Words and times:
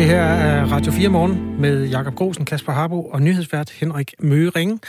Det 0.00 0.08
her 0.08 0.22
er 0.22 0.64
Radio 0.64 0.92
4 0.92 1.08
Morgen 1.08 1.60
med 1.60 1.88
Jakob 1.88 2.14
Grosen, 2.14 2.44
Kasper 2.44 2.72
Harbo 2.72 3.04
og 3.04 3.22
nyhedsvært 3.22 3.70
Henrik 3.70 4.14
Møring. 4.18 4.80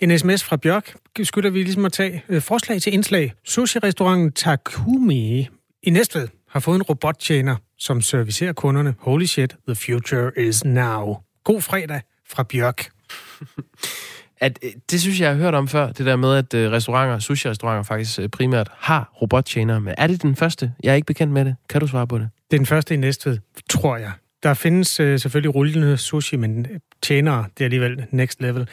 En 0.00 0.18
sms 0.18 0.44
fra 0.44 0.56
Bjørk 0.56 0.94
skylder 1.22 1.50
vi 1.50 1.62
ligesom 1.62 1.84
at 1.84 1.92
tage 1.92 2.24
øh, 2.28 2.42
forslag 2.42 2.82
til 2.82 2.94
indslag. 2.94 3.32
Sushi-restauranten 3.44 4.32
Takumi 4.32 5.48
i 5.82 5.90
Næstved 5.90 6.28
har 6.50 6.60
fået 6.60 6.76
en 6.76 6.82
robottjener, 6.82 7.56
som 7.78 8.00
servicerer 8.00 8.52
kunderne. 8.52 8.94
Holy 8.98 9.24
shit, 9.24 9.56
the 9.68 9.74
future 9.74 10.30
is 10.36 10.64
now. 10.64 11.16
God 11.44 11.60
fredag 11.60 12.00
fra 12.28 12.42
Bjørk. 12.42 12.88
At, 14.40 14.58
øh, 14.62 14.70
det 14.90 15.00
synes 15.00 15.20
jeg, 15.20 15.26
jeg 15.26 15.34
har 15.34 15.42
hørt 15.42 15.54
om 15.54 15.68
før, 15.68 15.92
det 15.92 16.06
der 16.06 16.16
med, 16.16 16.34
at 16.34 16.54
øh, 16.54 16.72
restauranter, 16.72 17.18
sushi-restauranter 17.18 17.82
faktisk 17.82 18.30
primært 18.30 18.68
har 18.72 19.12
robottjenere. 19.22 19.80
Men 19.80 19.94
er 19.98 20.06
det 20.06 20.22
den 20.22 20.36
første? 20.36 20.72
Jeg 20.82 20.90
er 20.90 20.94
ikke 20.94 21.06
bekendt 21.06 21.32
med 21.32 21.44
det. 21.44 21.56
Kan 21.68 21.80
du 21.80 21.86
svare 21.86 22.06
på 22.06 22.18
det? 22.18 22.28
Det 22.50 22.56
er 22.56 22.58
den 22.58 22.66
første 22.66 22.94
i 22.94 22.96
Næstved, 22.96 23.38
tror 23.70 23.96
jeg. 23.96 24.12
Der 24.42 24.54
findes 24.54 25.00
øh, 25.00 25.20
selvfølgelig 25.20 25.54
rullende 25.54 25.96
sushi, 25.96 26.36
men 26.36 26.66
tjenere, 27.02 27.44
det 27.58 27.60
er 27.60 27.64
alligevel 27.64 28.06
next 28.10 28.42
level. 28.42 28.68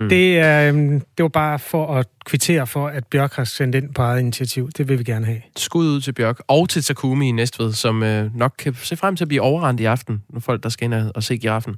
Mm. 0.00 0.08
Det, 0.08 0.36
øh, 0.36 0.74
det 0.92 1.22
var 1.22 1.28
bare 1.28 1.58
for 1.58 1.94
at 1.96 2.06
kvittere 2.26 2.66
for, 2.66 2.88
at 2.88 3.06
Bjørk 3.06 3.32
har 3.32 3.44
sendt 3.44 3.74
ind 3.74 3.94
på 3.94 4.02
eget 4.02 4.20
initiativ. 4.20 4.70
Det 4.70 4.88
vil 4.88 4.98
vi 4.98 5.04
gerne 5.04 5.26
have. 5.26 5.42
Skud 5.56 5.86
ud 5.86 6.00
til 6.00 6.12
Bjørk 6.12 6.40
og 6.48 6.68
til 6.68 6.82
Takumi 6.82 7.28
i 7.28 7.32
Næstved, 7.32 7.72
som 7.72 8.02
øh, 8.02 8.36
nok 8.36 8.54
kan 8.58 8.74
se 8.74 8.96
frem 8.96 9.16
til 9.16 9.24
at 9.24 9.28
blive 9.28 9.42
overrendt 9.42 9.80
i 9.80 9.84
aften, 9.84 10.22
når 10.28 10.40
folk, 10.40 10.62
der 10.62 10.68
skal 10.68 10.84
ind 10.84 10.94
og 10.94 11.22
se 11.22 11.38
giraffen. 11.38 11.76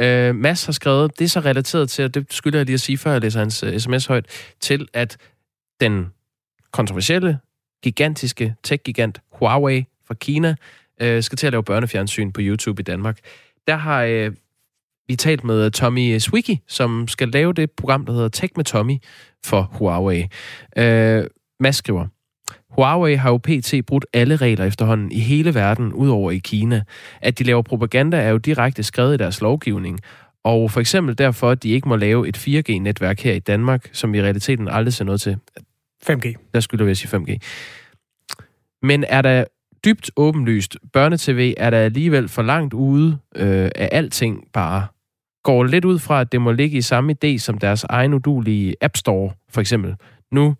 Øh, 0.00 0.34
Mads 0.34 0.64
har 0.64 0.72
skrevet, 0.72 1.18
det 1.18 1.24
er 1.24 1.28
så 1.28 1.40
relateret 1.40 1.90
til, 1.90 2.04
og 2.04 2.14
det 2.14 2.26
skylder 2.30 2.58
jeg 2.58 2.66
lige 2.66 2.74
at 2.74 2.80
sige, 2.80 2.98
før 2.98 3.12
jeg 3.12 3.20
læser 3.20 3.38
hans 3.38 3.62
uh, 3.62 3.76
sms 3.78 4.06
højt, 4.06 4.26
til 4.60 4.88
at 4.92 5.16
den 5.80 6.06
kontroversielle, 6.72 7.38
gigantiske 7.82 8.54
tech-gigant 8.62 9.20
Huawei 9.32 9.84
fra 10.06 10.14
Kina 10.14 10.54
øh, 11.00 11.22
skal 11.22 11.38
til 11.38 11.46
at 11.46 11.52
lave 11.52 11.64
børnefjernsyn 11.64 12.32
på 12.32 12.40
YouTube 12.44 12.80
i 12.80 12.82
Danmark. 12.82 13.18
Der 13.66 13.76
har 13.76 14.02
øh, 14.02 14.32
vi 15.08 15.16
talt 15.16 15.44
med 15.44 15.70
Tommy 15.70 16.18
Swiggy, 16.18 16.56
som 16.68 17.08
skal 17.08 17.28
lave 17.28 17.52
det 17.52 17.70
program, 17.70 18.06
der 18.06 18.12
hedder 18.12 18.28
Tech 18.28 18.52
med 18.56 18.64
Tommy 18.64 18.96
for 19.44 19.62
Huawei. 19.62 20.26
Øh, 20.76 21.24
Mads 21.60 21.76
skriver, 21.76 22.06
Huawei 22.70 23.14
har 23.14 23.30
jo 23.30 23.36
pt. 23.36 23.74
brudt 23.86 24.06
alle 24.12 24.36
regler 24.36 24.64
efterhånden 24.64 25.12
i 25.12 25.20
hele 25.20 25.54
verden, 25.54 25.92
udover 25.92 26.30
i 26.30 26.38
Kina. 26.38 26.82
At 27.20 27.38
de 27.38 27.44
laver 27.44 27.62
propaganda 27.62 28.16
er 28.16 28.28
jo 28.28 28.36
direkte 28.36 28.82
skrevet 28.82 29.14
i 29.14 29.16
deres 29.16 29.40
lovgivning, 29.40 30.00
og 30.44 30.70
for 30.70 30.80
eksempel 30.80 31.18
derfor, 31.18 31.50
at 31.50 31.62
de 31.62 31.68
ikke 31.68 31.88
må 31.88 31.96
lave 31.96 32.28
et 32.28 32.36
4G-netværk 32.36 33.20
her 33.20 33.32
i 33.32 33.38
Danmark, 33.38 33.88
som 33.92 34.14
i 34.14 34.22
realiteten 34.22 34.68
aldrig 34.68 34.94
ser 34.94 35.04
noget 35.04 35.20
til. 35.20 35.36
5G. 36.10 36.50
Der 36.54 36.60
skylder 36.60 36.84
vi 36.84 36.90
at 36.90 36.96
sige 36.96 37.16
5G. 37.18 37.38
Men 38.82 39.04
er 39.08 39.22
der 39.22 39.44
dybt 39.84 40.10
åbenlyst, 40.16 40.76
børnetv 40.92 41.52
er 41.56 41.70
der 41.70 41.78
alligevel 41.78 42.28
for 42.28 42.42
langt 42.42 42.74
ude 42.74 43.18
øh, 43.36 43.70
af 43.74 43.88
alting 43.92 44.44
bare. 44.52 44.86
Går 45.44 45.64
lidt 45.64 45.84
ud 45.84 45.98
fra, 45.98 46.20
at 46.20 46.32
det 46.32 46.40
må 46.40 46.52
ligge 46.52 46.78
i 46.78 46.82
samme 46.82 47.14
idé 47.24 47.38
som 47.38 47.58
deres 47.58 47.84
egen 47.84 48.14
udulige 48.14 48.74
App 48.80 48.96
Store, 48.96 49.32
for 49.50 49.60
eksempel. 49.60 49.94
Nu 50.32 50.56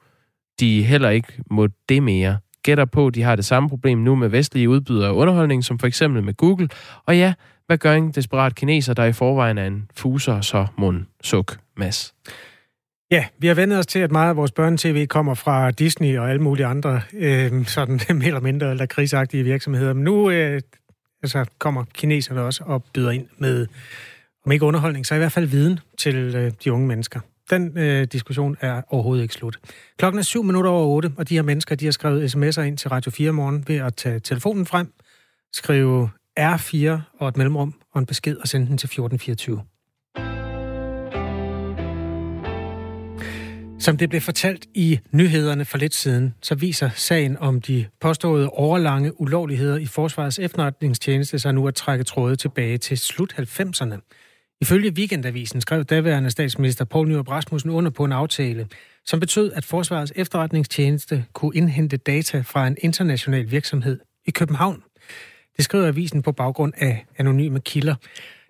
de 0.60 0.82
heller 0.82 1.10
ikke 1.10 1.32
må 1.50 1.68
det 1.88 2.02
mere. 2.02 2.38
Gætter 2.62 2.84
på, 2.84 3.10
de 3.10 3.22
har 3.22 3.36
det 3.36 3.44
samme 3.44 3.68
problem 3.68 3.98
nu 3.98 4.14
med 4.14 4.28
vestlige 4.28 4.68
udbydere 4.68 5.08
af 5.08 5.12
underholdning, 5.12 5.64
som 5.64 5.78
for 5.78 5.86
eksempel 5.86 6.22
med 6.22 6.34
Google. 6.34 6.68
Og 7.06 7.16
ja, 7.16 7.34
hvad 7.66 7.78
gør 7.78 7.92
en 7.92 8.10
desperat 8.10 8.54
kineser, 8.54 8.94
der 8.94 9.04
i 9.04 9.12
forvejen 9.12 9.58
er 9.58 9.66
en 9.66 9.90
fuser, 9.96 10.40
så 10.40 10.66
mund, 10.78 11.04
suk, 11.22 11.58
mas? 11.76 12.14
Ja, 13.10 13.26
vi 13.38 13.46
har 13.46 13.54
vendt 13.54 13.74
os 13.74 13.86
til, 13.86 13.98
at 13.98 14.12
meget 14.12 14.28
af 14.28 14.36
vores 14.36 14.52
børnetv 14.52 15.06
kommer 15.06 15.34
fra 15.34 15.70
Disney 15.70 16.18
og 16.18 16.30
alle 16.30 16.42
mulige 16.42 16.66
andre 16.66 17.02
øh, 17.12 17.66
sådan 17.66 18.00
mere 18.18 18.26
eller 18.26 18.40
mindre 18.40 18.70
eller 18.70 18.86
krigsagtige 18.86 19.44
virksomheder. 19.44 19.92
Men 19.92 20.04
nu 20.04 20.30
øh, 20.30 20.60
altså, 21.22 21.44
kommer 21.58 21.84
kineserne 21.94 22.42
også 22.42 22.64
og 22.66 22.84
byder 22.94 23.10
ind 23.10 23.26
med, 23.38 23.66
om 24.46 24.52
ikke 24.52 24.64
underholdning, 24.64 25.06
så 25.06 25.14
i 25.14 25.18
hvert 25.18 25.32
fald 25.32 25.46
viden 25.46 25.80
til 25.98 26.14
øh, 26.16 26.52
de 26.64 26.72
unge 26.72 26.86
mennesker. 26.86 27.20
Den 27.50 27.78
øh, 27.78 28.04
diskussion 28.04 28.56
er 28.60 28.82
overhovedet 28.88 29.22
ikke 29.22 29.34
slut. 29.34 29.58
Klokken 29.98 30.18
er 30.18 30.22
syv 30.22 30.42
minutter 30.42 30.70
over 30.70 30.86
otte, 30.86 31.12
og 31.16 31.28
de 31.28 31.34
her 31.34 31.42
mennesker, 31.42 31.74
de 31.74 31.84
har 31.84 31.92
skrevet 31.92 32.34
sms'er 32.34 32.60
ind 32.60 32.78
til 32.78 32.90
Radio 32.90 33.10
4 33.10 33.32
morgen 33.32 33.64
ved 33.68 33.76
at 33.76 33.94
tage 33.96 34.20
telefonen 34.20 34.66
frem, 34.66 34.92
skrive 35.52 36.10
R4 36.40 37.00
og 37.18 37.28
et 37.28 37.36
mellemrum 37.36 37.74
og 37.92 37.98
en 37.98 38.06
besked 38.06 38.36
og 38.36 38.48
sende 38.48 38.66
den 38.66 38.78
til 38.78 38.86
1424. 38.86 39.62
Som 43.78 43.96
det 43.96 44.08
blev 44.08 44.20
fortalt 44.20 44.66
i 44.74 44.98
nyhederne 45.12 45.64
for 45.64 45.78
lidt 45.78 45.94
siden, 45.94 46.34
så 46.42 46.54
viser 46.54 46.90
sagen 46.94 47.36
om 47.36 47.60
de 47.60 47.86
påståede 48.00 48.50
overlange 48.50 49.20
ulovligheder 49.20 49.76
i 49.76 49.86
Forsvarets 49.86 50.38
efterretningstjeneste 50.38 51.38
sig 51.38 51.54
nu 51.54 51.68
at 51.68 51.74
trække 51.74 52.04
tråde 52.04 52.36
tilbage 52.36 52.78
til 52.78 52.98
slut 52.98 53.34
90'erne. 53.38 53.98
Ifølge 54.60 54.90
Weekendavisen 54.90 55.60
skrev 55.60 55.84
daværende 55.84 56.30
statsminister 56.30 56.84
Poul 56.84 57.08
Nyrup 57.08 57.28
Rasmussen 57.28 57.70
under 57.70 57.90
på 57.90 58.04
en 58.04 58.12
aftale, 58.12 58.68
som 59.06 59.20
betød, 59.20 59.52
at 59.52 59.64
Forsvarets 59.64 60.12
efterretningstjeneste 60.16 61.24
kunne 61.32 61.56
indhente 61.56 61.96
data 61.96 62.40
fra 62.40 62.66
en 62.66 62.76
international 62.80 63.50
virksomhed 63.50 64.00
i 64.26 64.30
København. 64.30 64.82
Det 65.56 65.64
skriver 65.64 65.86
avisen 65.86 66.22
på 66.22 66.32
baggrund 66.32 66.72
af 66.76 67.06
anonyme 67.18 67.60
kilder. 67.60 67.94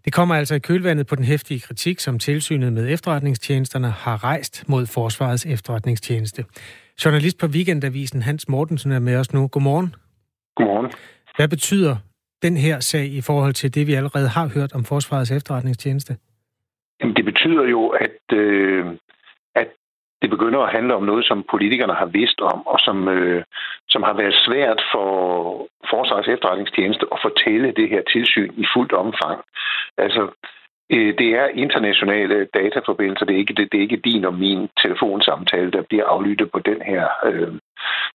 Det 0.06 0.14
kommer 0.14 0.34
altså 0.34 0.54
i 0.54 0.58
kølvandet 0.58 1.06
på 1.06 1.16
den 1.16 1.24
hæftige 1.24 1.60
kritik, 1.60 1.98
som 1.98 2.18
tilsynet 2.18 2.72
med 2.72 2.92
efterretningstjenesterne 2.92 3.90
har 4.04 4.24
rejst 4.24 4.68
mod 4.68 4.86
Forsvarets 4.94 5.46
efterretningstjeneste. 5.46 6.44
Journalist 7.04 7.40
på 7.40 7.46
Weekendavisen 7.46 8.22
Hans 8.22 8.48
Mortensen 8.48 8.92
er 8.92 8.98
med 8.98 9.16
os 9.16 9.32
nu. 9.32 9.48
Godmorgen. 9.48 9.94
Godmorgen. 10.56 10.92
Hvad 11.36 11.48
betyder 11.48 11.96
den 12.42 12.56
her 12.56 12.80
sag 12.80 13.04
i 13.04 13.20
forhold 13.20 13.52
til 13.52 13.74
det, 13.74 13.86
vi 13.86 13.94
allerede 13.94 14.28
har 14.28 14.46
hørt 14.56 14.72
om 14.74 14.84
Forsvarets 14.84 15.32
efterretningstjeneste? 15.32 16.16
Jamen, 17.00 17.16
det 17.16 17.24
betyder 17.24 17.64
jo, 17.64 17.88
at, 17.88 18.36
øh, 18.38 18.86
at 19.54 19.68
det 20.22 20.30
begynder 20.30 20.60
at 20.60 20.74
handle 20.76 20.94
om 20.94 21.02
noget, 21.02 21.24
som 21.24 21.44
politikerne 21.50 21.94
har 21.94 22.06
vidst 22.06 22.40
om, 22.40 22.66
og 22.66 22.78
som, 22.80 23.08
øh, 23.08 23.44
som 23.96 24.02
har 24.08 24.16
været 24.22 24.42
svært 24.46 24.80
for 24.92 25.06
Forsvarets 25.90 26.28
efterretningstjeneste 26.34 27.04
at 27.14 27.18
fortælle 27.26 27.68
det 27.78 27.88
her 27.92 28.02
tilsyn 28.14 28.52
i 28.62 28.64
fuldt 28.74 28.92
omfang. 29.04 29.38
Altså, 30.04 30.22
øh, 30.94 31.10
det 31.20 31.28
er 31.40 31.56
internationale 31.64 32.38
dataforbindelser. 32.58 33.26
Det 33.26 33.34
er 33.34 33.42
ikke, 33.44 33.54
det, 33.58 33.72
det 33.72 33.78
er 33.78 33.86
ikke 33.88 34.06
din 34.08 34.24
og 34.24 34.34
min 34.34 34.68
telefonsamtale, 34.82 35.70
der 35.76 35.82
bliver 35.88 36.06
aflyttet 36.14 36.48
på 36.50 36.58
den 36.70 36.80
her 36.90 37.04
øh, 37.28 37.52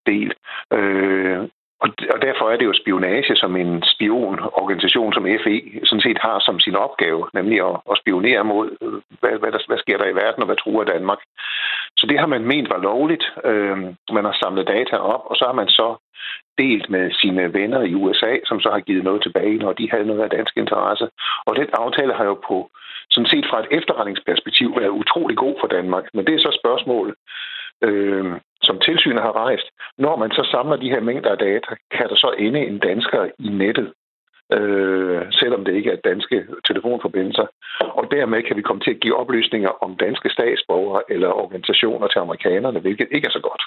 del. 0.10 0.30
Øh, 0.78 1.40
og, 1.84 1.90
og 2.14 2.22
derfor 2.22 2.46
er 2.50 2.58
det 2.58 2.66
jo 2.66 2.74
spionage 2.82 3.36
som 3.36 3.56
en 3.56 3.84
spionorganisation 3.94 5.14
som 5.14 5.28
FE 5.44 5.56
sådan 5.84 6.06
set 6.08 6.20
har 6.26 6.38
som 6.40 6.60
sin 6.60 6.76
opgave, 6.76 7.22
nemlig 7.34 7.58
at, 7.70 7.76
at 7.92 7.98
spionere 8.02 8.44
mod, 8.44 8.66
hvad, 9.20 9.36
hvad, 9.40 9.52
der, 9.52 9.60
hvad 9.68 9.78
sker 9.78 9.98
der 9.98 10.08
i 10.10 10.16
verden, 10.22 10.42
og 10.44 10.46
hvad 10.46 10.56
truer 10.56 10.84
Danmark. 10.84 11.22
Så 11.98 12.08
det 12.10 12.20
har 12.20 12.28
man 12.28 12.46
ment 12.46 12.70
var 12.70 12.82
lovligt. 12.90 13.26
Øh, 13.46 13.78
man 14.18 14.26
har 14.26 14.36
samlet 14.44 14.68
data 14.68 14.96
op, 14.96 15.24
og 15.26 15.36
så 15.36 15.44
har 15.46 15.54
man 15.54 15.70
så 15.70 15.88
delt 16.58 16.90
med 16.90 17.12
sine 17.22 17.54
venner 17.54 17.82
i 17.82 17.94
USA, 17.94 18.34
som 18.46 18.60
så 18.60 18.70
har 18.72 18.80
givet 18.80 19.04
noget 19.04 19.22
tilbage, 19.24 19.58
når 19.58 19.74
de 19.74 19.92
havde 19.92 20.06
noget 20.06 20.22
af 20.22 20.30
dansk 20.30 20.58
interesse. 20.58 21.06
Og 21.48 21.56
den 21.56 21.70
aftale 21.74 22.14
har 22.14 22.26
jo 22.26 22.38
på, 22.50 22.70
sådan 23.12 23.32
set 23.34 23.46
fra 23.50 23.60
et 23.60 23.72
efterretningsperspektiv, 23.78 24.68
været 24.80 24.98
utrolig 25.02 25.38
god 25.38 25.56
for 25.60 25.68
Danmark. 25.68 26.06
Men 26.14 26.26
det 26.26 26.34
er 26.36 26.40
så 26.40 26.58
spørgsmålet, 26.62 27.16
øh, 27.82 28.26
som 28.62 28.80
tilsynet 28.80 29.22
har 29.22 29.32
rejst. 29.32 29.68
Når 29.98 30.16
man 30.16 30.32
så 30.32 30.44
samler 30.52 30.76
de 30.76 30.90
her 30.90 31.02
mængder 31.02 31.32
af 31.32 31.38
data, 31.38 31.76
kan 31.92 32.10
der 32.10 32.16
så 32.16 32.34
ende 32.38 32.60
en 32.60 32.80
dansker 32.80 33.30
i 33.40 33.50
nettet, 33.50 33.94
øh, 34.54 35.22
selvom 35.32 35.66
det 35.66 35.74
ikke 35.76 35.92
er 35.92 36.08
danske 36.10 36.46
telefonforbindelser. 36.68 37.46
Og 37.80 38.12
dermed 38.12 38.44
kan 38.44 38.58
vi 38.58 38.62
komme 38.62 38.82
til 38.82 38.92
at 38.92 39.00
give 39.00 39.16
oplysninger 39.16 39.70
om 39.84 39.96
danske 39.96 40.30
statsborgere 40.30 41.04
eller 41.10 41.30
organisationer 41.44 42.08
til 42.08 42.20
amerikanerne, 42.20 42.80
hvilket 42.80 43.08
ikke 43.12 43.28
er 43.28 43.32
så 43.32 43.44
godt. 43.50 43.64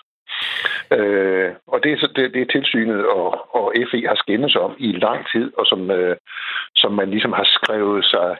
Øh, 0.98 1.50
og 1.66 1.80
det 1.82 1.92
er 1.92 1.98
så 1.98 2.08
det, 2.16 2.34
det 2.34 2.42
er 2.42 2.52
tilsynet 2.52 3.06
og, 3.06 3.54
og 3.56 3.72
FE 3.90 4.06
har 4.08 4.14
skændes 4.14 4.56
om 4.56 4.72
i 4.78 4.92
lang 4.92 5.26
tid, 5.32 5.52
og 5.58 5.66
som, 5.66 5.90
øh, 5.90 6.16
som 6.76 6.92
man 6.92 7.10
ligesom 7.10 7.32
har 7.32 7.44
skrevet 7.44 8.04
sig 8.04 8.36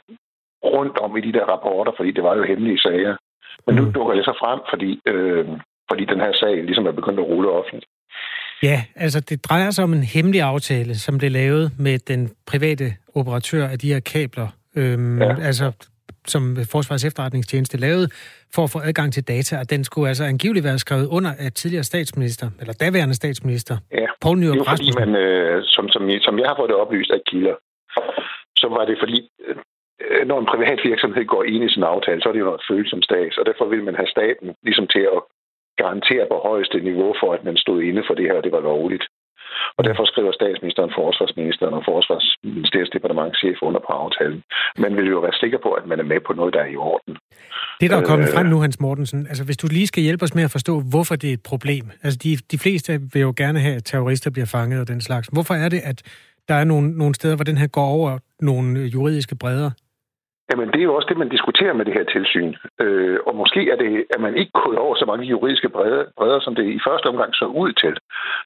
rundt 0.63 0.97
om 0.97 1.17
i 1.17 1.21
de 1.21 1.33
der 1.33 1.45
rapporter, 1.45 1.91
fordi 1.97 2.11
det 2.11 2.23
var 2.23 2.35
jo 2.35 2.43
hemmelige 2.43 2.79
sager. 2.79 3.15
Men 3.65 3.75
nu 3.75 3.81
mm. 3.85 3.93
dukker 3.93 4.13
det 4.15 4.25
så 4.25 4.35
frem, 4.39 4.59
fordi, 4.69 5.01
øh, 5.05 5.45
fordi 5.89 6.05
den 6.05 6.19
her 6.19 6.33
sag 6.33 6.55
ligesom 6.63 6.85
er 6.85 6.91
begyndt 6.91 7.19
at 7.19 7.25
rulle 7.25 7.49
offentligt. 7.49 7.85
Ja, 8.63 8.83
altså 8.95 9.19
det 9.19 9.45
drejer 9.45 9.71
sig 9.71 9.83
om 9.83 9.93
en 9.93 10.03
hemmelig 10.03 10.41
aftale, 10.41 10.95
som 10.95 11.17
blev 11.17 11.31
lavet 11.31 11.71
med 11.79 11.99
den 11.99 12.31
private 12.47 12.85
operatør 13.15 13.67
af 13.67 13.79
de 13.79 13.93
her 13.93 13.99
kabler. 13.99 14.47
Øhm, 14.75 15.21
ja. 15.21 15.35
Altså 15.41 15.71
som 16.27 16.43
Forsvarets 16.71 17.05
efterretningstjeneste 17.05 17.77
lavede, 17.77 18.07
for 18.55 18.63
at 18.63 18.71
få 18.75 18.79
adgang 18.89 19.13
til 19.13 19.23
data, 19.27 19.53
og 19.61 19.69
den 19.69 19.83
skulle 19.83 20.07
altså 20.07 20.23
angiveligt 20.23 20.65
være 20.65 20.79
skrevet 20.79 21.07
under 21.17 21.31
af 21.39 21.51
tidligere 21.51 21.83
statsminister, 21.83 22.47
eller 22.61 22.73
daværende 22.73 23.15
statsminister, 23.15 23.75
ja. 23.91 24.07
Poul 24.21 24.37
Nyrup 24.39 24.67
Rasmussen. 24.67 24.93
fordi 24.93 25.11
man, 25.11 25.21
øh, 25.23 25.63
som, 25.63 25.89
som, 25.89 26.01
som 26.27 26.39
jeg 26.39 26.47
har 26.49 26.55
fået 26.59 26.69
det 26.69 26.77
oplyst 26.83 27.11
af 27.11 27.21
kilder, 27.29 27.55
så 28.61 28.67
var 28.75 28.83
det 28.85 28.97
fordi, 29.03 29.19
øh, 29.45 29.55
når 30.29 30.39
en 30.39 30.51
privat 30.53 30.79
virksomhed 30.89 31.25
går 31.25 31.43
ind 31.43 31.63
i 31.63 31.73
sin 31.73 31.83
aftale, 31.83 32.21
så 32.21 32.29
er 32.29 32.33
det 32.33 32.39
jo 32.39 32.49
noget 32.51 32.67
følsom 32.71 33.01
stats, 33.01 33.37
og 33.37 33.45
derfor 33.45 33.65
vil 33.73 33.83
man 33.83 33.95
have 33.95 34.13
staten 34.15 34.47
ligesom 34.67 34.87
til 34.87 35.03
at 35.15 35.21
garantere 35.81 36.25
på 36.31 36.37
højeste 36.49 36.77
niveau 36.89 37.11
for, 37.21 37.29
at 37.37 37.43
man 37.43 37.57
stod 37.57 37.81
inde 37.81 38.03
for 38.07 38.13
det 38.13 38.25
her, 38.29 38.37
og 38.39 38.43
det 38.43 38.51
var 38.51 38.63
lovligt. 38.71 39.05
Og 39.77 39.83
derfor 39.87 40.05
skriver 40.05 40.31
statsministeren, 40.31 40.91
forsvarsministeren 40.99 41.73
og 41.73 41.83
forsvarsministeriets 41.91 42.91
departementchef 42.95 43.57
under 43.67 43.79
på 43.87 43.91
aftalen. 44.03 44.41
Man 44.77 44.95
vil 44.97 45.07
jo 45.13 45.19
være 45.19 45.37
sikker 45.43 45.59
på, 45.65 45.69
at 45.79 45.85
man 45.91 45.99
er 45.99 46.07
med 46.13 46.19
på 46.27 46.33
noget, 46.33 46.53
der 46.53 46.61
er 46.65 46.71
i 46.75 46.75
orden. 46.75 47.13
Det, 47.81 47.89
der 47.89 47.97
er 47.97 48.05
kommet 48.11 48.27
øh, 48.27 48.33
frem 48.35 48.45
nu, 48.45 48.57
Hans 48.65 48.79
Mortensen, 48.79 49.27
altså 49.27 49.43
hvis 49.45 49.57
du 49.57 49.67
lige 49.67 49.87
skal 49.87 50.03
hjælpe 50.03 50.23
os 50.23 50.35
med 50.35 50.43
at 50.43 50.51
forstå, 50.51 50.73
hvorfor 50.91 51.15
det 51.15 51.29
er 51.29 51.33
et 51.33 51.43
problem. 51.51 51.85
Altså 52.03 52.19
de, 52.23 52.31
de 52.51 52.57
fleste 52.63 52.91
vil 53.13 53.21
jo 53.21 53.33
gerne 53.37 53.59
have, 53.59 53.75
at 53.75 53.85
terrorister 53.85 54.31
bliver 54.31 54.49
fanget 54.55 54.81
og 54.81 54.87
den 54.87 55.01
slags. 55.01 55.27
Hvorfor 55.27 55.53
er 55.53 55.69
det, 55.69 55.81
at 55.91 55.99
der 56.49 56.55
er 56.55 56.63
nogle, 56.63 56.97
nogle 56.97 57.15
steder, 57.15 57.35
hvor 57.35 57.43
den 57.43 57.57
her 57.57 57.67
går 57.67 57.87
over 57.97 58.19
nogle 58.41 58.79
juridiske 58.79 59.35
bredder? 59.35 59.71
Jamen, 60.51 60.67
det 60.71 60.79
er 60.79 60.89
jo 60.89 60.95
også 60.95 61.09
det, 61.09 61.17
man 61.17 61.29
diskuterer 61.29 61.73
med 61.73 61.85
det 61.85 61.93
her 61.93 62.03
tilsyn. 62.03 62.53
Øh, 62.81 63.19
og 63.27 63.35
måske 63.35 63.71
er, 63.71 63.75
det, 63.75 64.05
at 64.15 64.21
man 64.21 64.37
ikke 64.37 64.51
kunne 64.51 64.79
over 64.79 64.95
så 64.95 65.05
mange 65.05 65.25
juridiske 65.25 65.69
bredder, 65.69 66.05
bredder 66.17 66.39
som 66.39 66.55
det 66.55 66.65
i 66.65 66.79
første 66.87 67.07
omgang 67.07 67.35
så 67.35 67.45
ud 67.45 67.71
til. 67.83 67.93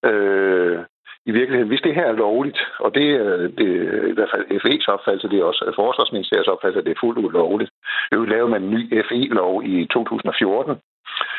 Øh, 0.09 0.79
I 1.25 1.31
virkeligheden, 1.31 1.67
hvis 1.67 1.81
det 1.81 1.95
her 1.95 2.05
er 2.07 2.21
lovligt, 2.25 2.59
og 2.79 2.95
det 2.95 3.07
øh, 3.19 3.43
er 3.43 3.47
det, 3.59 3.69
i 4.11 4.15
hvert 4.17 4.31
fald 4.33 4.45
FE's 4.63 4.85
opfattelse, 4.93 5.29
det 5.29 5.39
er 5.39 5.43
også 5.43 5.71
Forsvarsministeriets 5.75 6.47
opfattelse, 6.53 6.79
at 6.79 6.85
det 6.85 6.91
er 6.91 7.03
fuldt 7.03 7.25
ulovligt. 7.25 7.71
Nu 8.11 8.25
lavede 8.25 8.51
man 8.51 8.63
en 8.63 8.71
ny 8.75 9.03
FE-lov 9.09 9.63
i 9.63 9.85
2014, 9.85 10.75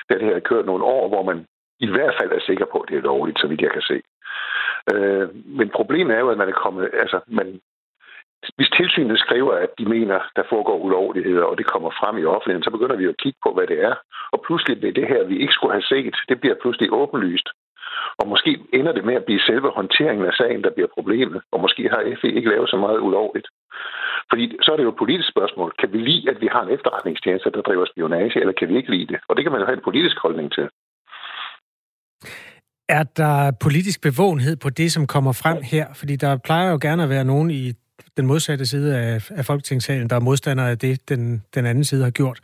da 0.09 0.15
det 0.15 0.27
her 0.27 0.33
har 0.33 0.49
kørt 0.51 0.67
nogle 0.67 0.85
år, 0.85 1.09
hvor 1.09 1.23
man 1.23 1.47
i 1.81 1.89
hvert 1.95 2.15
fald 2.21 2.33
er 2.33 2.47
sikker 2.47 2.67
på, 2.73 2.79
at 2.79 2.89
det 2.89 2.97
er 2.99 3.09
lovligt, 3.13 3.41
så 3.41 3.47
vidt 3.47 3.61
jeg 3.61 3.73
kan 3.73 3.83
se. 3.83 3.99
Øh, 4.93 5.29
men 5.59 5.69
problemet 5.79 6.17
er 6.17 6.21
jo, 6.21 6.29
at 6.31 6.39
man 6.39 6.49
er 6.49 6.63
kommet, 6.65 6.91
altså, 6.93 7.21
man, 7.27 7.61
hvis 8.57 8.71
tilsynet 8.79 9.19
skriver, 9.19 9.55
at 9.65 9.71
de 9.79 9.85
mener, 9.85 10.19
der 10.37 10.45
foregår 10.53 10.79
ulovligheder, 10.87 11.45
og 11.51 11.59
det 11.59 11.67
kommer 11.67 11.91
frem 12.01 12.19
i 12.19 12.25
offentligheden, 12.25 12.67
så 12.67 12.71
begynder 12.71 12.97
vi 12.97 13.07
at 13.09 13.21
kigge 13.23 13.39
på, 13.45 13.51
hvad 13.55 13.67
det 13.67 13.79
er. 13.89 13.95
Og 14.33 14.39
pludselig 14.47 14.79
bliver 14.79 14.95
det 14.99 15.07
her, 15.09 15.25
vi 15.25 15.37
ikke 15.43 15.57
skulle 15.57 15.75
have 15.79 15.91
set, 15.93 16.17
det 16.29 16.41
bliver 16.41 16.57
pludselig 16.63 16.93
åbenlyst. 16.93 17.49
Og 18.21 18.29
måske 18.29 18.51
ender 18.73 18.93
det 18.93 19.05
med 19.05 19.15
at 19.15 19.25
blive 19.25 19.41
selve 19.41 19.69
håndteringen 19.79 20.27
af 20.27 20.33
sagen, 20.33 20.65
der 20.65 20.71
bliver 20.77 20.91
problemet. 20.97 21.41
Og 21.53 21.61
måske 21.61 21.83
har 21.93 22.01
FE 22.21 22.31
ikke 22.33 22.51
lavet 22.51 22.71
så 22.71 22.77
meget 22.77 23.01
ulovligt. 23.01 23.49
Fordi 24.31 24.45
så 24.63 24.73
er 24.73 24.77
det 24.77 24.85
jo 24.85 24.95
et 24.95 25.03
politisk 25.03 25.29
spørgsmål. 25.29 25.73
Kan 25.81 25.93
vi 25.93 25.99
lide, 25.99 26.31
at 26.31 26.41
vi 26.41 26.49
har 26.53 26.63
en 26.63 26.75
efterretningstjeneste, 26.77 27.51
der 27.51 27.63
driver 27.63 27.87
spionage, 27.87 28.41
eller 28.41 28.53
kan 28.53 28.69
vi 28.69 28.77
ikke 28.77 28.91
lide 28.91 29.07
det? 29.07 29.19
Og 29.29 29.37
det 29.37 29.45
kan 29.45 29.53
man 29.53 29.61
jo 29.61 29.67
have 29.67 29.77
en 29.77 29.89
politisk 29.89 30.17
holdning 30.19 30.53
til. 30.53 30.69
Er 32.89 33.03
der 33.03 33.53
politisk 33.61 34.03
bevågenhed 34.03 34.57
på 34.57 34.71
det, 34.71 34.93
som 34.93 35.07
kommer 35.07 35.33
frem 35.43 35.59
her? 35.63 35.87
Fordi 35.95 36.17
der 36.17 36.39
plejer 36.45 36.71
jo 36.71 36.79
gerne 36.83 37.03
at 37.03 37.09
være 37.09 37.25
nogen 37.25 37.51
i 37.51 37.73
den 38.17 38.27
modsatte 38.27 38.67
side 38.67 38.99
af, 38.99 39.31
af 39.31 39.45
Folketingssalen, 39.45 40.11
der 40.11 40.17
er 40.17 40.21
modstandere 40.21 40.71
af 40.71 40.79
det, 40.79 41.09
den, 41.09 41.45
den 41.55 41.67
anden 41.67 41.85
side 41.85 42.05
har 42.05 42.11
gjort. 42.11 42.39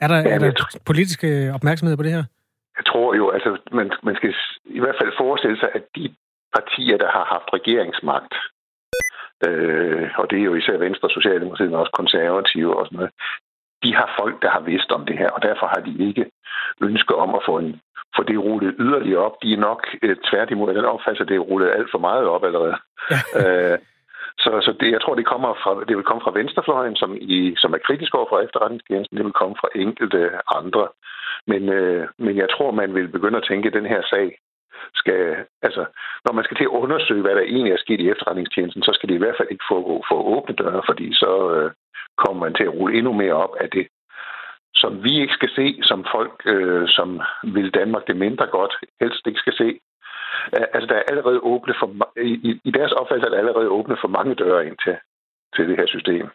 Er 0.00 0.08
der, 0.08 0.16
ja, 0.16 0.28
er 0.28 0.38
der 0.38 0.78
politisk 0.86 1.24
opmærksomhed 1.54 1.96
på 1.96 2.02
det 2.02 2.12
her? 2.12 2.24
Jeg 2.78 2.84
tror 2.86 3.14
jo, 3.14 3.30
altså 3.30 3.50
man, 3.72 3.90
man 4.02 4.16
skal 4.16 4.34
i 4.64 4.80
hvert 4.80 4.96
fald 5.00 5.12
forestille 5.18 5.58
sig, 5.58 5.68
at 5.74 5.84
de 5.96 6.14
partier, 6.56 6.96
der 6.98 7.10
har 7.16 7.24
haft 7.34 7.48
regeringsmagt, 7.58 8.34
øh, 9.46 10.08
og 10.20 10.30
det 10.30 10.38
er 10.38 10.44
jo 10.50 10.54
især 10.54 10.76
Venstre, 10.76 11.10
Socialdemokratiet, 11.10 11.70
men 11.70 11.80
også 11.80 11.92
konservative 11.92 12.76
og 12.78 12.86
sådan 12.86 12.96
noget, 12.96 13.12
de 13.84 13.94
har 13.94 14.08
folk, 14.20 14.42
der 14.42 14.50
har 14.50 14.60
vidst 14.60 14.90
om 14.96 15.06
det 15.06 15.18
her, 15.18 15.30
og 15.30 15.42
derfor 15.42 15.66
har 15.66 15.80
de 15.88 15.94
ikke 16.08 16.24
ønske 16.80 17.14
om 17.14 17.34
at 17.34 17.42
få, 17.48 17.58
en, 17.58 17.80
få 18.16 18.22
det 18.22 18.38
rullet 18.38 18.74
yderligere 18.78 19.24
op. 19.26 19.36
De 19.42 19.52
er 19.52 19.56
nok 19.68 19.80
øh, 20.02 20.16
tværtimod 20.30 20.74
den 20.74 20.84
opfattelse, 20.84 21.22
at 21.22 21.28
det 21.28 21.36
er 21.36 21.48
rullet 21.50 21.70
alt 21.76 21.90
for 21.90 21.98
meget 21.98 22.26
op 22.26 22.44
allerede. 22.44 22.76
Øh, 23.40 23.78
så, 24.38 24.50
så 24.66 24.74
det, 24.80 24.90
jeg 24.90 25.00
tror, 25.00 25.14
det, 25.14 25.26
kommer 25.26 25.54
fra, 25.62 25.84
det 25.88 25.96
vil 25.96 26.04
komme 26.04 26.22
fra 26.24 26.36
venstrefløjen, 26.40 26.96
som, 26.96 27.16
i, 27.20 27.54
som 27.56 27.72
er 27.74 27.84
kritisk 27.86 28.14
over 28.14 28.26
for 28.28 28.40
efterretningstjenesten. 28.40 29.16
Det 29.16 29.24
vil 29.24 29.40
komme 29.40 29.56
fra 29.60 29.68
enkelte 29.74 30.30
andre. 30.58 30.88
Men, 31.46 31.68
øh, 31.68 32.08
men 32.18 32.36
jeg 32.36 32.48
tror, 32.50 32.70
man 32.70 32.94
vil 32.94 33.08
begynde 33.08 33.38
at 33.38 33.48
tænke, 33.48 33.66
at 33.68 33.74
den 33.74 33.86
her 33.86 34.02
sag 34.10 34.38
skal... 34.94 35.36
Altså, 35.62 35.84
når 36.24 36.32
man 36.32 36.44
skal 36.44 36.56
til 36.56 36.64
at 36.64 36.76
undersøge, 36.82 37.22
hvad 37.22 37.34
der 37.34 37.40
egentlig 37.40 37.72
er 37.72 37.84
sket 37.84 38.00
i 38.00 38.10
efterretningstjenesten, 38.10 38.82
så 38.82 38.92
skal 38.94 39.08
det 39.08 39.14
i 39.14 39.22
hvert 39.24 39.36
fald 39.38 39.48
ikke 39.50 39.70
foregå 39.70 40.04
for 40.08 40.16
åbne 40.34 40.54
døre, 40.54 40.82
fordi 40.88 41.14
så 41.14 41.32
øh, 41.54 41.70
kommer 42.16 42.40
man 42.44 42.54
til 42.54 42.64
at 42.64 42.74
rulle 42.74 42.98
endnu 42.98 43.12
mere 43.12 43.32
op 43.32 43.54
af 43.60 43.70
det, 43.70 43.86
som 44.74 45.04
vi 45.04 45.20
ikke 45.20 45.34
skal 45.34 45.50
se, 45.58 45.66
som 45.82 46.06
folk, 46.14 46.34
øh, 46.44 46.88
som 46.88 47.20
vil 47.42 47.74
Danmark 47.74 48.06
det 48.06 48.16
mindre 48.16 48.46
godt, 48.46 48.74
helst 49.00 49.26
ikke 49.26 49.40
skal 49.40 49.56
se, 49.62 49.80
Øh, 50.56 50.66
altså, 50.74 50.86
der 50.90 50.96
er 50.98 51.06
allerede 51.10 51.38
åbne 51.52 51.74
for, 51.80 51.88
i, 52.20 52.60
i 52.68 52.70
deres 52.78 52.92
opfattelse 52.92 53.26
er 53.26 53.32
der 53.32 53.42
allerede 53.42 53.68
åbne 53.78 53.96
for 54.02 54.08
mange 54.08 54.34
døre 54.34 54.66
ind 54.66 54.76
til, 54.84 54.96
til 55.54 55.68
det 55.68 55.76
her 55.80 55.86
system. 55.86 56.26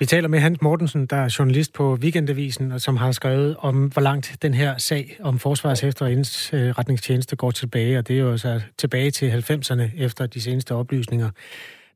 Vi 0.00 0.06
taler 0.06 0.28
med 0.28 0.38
Hans 0.38 0.62
Mortensen, 0.62 1.06
der 1.06 1.16
er 1.16 1.36
journalist 1.38 1.74
på 1.74 1.98
Weekendavisen, 2.02 2.72
og 2.72 2.80
som 2.80 2.96
har 2.96 3.12
skrevet 3.12 3.56
om, 3.58 3.86
hvor 3.92 4.02
langt 4.02 4.36
den 4.42 4.54
her 4.54 4.78
sag 4.78 5.16
om 5.22 5.38
Forsvarets 5.38 5.84
efterretningstjeneste 5.84 7.34
øh, 7.34 7.38
går 7.38 7.50
tilbage, 7.50 7.98
og 7.98 8.08
det 8.08 8.16
er 8.16 8.20
jo 8.20 8.30
altså 8.30 8.60
tilbage 8.78 9.10
til 9.10 9.30
90'erne 9.30 10.04
efter 10.04 10.26
de 10.26 10.40
seneste 10.40 10.74
oplysninger. 10.74 11.30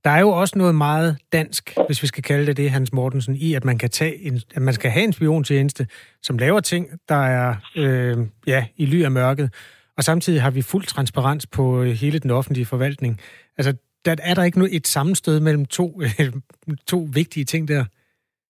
Der 0.04 0.10
er 0.10 0.20
jo 0.20 0.28
også 0.28 0.58
noget 0.58 0.74
meget 0.74 1.18
dansk, 1.32 1.76
hvis 1.86 2.02
vi 2.02 2.06
skal 2.06 2.22
kalde 2.22 2.46
det 2.46 2.56
det, 2.56 2.70
Hans 2.70 2.92
Mortensen, 2.92 3.36
i 3.36 3.54
at 3.54 3.64
man 3.64 3.78
kan 3.78 3.90
tage 3.90 4.26
en, 4.26 4.40
at 4.54 4.62
man 4.62 4.74
skal 4.74 4.90
have 4.90 5.04
en 5.04 5.12
spiontjeneste, 5.12 5.86
som 6.22 6.38
laver 6.38 6.60
ting, 6.60 6.88
der 7.08 7.26
er 7.26 7.54
øh, 7.76 8.16
ja, 8.46 8.66
i 8.76 8.86
ly 8.86 9.04
af 9.04 9.10
mørket, 9.10 9.54
og 9.96 10.02
samtidig 10.04 10.42
har 10.42 10.50
vi 10.50 10.62
fuld 10.62 10.84
transparens 10.84 11.46
på 11.46 11.82
øh, 11.82 11.90
hele 12.02 12.18
den 12.18 12.30
offentlige 12.30 12.66
forvaltning. 12.66 13.20
Altså, 13.58 13.72
der 14.04 14.16
er 14.30 14.34
der 14.34 14.44
ikke 14.44 14.58
nu 14.58 14.66
et 14.72 14.86
sammenstød 14.86 15.40
mellem 15.40 15.66
to, 15.66 15.86
øh, 16.02 16.32
to 16.92 16.98
vigtige 17.14 17.44
ting 17.44 17.68
der? 17.68 17.84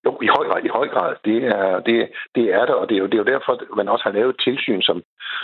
Jo, 0.05 0.11
i 0.27 0.29
høj 0.37 0.45
grad. 0.49 0.61
I 0.63 0.75
høj 0.79 0.87
grad. 0.95 1.11
Det 1.29 1.37
er, 1.57 1.79
det, 1.87 1.95
det 2.35 2.45
er 2.57 2.65
der, 2.69 2.75
og 2.81 2.89
det 2.89 2.95
er, 2.95 3.01
jo, 3.03 3.05
det 3.05 3.13
er 3.13 3.23
jo 3.23 3.33
derfor, 3.33 3.75
man 3.75 3.87
også 3.93 4.03
har 4.07 4.17
lavet 4.17 4.33
et 4.33 4.43
tilsyn 4.47 4.81
som, 4.81 4.97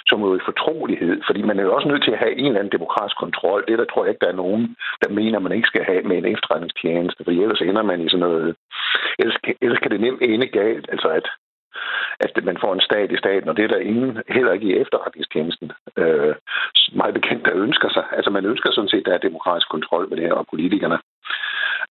som 0.10 0.22
jo 0.26 0.36
i 0.36 0.48
fortrolighed, 0.50 1.16
fordi 1.28 1.42
man 1.42 1.60
er 1.60 1.64
jo 1.64 1.74
også 1.76 1.88
nødt 1.88 2.04
til 2.04 2.12
at 2.12 2.22
have 2.24 2.34
en 2.38 2.46
eller 2.46 2.60
anden 2.60 2.76
demokratisk 2.78 3.18
kontrol. 3.24 3.66
Det 3.68 3.80
der 3.80 3.86
tror 3.90 4.04
jeg 4.04 4.12
ikke, 4.12 4.26
der 4.26 4.32
er 4.32 4.42
nogen, 4.44 4.76
der 5.04 5.10
mener, 5.20 5.40
man 5.40 5.56
ikke 5.58 5.72
skal 5.72 5.84
have 5.92 6.04
med 6.10 6.18
en 6.18 6.32
efterretningstjeneste, 6.34 7.24
for 7.24 7.32
ellers 7.32 7.62
ender 7.62 7.84
man 7.92 8.02
i 8.02 8.10
sådan 8.10 8.26
noget... 8.28 8.56
Ellers, 9.20 9.38
ellers 9.62 9.80
kan 9.80 9.92
det 9.92 10.02
nemt 10.02 10.22
ende 10.22 10.48
galt, 10.48 10.86
altså 10.94 11.08
at 11.20 11.26
at 12.20 12.44
man 12.44 12.58
får 12.62 12.74
en 12.74 12.82
stat 12.82 13.12
i 13.12 13.18
staten, 13.18 13.50
og 13.50 13.58
det 13.58 13.64
er 13.64 13.68
der 13.68 13.88
ingen, 13.92 14.22
heller 14.28 14.52
ikke 14.54 14.68
i 14.68 14.78
efterretningstjenesten, 14.82 15.72
øh, 15.98 16.36
meget 16.94 17.14
bekendt, 17.14 17.46
der 17.46 17.56
ønsker 17.56 17.90
sig. 17.90 18.04
Altså 18.12 18.32
man 18.32 18.46
ønsker 18.46 18.72
sådan 18.72 18.90
set, 18.90 18.98
at 18.98 19.06
der 19.06 19.14
er 19.14 19.28
demokratisk 19.30 19.70
kontrol 19.70 20.10
med 20.10 20.18
det 20.18 20.26
her, 20.26 20.34
og 20.34 20.48
politikerne 20.50 21.00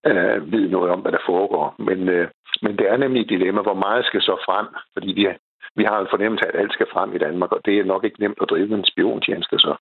øh, 0.06 0.52
ved 0.52 0.68
noget 0.68 0.90
om, 0.90 1.00
hvad 1.00 1.12
der 1.12 1.26
foregår. 1.26 1.74
Men, 1.78 2.08
øh, 2.08 2.28
men 2.62 2.78
det 2.78 2.86
er 2.90 2.96
nemlig 2.96 3.22
et 3.22 3.28
dilemma, 3.28 3.62
hvor 3.62 3.74
meget 3.74 4.04
skal 4.04 4.22
så 4.22 4.36
frem, 4.46 4.66
fordi 4.92 5.12
vi, 5.12 5.28
vi 5.76 5.84
har 5.84 5.98
en 6.00 6.10
fornemmelse 6.10 6.44
af, 6.46 6.50
at 6.54 6.60
alt 6.60 6.72
skal 6.72 6.86
frem 6.92 7.14
i 7.14 7.18
Danmark, 7.18 7.52
og 7.52 7.60
det 7.64 7.78
er 7.78 7.84
nok 7.84 8.04
ikke 8.04 8.20
nemt 8.20 8.38
at 8.42 8.50
drive 8.50 8.74
en 8.74 8.84
spiontjeneste 8.84 9.58
så. 9.58 9.74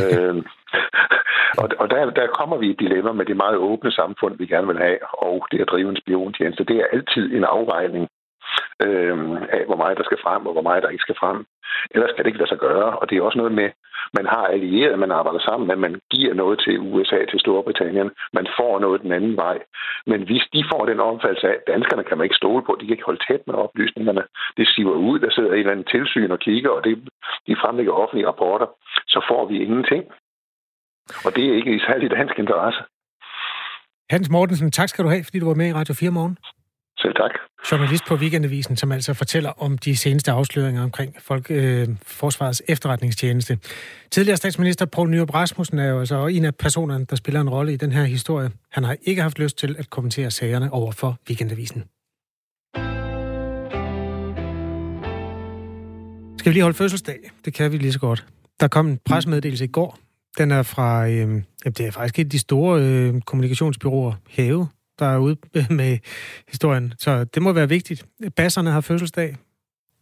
øh, 0.00 0.36
og 1.60 1.68
og 1.78 1.90
der, 1.90 2.10
der 2.10 2.26
kommer 2.26 2.56
vi 2.56 2.66
i 2.66 2.70
et 2.70 2.80
dilemma 2.80 3.12
med 3.12 3.24
det 3.26 3.36
meget 3.36 3.56
åbne 3.56 3.92
samfund, 3.92 4.38
vi 4.38 4.46
gerne 4.46 4.66
vil 4.66 4.78
have, 4.78 4.98
og 5.18 5.46
det 5.50 5.60
at 5.60 5.68
drive 5.68 5.88
en 5.90 6.02
spiontjeneste. 6.02 6.64
Det 6.64 6.76
er 6.76 6.92
altid 6.92 7.34
en 7.36 7.44
afvejning 7.44 8.08
øh, 8.86 9.16
af, 9.56 9.62
hvor 9.68 9.78
meget 9.82 9.98
der 9.98 10.04
skal 10.04 10.22
frem, 10.24 10.46
og 10.46 10.52
hvor 10.52 10.66
meget 10.68 10.82
der 10.82 10.88
ikke 10.94 11.06
skal 11.06 11.20
frem. 11.22 11.38
Ellers 11.94 12.12
kan 12.12 12.20
det 12.22 12.30
ikke 12.30 12.42
lade 12.42 12.52
sig 12.52 12.58
gøre. 12.58 12.90
Og 12.98 13.04
det 13.08 13.14
er 13.16 13.22
også 13.22 13.38
noget 13.38 13.54
med, 13.60 13.68
man 14.18 14.26
har 14.34 14.44
allieret, 14.56 14.98
man 14.98 15.16
arbejder 15.18 15.40
sammen 15.48 15.66
med, 15.68 15.76
man 15.76 16.00
giver 16.14 16.34
noget 16.34 16.56
til 16.64 16.74
USA, 16.78 17.18
til 17.30 17.40
Storbritannien, 17.40 18.10
man 18.32 18.46
får 18.58 18.78
noget 18.78 19.02
den 19.02 19.12
anden 19.12 19.36
vej. 19.36 19.58
Men 20.06 20.20
hvis 20.28 20.44
de 20.54 20.64
får 20.72 20.82
den 20.86 21.00
omfattelse 21.00 21.46
af, 21.48 21.54
at 21.58 21.66
danskerne 21.72 22.04
kan 22.04 22.18
man 22.18 22.24
ikke 22.24 22.40
stole 22.42 22.62
på, 22.64 22.72
de 22.80 22.86
kan 22.86 22.96
ikke 22.96 23.10
holde 23.10 23.24
tæt 23.28 23.42
med 23.46 23.54
oplysningerne, 23.54 24.24
det 24.56 24.66
siver 24.68 24.96
ud, 25.08 25.18
der 25.18 25.30
sidder 25.30 25.52
en 25.52 25.58
eller 25.58 25.72
anden 25.72 25.92
tilsyn 25.94 26.30
og 26.30 26.38
kigger, 26.38 26.70
og 26.70 26.84
det, 26.84 26.92
de 27.46 27.56
fremlægger 27.62 27.92
offentlige 27.92 28.28
rapporter, 28.28 28.66
så 29.08 29.18
får 29.30 29.42
vi 29.50 29.62
ingenting. 29.66 30.04
Og 31.26 31.30
det 31.36 31.44
er 31.46 31.54
ikke 31.54 31.74
i 31.74 31.78
særlig 31.78 32.10
dansk 32.10 32.38
interesse. 32.38 32.80
Hans 34.10 34.30
Mortensen, 34.30 34.70
tak 34.70 34.88
skal 34.88 35.04
du 35.04 35.08
have, 35.08 35.24
fordi 35.24 35.38
du 35.38 35.46
var 35.46 35.54
med 35.54 35.68
i 35.68 35.72
Radio 35.72 35.94
4 35.94 36.10
morgen. 36.10 36.36
Selv 37.02 37.14
tak. 37.14 37.30
Journalist 37.72 38.04
på 38.08 38.14
Weekendavisen, 38.14 38.76
som 38.76 38.92
altså 38.92 39.14
fortæller 39.14 39.62
om 39.62 39.78
de 39.78 39.96
seneste 39.96 40.30
afsløringer 40.30 40.82
omkring 40.82 41.16
folk, 41.20 41.50
øh, 41.50 41.88
Forsvarets 42.06 42.62
efterretningstjeneste. 42.68 43.58
Tidligere 44.10 44.36
statsminister 44.36 44.86
Poul 44.86 45.10
Nyrup 45.10 45.34
Rasmussen 45.34 45.78
er 45.78 45.88
jo 45.88 46.00
altså 46.00 46.26
en 46.26 46.44
af 46.44 46.54
personerne, 46.54 47.04
der 47.10 47.16
spiller 47.16 47.40
en 47.40 47.50
rolle 47.50 47.72
i 47.72 47.76
den 47.76 47.92
her 47.92 48.04
historie. 48.04 48.50
Han 48.72 48.84
har 48.84 48.96
ikke 49.02 49.22
haft 49.22 49.38
lyst 49.38 49.58
til 49.58 49.76
at 49.78 49.90
kommentere 49.90 50.30
sagerne 50.30 50.72
over 50.72 50.92
for 50.92 51.18
Weekendavisen. 51.28 51.84
Skal 56.38 56.50
vi 56.50 56.54
lige 56.54 56.62
holde 56.62 56.76
fødselsdag? 56.76 57.18
Det 57.44 57.54
kan 57.54 57.72
vi 57.72 57.78
lige 57.78 57.92
så 57.92 58.00
godt. 58.00 58.24
Der 58.60 58.68
kom 58.68 58.86
en 58.88 58.98
presmeddelelse 59.04 59.64
i 59.64 59.68
går. 59.68 59.98
Den 60.38 60.50
er 60.50 60.62
fra, 60.62 61.08
øh, 61.08 61.42
det 61.64 61.80
er 61.80 61.90
faktisk 61.90 62.18
et 62.18 62.24
af 62.24 62.30
de 62.30 62.38
store 62.38 62.82
øh, 62.82 63.20
kommunikationsbyråer, 63.20 64.12
Have, 64.30 64.68
der 65.02 65.08
er 65.08 65.18
ude 65.18 65.36
med 65.70 65.98
historien. 66.48 66.94
Så 66.98 67.24
det 67.24 67.42
må 67.42 67.52
være 67.52 67.68
vigtigt. 67.68 68.06
Basserne 68.36 68.70
har 68.70 68.80
fødselsdag. 68.80 69.36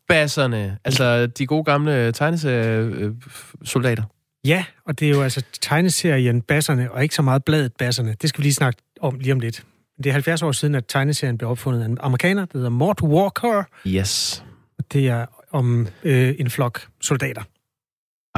Basserne, 0.08 0.78
altså 0.84 1.26
de 1.26 1.46
gode 1.46 1.64
gamle 1.64 2.12
tegneseriesoldater. 2.12 4.02
Ja, 4.44 4.64
og 4.86 5.00
det 5.00 5.06
er 5.06 5.10
jo 5.10 5.22
altså 5.22 5.42
tegneserien 5.60 6.42
Basserne, 6.42 6.92
og 6.92 7.02
ikke 7.02 7.14
så 7.14 7.22
meget 7.22 7.44
bladet 7.44 7.72
Basserne. 7.78 8.16
Det 8.20 8.28
skal 8.28 8.38
vi 8.38 8.44
lige 8.44 8.54
snakke 8.54 8.82
om 9.00 9.18
lige 9.18 9.32
om 9.32 9.40
lidt. 9.40 9.64
Det 9.96 10.06
er 10.06 10.12
70 10.12 10.42
år 10.42 10.52
siden, 10.52 10.74
at 10.74 10.84
tegneserien 10.88 11.38
blev 11.38 11.50
opfundet 11.50 11.80
af 11.80 11.84
en 11.84 11.98
amerikaner, 12.00 12.44
der 12.44 12.58
hedder 12.58 12.70
Mort 12.70 13.02
Walker. 13.02 13.62
Yes. 13.86 14.44
Det 14.92 15.08
er 15.08 15.26
om 15.50 15.88
øh, 16.02 16.34
en 16.38 16.50
flok 16.50 16.88
soldater. 17.00 17.42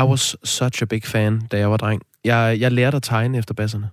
I 0.00 0.04
was 0.04 0.36
such 0.44 0.82
a 0.82 0.86
big 0.86 1.04
fan, 1.04 1.40
da 1.40 1.58
jeg 1.58 1.70
var 1.70 1.76
dreng. 1.76 2.02
Jeg, 2.24 2.56
jeg 2.60 2.72
lærte 2.72 2.96
at 2.96 3.02
tegne 3.02 3.38
efter 3.38 3.54
basserne. 3.54 3.90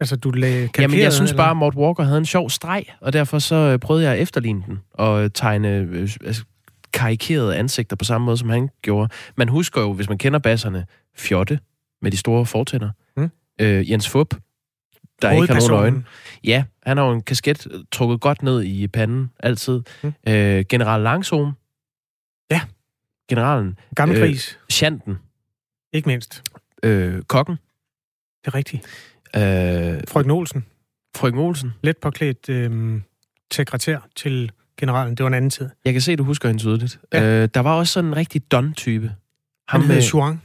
Altså, 0.00 0.16
du 0.16 0.30
lagde 0.30 0.68
Jamen, 0.78 0.98
jeg 0.98 1.12
synes 1.12 1.30
eller? 1.30 1.42
bare, 1.42 1.50
at 1.50 1.56
Mort 1.56 1.74
Walker 1.74 2.02
havde 2.04 2.18
en 2.18 2.26
sjov 2.26 2.50
streg, 2.50 2.84
og 3.00 3.12
derfor 3.12 3.38
så 3.38 3.54
øh, 3.54 3.78
prøvede 3.78 4.04
jeg 4.04 4.12
at 4.12 4.20
efterligne 4.22 4.62
den, 4.66 4.78
og 4.94 5.24
øh, 5.24 5.30
tegne 5.34 5.68
øh, 5.68 6.08
altså, 6.24 6.44
karikerede 6.92 7.56
ansigter 7.56 7.96
på 7.96 8.04
samme 8.04 8.24
måde, 8.24 8.36
som 8.36 8.48
han 8.48 8.68
gjorde. 8.82 9.08
Man 9.36 9.48
husker 9.48 9.80
jo, 9.80 9.92
hvis 9.92 10.08
man 10.08 10.18
kender 10.18 10.38
basserne, 10.38 10.86
Fjotte 11.16 11.60
med 12.02 12.10
de 12.10 12.16
store 12.16 12.46
fortænder. 12.46 12.90
Mm. 13.16 13.30
Øh, 13.60 13.90
Jens 13.90 14.08
Fup, 14.08 14.34
der 15.22 15.30
ikke 15.30 15.52
har 15.54 15.60
nogen 15.68 15.82
øjne. 15.84 16.04
Ja, 16.44 16.64
han 16.86 16.96
har 16.96 17.04
jo 17.04 17.12
en 17.12 17.22
kasket 17.22 17.66
øh, 17.70 17.80
trukket 17.92 18.20
godt 18.20 18.42
ned 18.42 18.62
i 18.62 18.86
panden, 18.86 19.30
altid. 19.40 19.80
Mm. 20.02 20.12
Øh, 20.28 20.64
General 20.68 21.00
Langsom. 21.00 21.52
Ja. 22.50 22.60
Generalen. 23.28 23.78
Gammel 23.96 24.16
Øh, 24.18 24.22
gris, 24.22 24.58
Chanten. 24.72 25.18
ikke 25.92 26.08
mindst. 26.08 26.42
Øh, 26.82 27.22
Kokken. 27.22 27.56
Det 28.44 28.46
er 28.46 28.54
rigtigt. 28.54 28.86
Øh, 29.36 30.00
Frøken 30.08 30.30
Olsen, 30.30 30.64
Frøken 31.16 31.40
Olsen. 31.40 31.72
let 31.82 31.96
påklædt 31.96 32.48
øh, 32.48 33.00
sekretær 33.52 33.98
til 34.16 34.52
generalen. 34.80 35.14
Det 35.14 35.22
var 35.24 35.28
en 35.28 35.34
anden 35.34 35.50
tid. 35.50 35.68
Jeg 35.84 35.92
kan 35.92 36.02
se, 36.02 36.12
at 36.12 36.18
du 36.18 36.24
husker 36.24 36.48
hende 36.48 36.60
tydeligt. 36.60 37.00
Ja. 37.12 37.42
Øh, 37.42 37.48
der 37.54 37.60
var 37.60 37.74
også 37.74 37.92
sådan 37.92 38.10
en 38.10 38.16
rigtig 38.16 38.52
Don-type. 38.52 39.12
Han 39.68 39.80
med... 39.80 39.88
hed 39.88 40.02
Chuang. 40.02 40.42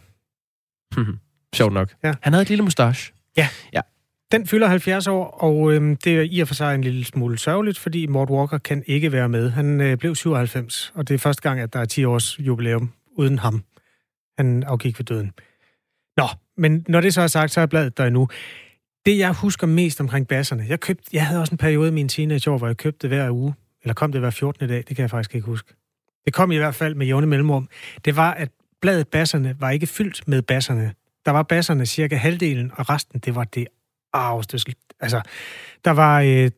Sjovt 1.56 1.74
nok. 1.74 1.94
Ja. 2.04 2.14
Han 2.22 2.34
havde 2.34 2.42
et 2.42 2.50
lille 2.50 2.64
mustache. 2.64 3.14
Den 4.34 4.48
fylder 4.48 4.68
70 4.68 5.08
år, 5.08 5.26
og 5.26 5.74
øhm, 5.74 5.96
det 5.96 6.18
er 6.18 6.22
i 6.22 6.40
og 6.40 6.48
for 6.48 6.56
sig 6.56 6.76
en 6.76 6.82
lille 6.82 7.06
smule 7.06 7.38
sørgeligt, 7.38 7.80
fordi 7.80 8.06
Mort 8.08 8.30
Walker 8.30 8.58
kan 8.58 8.84
ikke 8.88 9.12
være 9.12 9.30
med. 9.30 9.50
Han 9.50 9.82
øh, 9.82 9.98
blev 9.98 10.16
97, 10.16 10.92
og 10.96 11.08
det 11.08 11.14
er 11.14 11.18
første 11.18 11.42
gang, 11.42 11.60
at 11.60 11.74
der 11.74 11.80
er 11.80 11.86
10 11.86 12.04
års 12.06 12.40
jubilæum 12.40 12.92
uden 13.12 13.40
ham. 13.40 13.64
Han 14.38 14.64
afgik 14.64 15.00
ved 15.00 15.06
døden. 15.06 15.34
Nå, 16.18 16.28
men 16.58 16.86
når 16.88 17.02
det 17.02 17.14
så 17.14 17.22
er 17.22 17.28
sagt, 17.28 17.52
så 17.52 17.62
er 17.62 17.66
bladet 17.66 17.98
der 17.98 18.06
endnu. 18.06 18.28
Det, 19.06 19.18
jeg 19.18 19.32
husker 19.34 19.68
mest 19.68 20.02
omkring 20.02 20.28
basserne, 20.28 20.66
jeg, 20.70 20.80
købte, 20.80 21.10
jeg 21.14 21.26
havde 21.28 21.42
også 21.42 21.52
en 21.54 21.58
periode 21.58 21.88
i 21.88 21.92
min 21.92 22.10
teenageår, 22.10 22.58
hvor 22.58 22.68
jeg 22.68 22.78
købte 22.78 23.00
det 23.02 23.18
hver 23.18 23.32
uge, 23.32 23.54
eller 23.82 23.94
kom 23.94 24.12
det 24.12 24.22
hver 24.22 24.30
14. 24.30 24.68
dag, 24.70 24.78
det 24.78 24.96
kan 24.96 25.02
jeg 25.02 25.10
faktisk 25.10 25.36
ikke 25.36 25.46
huske. 25.46 25.74
Det 26.26 26.34
kom 26.34 26.52
i 26.52 26.58
hvert 26.58 26.76
fald 26.76 26.96
med 26.96 27.06
jævne 27.06 27.28
mellemrum. 27.28 27.70
Det 28.06 28.16
var, 28.16 28.32
at 28.34 28.50
bladet 28.82 29.08
basserne 29.08 29.56
var 29.60 29.70
ikke 29.70 29.88
fyldt 29.88 30.28
med 30.28 30.42
basserne. 30.42 30.94
Der 31.26 31.32
var 31.32 31.44
basserne 31.44 31.86
cirka 31.86 32.16
halvdelen, 32.16 32.72
og 32.76 32.90
resten, 32.90 33.20
det 33.20 33.36
var 33.36 33.44
det 33.44 33.68
arveste. 34.14 34.74
Altså, 35.00 35.22
der 35.86 35.92
var 35.92 36.22
øh, 36.22 36.52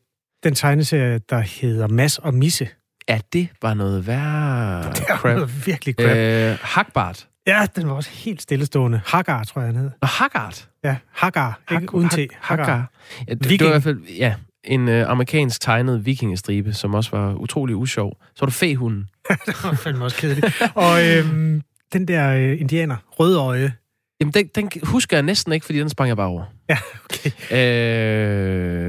den 0.44 0.56
tegneserie, 0.56 1.20
der 1.30 1.40
hedder 1.40 1.88
Mass 1.88 2.18
og 2.18 2.34
Misse. 2.34 2.70
Ja, 3.10 3.20
det 3.34 3.50
var 3.62 3.74
noget 3.74 4.08
værre 4.08 4.84
Det 4.96 5.06
var 5.10 5.18
crap. 5.18 5.36
noget 5.36 5.68
virkelig 5.68 5.96
crap. 5.96 6.18
Øh, 6.18 6.58
Hagbart. 6.62 7.28
Ja, 7.48 7.68
den 7.76 7.88
var 7.88 7.94
også 7.94 8.10
helt 8.10 8.42
stillestående. 8.42 9.02
Hagar, 9.06 9.44
tror 9.44 9.62
jeg, 9.62 9.68
han 9.68 9.76
hed. 9.76 9.92
Og 10.02 10.08
Haggard. 10.08 10.68
Ja, 10.84 10.98
Hagar. 11.12 11.60
Ikke 11.72 11.94
uden 11.94 12.10
T. 12.10 12.18
Hagar. 12.40 12.92
Ja, 13.28 13.34
det, 13.34 13.50
det 13.50 13.60
var 13.60 13.68
i 13.68 13.70
hvert 13.70 13.84
fald, 13.84 14.00
ja, 14.00 14.36
en 14.64 14.90
øh, 14.90 15.10
amerikansk 15.10 15.62
tegnet 15.62 16.06
vikingestribe, 16.06 16.74
som 16.74 16.94
også 16.94 17.18
var 17.18 17.34
utrolig 17.34 17.76
usjov. 17.76 18.18
Så 18.36 18.42
var 18.42 18.46
du 18.46 18.52
fæhunden. 18.52 19.10
det 19.46 19.64
var 19.64 19.74
fandme 19.74 20.06
også 20.06 20.18
kedeligt. 20.18 20.62
Og 20.76 21.06
øhm, 21.06 21.62
den 21.94 22.08
der 22.08 22.32
øh, 22.32 22.62
indianer, 22.62 22.98
rødøje. 23.12 23.74
Jamen, 24.20 24.34
den, 24.34 24.48
den 24.48 24.72
husker 24.84 25.18
jeg 25.18 25.24
næsten 25.24 25.54
ikke, 25.54 25.66
fordi 25.66 25.80
den 25.80 25.90
sprang 25.90 26.08
jeg 26.08 26.18
bare 26.18 26.28
over. 26.28 26.44
Ja, 26.70 26.78
okay. 27.06 27.32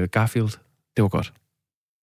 Øh, 0.01 0.07
Garfield. 0.07 0.49
Det 0.95 1.01
var 1.03 1.07
godt. 1.07 1.33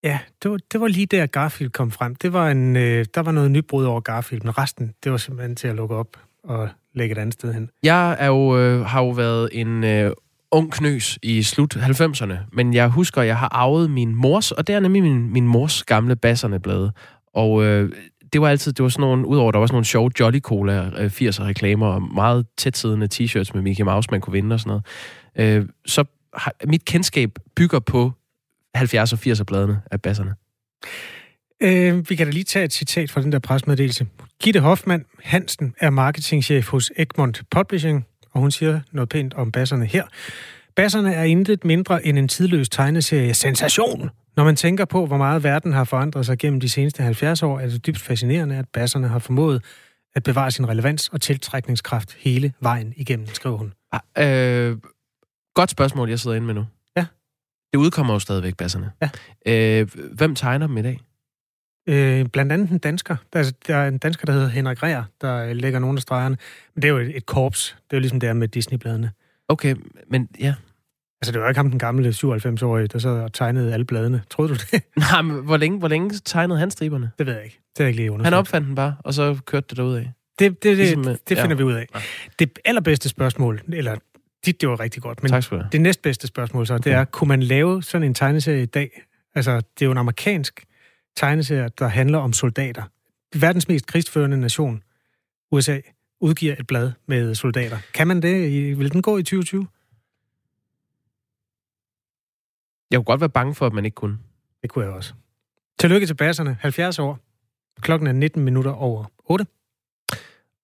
Ja, 0.03 0.19
det 0.43 0.51
var, 0.51 0.57
det 0.71 0.81
var 0.81 0.87
lige 0.87 1.05
der 1.05 1.25
Garfield 1.25 1.71
kom 1.71 1.91
frem. 1.91 2.15
Det 2.15 2.33
var 2.33 2.49
en, 2.49 2.75
øh, 2.75 3.05
der 3.13 3.21
var 3.21 3.31
noget 3.31 3.51
nybrud 3.51 3.85
over 3.85 4.01
Garfield, 4.01 4.43
men 4.43 4.57
resten, 4.57 4.93
det 5.03 5.11
var 5.11 5.17
simpelthen 5.17 5.55
til 5.55 5.67
at 5.67 5.75
lukke 5.75 5.95
op 5.95 6.17
at 6.49 6.69
lægge 6.93 7.13
et 7.13 7.17
andet 7.17 7.33
sted 7.33 7.53
hen. 7.53 7.69
Jeg 7.83 8.15
er 8.19 8.27
jo, 8.27 8.57
øh, 8.57 8.85
har 8.85 9.03
jo 9.03 9.09
været 9.09 9.49
en 9.51 9.83
øh, 9.83 10.11
ung 10.51 10.71
knøs 10.71 11.19
i 11.23 11.43
slut 11.43 11.75
90'erne, 11.75 12.35
men 12.53 12.73
jeg 12.73 12.87
husker, 12.87 13.21
at 13.21 13.27
jeg 13.27 13.37
har 13.37 13.49
arvet 13.51 13.91
min 13.91 14.15
mors, 14.15 14.51
og 14.51 14.67
det 14.67 14.75
er 14.75 14.79
nemlig 14.79 15.03
min, 15.03 15.33
min 15.33 15.47
mors 15.47 15.83
gamle 15.83 16.15
basserne 16.15 16.59
blade. 16.59 16.91
Og 17.33 17.63
øh, 17.63 17.91
det 18.33 18.41
var 18.41 18.49
altid, 18.49 18.73
det 18.73 18.83
var 18.83 18.89
sådan 18.89 19.01
nogle, 19.01 19.27
udover 19.27 19.51
der 19.51 19.59
var 19.59 19.65
sådan 19.65 19.75
nogle 19.75 19.85
sjove 19.85 20.11
Jolly 20.19 20.39
Cola 20.39 20.91
øh, 20.97 21.05
80'er 21.05 21.43
reklamer, 21.43 21.87
og 21.87 22.01
meget 22.01 22.45
tætsiddende 22.57 23.07
t-shirts 23.13 23.51
med 23.53 23.61
Mickey 23.61 23.83
Mouse, 23.83 24.07
man 24.11 24.21
kunne 24.21 24.31
vinde 24.31 24.53
og 24.53 24.59
sådan 24.59 24.81
noget. 25.37 25.57
Øh, 25.59 25.69
så 25.85 26.03
har, 26.33 26.53
mit 26.67 26.85
kendskab 26.85 27.29
bygger 27.55 27.79
på 27.79 28.11
70'er 28.77 29.13
og 29.13 29.19
80'er 29.31 29.43
bladene 29.43 29.81
af 29.91 30.01
basserne. 30.01 30.35
Øh, 31.63 32.09
vi 32.09 32.15
kan 32.15 32.27
da 32.27 32.31
lige 32.31 32.43
tage 32.43 32.65
et 32.65 32.73
citat 32.73 33.11
fra 33.11 33.21
den 33.21 33.31
der 33.31 33.39
presmeddelelse. 33.39 34.07
Gitte 34.43 34.59
Hoffmann 34.59 35.05
Hansen 35.23 35.75
er 35.79 35.89
marketingchef 35.89 36.69
hos 36.69 36.91
Egmont 36.97 37.41
Publishing, 37.51 38.05
og 38.31 38.41
hun 38.41 38.51
siger 38.51 38.79
noget 38.91 39.09
pænt 39.09 39.33
om 39.33 39.51
basserne 39.51 39.85
her. 39.85 40.03
Basserne 40.75 41.13
er 41.13 41.23
intet 41.23 41.65
mindre 41.65 42.05
end 42.05 42.19
en 42.19 42.27
tidløs 42.27 42.69
tegneserie 42.69 43.33
sensation. 43.33 44.09
Når 44.35 44.43
man 44.43 44.55
tænker 44.55 44.85
på, 44.85 45.05
hvor 45.05 45.17
meget 45.17 45.43
verden 45.43 45.73
har 45.73 45.83
forandret 45.83 46.25
sig 46.25 46.37
gennem 46.37 46.59
de 46.59 46.69
seneste 46.69 47.03
70 47.03 47.43
år, 47.43 47.59
er 47.59 47.67
det 47.67 47.85
dybt 47.85 47.99
fascinerende, 47.99 48.55
at 48.55 48.65
basserne 48.73 49.07
har 49.07 49.19
formået 49.19 49.63
at 50.15 50.23
bevare 50.23 50.51
sin 50.51 50.69
relevans 50.69 51.09
og 51.09 51.21
tiltrækningskraft 51.21 52.13
hele 52.19 52.53
vejen 52.59 52.93
igennem, 52.97 53.27
skriver 53.27 53.57
hun. 53.57 53.73
Ah, 53.91 54.69
øh, 54.69 54.77
godt 55.53 55.69
spørgsmål, 55.69 56.09
jeg 56.09 56.19
sidder 56.19 56.35
inde 56.35 56.47
med 56.47 56.53
nu. 56.53 56.65
Ja. 56.97 57.05
Det 57.73 57.77
udkommer 57.77 58.13
jo 58.13 58.19
stadigvæk, 58.19 58.57
basserne. 58.57 58.91
Ja. 59.01 59.09
Øh, 59.81 59.87
hvem 60.13 60.35
tegner 60.35 60.67
dem 60.67 60.77
i 60.77 60.81
dag? 60.81 60.99
Øh, 61.87 62.25
blandt 62.25 62.51
andet 62.51 62.69
en 62.69 62.77
dansker. 62.77 63.15
Der 63.33 63.39
er, 63.39 63.51
der 63.67 63.75
er 63.75 63.87
en 63.87 63.97
dansker, 63.97 64.25
der 64.25 64.33
hedder 64.33 64.47
Henrik 64.47 64.83
Rea, 64.83 65.01
der 65.21 65.45
øh, 65.45 65.55
lægger 65.55 65.79
nogle 65.79 65.97
af 65.97 66.01
stregerne. 66.01 66.37
Men 66.75 66.81
det 66.81 66.87
er 66.87 66.91
jo 66.91 66.97
et, 66.99 67.17
et 67.17 67.25
korps. 67.25 67.75
Det 67.83 67.93
er 67.93 67.97
jo 67.97 67.99
ligesom 68.01 68.19
det 68.19 68.29
er 68.29 68.33
med 68.33 68.47
Disney-bladene. 68.47 69.11
Okay, 69.49 69.75
men 70.11 70.29
ja. 70.39 70.53
Altså, 71.21 71.31
det 71.31 71.41
var 71.41 71.47
ikke 71.47 71.59
ham, 71.59 71.69
den 71.69 71.79
gamle 71.79 72.09
97-årige, 72.09 72.87
der 72.87 73.09
og 73.09 73.33
tegnede 73.33 73.73
alle 73.73 73.85
bladene. 73.85 74.21
Troede 74.29 74.49
du 74.49 74.59
det? 74.71 74.83
Nej, 75.11 75.21
men 75.21 75.43
hvor 75.45 75.57
længe, 75.57 75.79
hvor 75.79 75.87
længe 75.87 76.09
tegnede 76.25 76.59
han 76.59 76.71
striberne? 76.71 77.11
Det 77.19 77.25
ved 77.27 77.33
jeg 77.33 77.43
ikke. 77.43 77.59
Det 77.77 77.83
er 77.83 77.87
ikke 77.87 77.97
lige 77.97 78.05
Han 78.05 78.13
undersøgt. 78.13 78.35
opfandt 78.35 78.67
den 78.67 78.75
bare, 78.75 78.95
og 78.99 79.13
så 79.13 79.37
kørte 79.45 79.65
det 79.69 79.77
derudad. 79.77 79.99
Det, 79.99 80.09
det, 80.39 80.63
det, 80.63 80.77
Ligesom, 80.77 81.03
det, 81.03 81.11
øh, 81.11 81.17
det 81.29 81.37
finder 81.37 81.49
ja. 81.49 81.53
vi 81.55 81.63
ud 81.63 81.73
af. 81.73 81.87
Ja. 81.95 81.99
Det 82.39 82.59
allerbedste 82.65 83.09
spørgsmål, 83.09 83.61
eller 83.73 83.95
dit, 84.45 84.61
det 84.61 84.69
var 84.69 84.79
rigtig 84.79 85.01
godt, 85.03 85.23
men 85.23 85.31
Tak 85.31 85.43
skal 85.43 85.63
det 85.71 85.81
næstbedste 85.81 86.27
spørgsmål 86.27 86.67
så, 86.67 86.73
det 86.77 86.87
Okay. 86.87 86.99
er, 86.99 87.03
kunne 87.05 87.27
man 87.27 87.43
lave 87.43 87.83
sådan 87.83 88.07
en 88.07 88.13
tegneserie 88.13 88.63
i 88.63 88.65
dag? 88.65 89.01
Altså, 89.35 89.55
det 89.55 89.81
er 89.81 89.85
jo 89.85 89.91
en 89.91 89.97
amerikansk 89.97 90.63
tegneserie, 91.15 91.69
der 91.79 91.87
handler 91.87 92.17
om 92.17 92.33
soldater. 92.33 92.83
Verdens 93.39 93.67
mest 93.67 93.87
krigsførende 93.87 94.37
nation, 94.37 94.83
USA, 95.51 95.79
udgiver 96.19 96.55
et 96.59 96.67
blad 96.67 96.91
med 97.05 97.35
soldater. 97.35 97.77
Kan 97.93 98.07
man 98.07 98.21
det? 98.21 98.49
Vil 98.79 98.93
den 98.93 99.01
gå 99.01 99.17
i 99.17 99.23
2020? 99.23 99.67
Jeg 102.91 102.97
kunne 102.97 103.05
godt 103.05 103.21
være 103.21 103.29
bange 103.29 103.55
for, 103.55 103.65
at 103.65 103.73
man 103.73 103.85
ikke 103.85 103.95
kunne. 103.95 104.17
Det 104.61 104.69
kunne 104.69 104.85
jeg 104.85 104.93
også. 104.93 105.13
Tillykke 105.79 106.07
til 106.07 106.13
basserne. 106.13 106.57
70 106.61 106.99
år. 106.99 107.19
Klokken 107.81 108.07
er 108.07 108.11
19 108.11 108.43
minutter 108.43 108.71
over 108.71 109.05
8. 109.25 109.45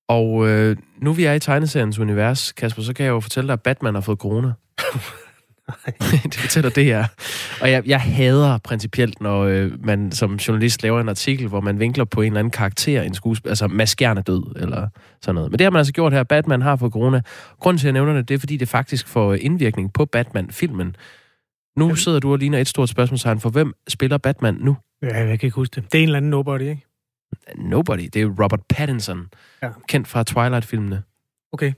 Og 0.08 0.48
øh, 0.48 0.78
nu 0.98 1.14
vi 1.14 1.24
er 1.24 1.34
i 1.34 1.40
tegneseriens 1.40 2.00
univers, 2.00 2.52
Kasper, 2.52 2.82
så 2.82 2.94
kan 2.94 3.06
jeg 3.06 3.12
jo 3.12 3.20
fortælle 3.20 3.48
dig, 3.48 3.54
at 3.54 3.62
Batman 3.62 3.94
har 3.94 4.02
fået 4.02 4.20
corona. 4.20 4.54
det 6.24 6.36
fortæller 6.36 6.70
det 6.70 6.86
her. 6.86 7.06
Og 7.62 7.72
jeg, 7.72 7.84
jeg 7.88 8.02
hader 8.02 8.58
principielt, 8.58 9.22
når 9.22 9.42
øh, 9.42 9.86
man 9.86 10.12
som 10.12 10.36
journalist 10.36 10.84
laver 10.84 11.02
en 11.02 11.10
artikel, 11.10 11.48
hvor 11.48 11.62
man 11.62 11.80
vinkler 11.80 12.06
på 12.06 12.22
en 12.22 12.28
eller 12.28 12.40
anden 12.40 12.52
karakter, 12.52 13.02
en 13.02 13.14
skuespiller, 13.14 13.52
altså 13.52 13.68
maskerende 13.68 14.22
død, 14.22 14.56
eller 14.56 14.88
sådan 15.22 15.36
noget. 15.36 15.52
Men 15.52 15.60
det 15.60 15.66
har 15.66 15.72
man 15.72 15.78
altså 15.78 15.94
gjort 15.94 16.14
her. 16.14 16.24
Batman 16.24 16.62
har 16.62 16.76
fået 16.76 16.94
corona. 16.94 17.22
Grunden 17.60 17.80
til, 17.80 17.88
at 17.88 17.94
jeg 17.96 18.04
nævner 18.04 18.14
det, 18.20 18.30
det 18.30 18.36
er, 18.36 18.40
fordi 18.40 18.58
det 18.58 18.70
faktisk 18.70 19.08
får 19.08 19.34
indvirkning 19.34 19.94
på 19.94 20.06
Batman-filmen. 20.06 20.96
Nu 21.78 21.96
sidder 21.96 22.20
du 22.20 22.32
og 22.32 22.38
ligner 22.38 22.58
et 22.58 22.68
stort 22.68 22.90
spørgsmålstegn 22.90 23.40
for, 23.40 23.50
hvem 23.50 23.74
spiller 23.88 24.18
Batman 24.18 24.54
nu? 24.60 24.78
Ja, 25.02 25.18
jeg 25.18 25.40
kan 25.40 25.48
ikke 25.48 25.56
huske 25.56 25.76
det. 25.76 25.92
Det 25.92 25.98
er 25.98 26.04
en 26.04 26.10
eller 26.10 26.18
anden 26.18 26.32
nobody, 26.32 26.62
ikke? 26.62 26.86
Nobody. 27.58 28.10
Det 28.14 28.22
er 28.22 28.26
Robert 28.44 28.60
Pattinson, 28.70 29.28
Ja. 29.64 29.70
kendt 29.88 30.08
fra 30.08 30.24
Twilight-filmene. 30.24 31.04
Okay. 31.54 31.74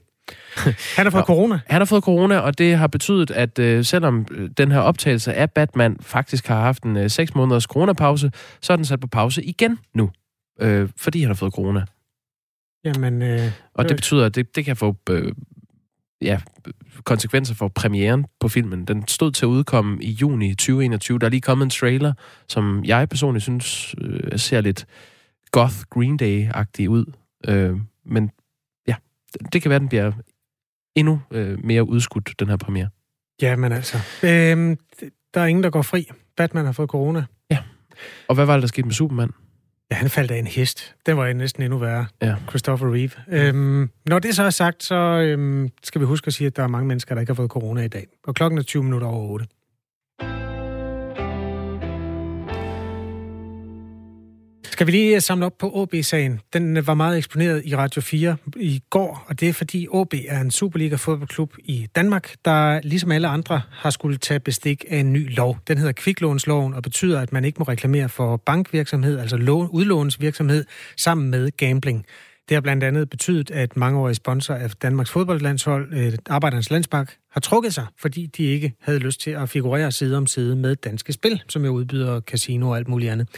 Han 0.96 1.06
har 1.06 1.10
fået 1.10 1.20
Nå. 1.28 1.34
corona. 1.34 1.60
Han 1.66 1.80
har 1.80 1.84
fået 1.84 2.04
corona, 2.04 2.38
og 2.38 2.58
det 2.58 2.76
har 2.76 2.86
betydet, 2.86 3.30
at 3.30 3.58
øh, 3.58 3.84
selvom 3.84 4.26
øh, 4.30 4.50
den 4.56 4.72
her 4.72 4.78
optagelse 4.78 5.34
af 5.34 5.50
Batman 5.50 5.96
faktisk 6.00 6.46
har 6.46 6.60
haft 6.60 6.82
en 6.82 6.96
øh, 6.96 7.10
6 7.10 7.34
måneders 7.34 7.64
coronapause, 7.64 8.32
så 8.60 8.72
er 8.72 8.76
den 8.76 8.84
sat 8.84 9.00
på 9.00 9.06
pause 9.06 9.44
igen 9.44 9.78
nu, 9.94 10.10
øh, 10.60 10.88
fordi 10.96 11.20
han 11.20 11.28
har 11.28 11.34
fået 11.34 11.52
corona. 11.52 11.84
Jamen, 12.84 13.22
øh, 13.22 13.50
Og 13.74 13.88
det 13.88 13.96
betyder, 13.96 14.26
at 14.26 14.34
det, 14.34 14.56
det 14.56 14.64
kan 14.64 14.76
få 14.76 14.96
øh, 15.10 15.32
ja, 16.22 16.40
konsekvenser 17.04 17.54
for 17.54 17.68
premieren 17.68 18.26
på 18.40 18.48
filmen. 18.48 18.84
Den 18.84 19.08
stod 19.08 19.32
til 19.32 19.44
at 19.44 19.48
udkomme 19.48 20.02
i 20.02 20.10
juni 20.10 20.54
2021. 20.54 21.18
Der 21.18 21.26
er 21.26 21.30
lige 21.30 21.40
kommet 21.40 21.64
en 21.64 21.70
trailer, 21.70 22.12
som 22.48 22.84
jeg 22.84 23.08
personligt 23.08 23.42
synes 23.42 23.94
øh, 24.00 24.38
ser 24.38 24.60
lidt 24.60 24.86
goth 25.50 25.76
Green 25.90 26.18
Day-agtig 26.22 26.88
ud. 26.88 27.12
Øh, 27.48 27.76
men 28.06 28.30
det, 29.52 29.62
kan 29.62 29.70
være, 29.70 29.78
den 29.78 29.88
bliver 29.88 30.12
endnu 30.94 31.20
øh, 31.30 31.64
mere 31.64 31.88
udskudt, 31.88 32.40
den 32.40 32.48
her 32.48 32.56
premiere. 32.56 32.88
jamen 33.42 33.72
altså. 33.72 33.96
Øhm, 34.22 34.78
der 35.34 35.40
er 35.40 35.46
ingen, 35.46 35.62
der 35.62 35.70
går 35.70 35.82
fri. 35.82 36.10
Batman 36.36 36.64
har 36.64 36.72
fået 36.72 36.90
corona. 36.90 37.24
Og 38.28 38.34
hvad 38.34 38.44
var 38.44 38.52
det, 38.52 38.62
der 38.62 38.68
skete 38.68 38.86
med 38.86 38.94
Superman? 38.94 39.30
Ja, 39.90 39.96
han 39.96 40.10
faldt 40.10 40.30
af 40.30 40.38
en 40.38 40.46
hest. 40.46 40.94
Den 41.06 41.16
var 41.16 41.32
næsten 41.32 41.62
endnu 41.62 41.78
værre. 41.78 42.06
Ja. 42.22 42.34
Christopher 42.48 42.94
Reeve. 42.94 43.10
Øhm, 43.28 43.90
når 44.06 44.18
det 44.18 44.36
så 44.36 44.42
er 44.42 44.50
sagt, 44.50 44.82
så 44.82 44.94
øhm, 44.94 45.70
skal 45.82 46.00
vi 46.00 46.06
huske 46.06 46.26
at 46.26 46.34
sige, 46.34 46.46
at 46.46 46.56
der 46.56 46.62
er 46.62 46.66
mange 46.66 46.88
mennesker, 46.88 47.14
der 47.14 47.20
ikke 47.20 47.30
har 47.30 47.34
fået 47.34 47.50
corona 47.50 47.82
i 47.82 47.88
dag. 47.88 48.06
Og 48.26 48.34
klokken 48.34 48.58
er 48.58 48.62
20 48.62 48.82
minutter 48.82 49.06
over 49.06 49.28
8. 49.28 49.46
Skal 54.74 54.86
vi 54.86 54.92
lige 54.92 55.14
øh, 55.14 55.22
samle 55.22 55.46
op 55.46 55.58
på 55.58 55.70
OB-sagen? 55.74 56.40
Den 56.52 56.76
øh, 56.76 56.86
var 56.86 56.94
meget 56.94 57.18
eksponeret 57.18 57.62
i 57.64 57.76
Radio 57.76 58.00
4 58.00 58.36
i 58.56 58.82
går, 58.90 59.24
og 59.28 59.40
det 59.40 59.48
er 59.48 59.52
fordi 59.52 59.86
OB 59.90 60.14
er 60.28 60.40
en 60.40 60.50
Superliga-fodboldklub 60.50 61.54
i 61.58 61.86
Danmark, 61.96 62.34
der 62.44 62.80
ligesom 62.82 63.12
alle 63.12 63.28
andre 63.28 63.60
har 63.70 63.90
skulle 63.90 64.16
tage 64.16 64.40
bestik 64.40 64.84
af 64.88 64.96
en 64.96 65.12
ny 65.12 65.36
lov. 65.36 65.58
Den 65.68 65.78
hedder 65.78 65.92
kviklånsloven 65.92 66.74
og 66.74 66.82
betyder, 66.82 67.20
at 67.20 67.32
man 67.32 67.44
ikke 67.44 67.58
må 67.58 67.64
reklamere 67.64 68.08
for 68.08 68.36
bankvirksomhed, 68.36 69.18
altså 69.18 69.36
udlånsvirksomhed, 69.72 70.64
sammen 70.96 71.30
med 71.30 71.50
gambling. 71.56 72.06
Det 72.48 72.54
har 72.54 72.60
blandt 72.60 72.84
andet 72.84 73.10
betydet, 73.10 73.50
at 73.50 73.76
mangeårige 73.76 74.14
sponsor 74.14 74.54
af 74.54 74.70
Danmarks 74.70 75.10
fodboldlandshold, 75.10 75.84
Arbejderens 75.92 76.18
Arbejdernes 76.28 76.70
Landsbank, 76.70 77.16
har 77.30 77.40
trukket 77.40 77.74
sig, 77.74 77.86
fordi 78.00 78.26
de 78.26 78.44
ikke 78.44 78.72
havde 78.80 78.98
lyst 78.98 79.20
til 79.20 79.30
at 79.30 79.48
figurere 79.48 79.92
side 79.92 80.16
om 80.16 80.26
side 80.26 80.56
med 80.56 80.76
Danske 80.76 81.12
Spil, 81.12 81.42
som 81.48 81.64
jo 81.64 81.70
udbyder 81.70 82.20
casino 82.20 82.70
og 82.70 82.76
alt 82.76 82.88
muligt 82.88 83.12
andet. 83.12 83.28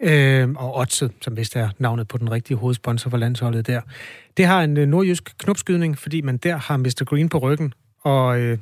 Øh, 0.00 0.50
og 0.50 0.76
Otse, 0.76 1.10
som 1.20 1.36
vist 1.36 1.56
er 1.56 1.68
navnet 1.78 2.08
på 2.08 2.18
den 2.18 2.30
rigtige 2.30 2.56
hovedsponsor 2.56 3.10
for 3.10 3.16
landsholdet 3.16 3.66
der. 3.66 3.80
Det 4.36 4.46
har 4.46 4.62
en 4.62 4.76
øh, 4.76 4.88
nordjysk 4.88 5.38
knopskydning, 5.38 5.98
fordi 5.98 6.20
man 6.20 6.36
der 6.36 6.56
har 6.56 6.76
Mr. 6.76 7.04
Green 7.04 7.28
på 7.28 7.38
ryggen 7.38 7.72
og 8.00 8.40
øh, 8.40 8.58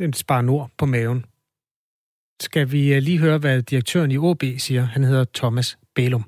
en 0.00 0.12
Spar 0.12 0.42
Nord 0.42 0.70
på 0.78 0.86
maven. 0.86 1.24
Skal 2.40 2.72
vi 2.72 2.94
øh, 2.94 3.02
lige 3.02 3.18
høre, 3.18 3.38
hvad 3.38 3.62
direktøren 3.62 4.10
i 4.10 4.18
OB 4.18 4.42
siger? 4.58 4.82
Han 4.82 5.04
hedder 5.04 5.24
Thomas 5.34 5.78
Bælum 5.94 6.24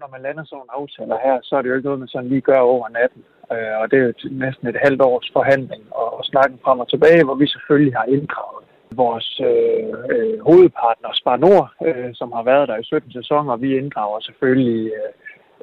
når 0.00 0.08
man 0.14 0.22
lander 0.26 0.44
sådan 0.44 0.58
nogle 0.58 0.76
aftaler 0.78 1.18
her, 1.26 1.36
så 1.42 1.52
er 1.56 1.62
det 1.62 1.68
jo 1.68 1.76
ikke 1.76 1.88
noget, 1.88 2.02
man 2.02 2.14
sådan 2.14 2.32
lige 2.32 2.48
gør 2.50 2.60
over 2.72 2.88
natten. 2.88 3.22
Øh, 3.52 3.74
og 3.80 3.84
det 3.90 3.96
er 3.98 4.04
jo 4.06 4.12
næsten 4.44 4.66
et 4.68 4.82
halvt 4.84 5.02
års 5.02 5.28
forhandling 5.36 5.82
og, 6.00 6.08
og 6.18 6.24
snakken 6.24 6.58
frem 6.64 6.78
og 6.80 6.88
tilbage, 6.88 7.24
hvor 7.24 7.34
vi 7.42 7.46
selvfølgelig 7.46 7.94
har 8.00 8.06
inddraget 8.16 8.64
vores 9.02 9.40
øh, 9.50 9.94
øh, 10.12 10.36
hovedpartner 10.48 11.10
Spar 11.12 11.36
Nord, 11.36 11.68
øh, 11.86 12.10
som 12.14 12.32
har 12.32 12.42
været 12.42 12.68
der 12.68 12.76
i 12.76 12.84
17 12.84 13.12
sæsoner. 13.12 13.56
Vi 13.56 13.76
inddrager 13.76 14.20
selvfølgelig 14.20 14.92
øh, 15.00 15.12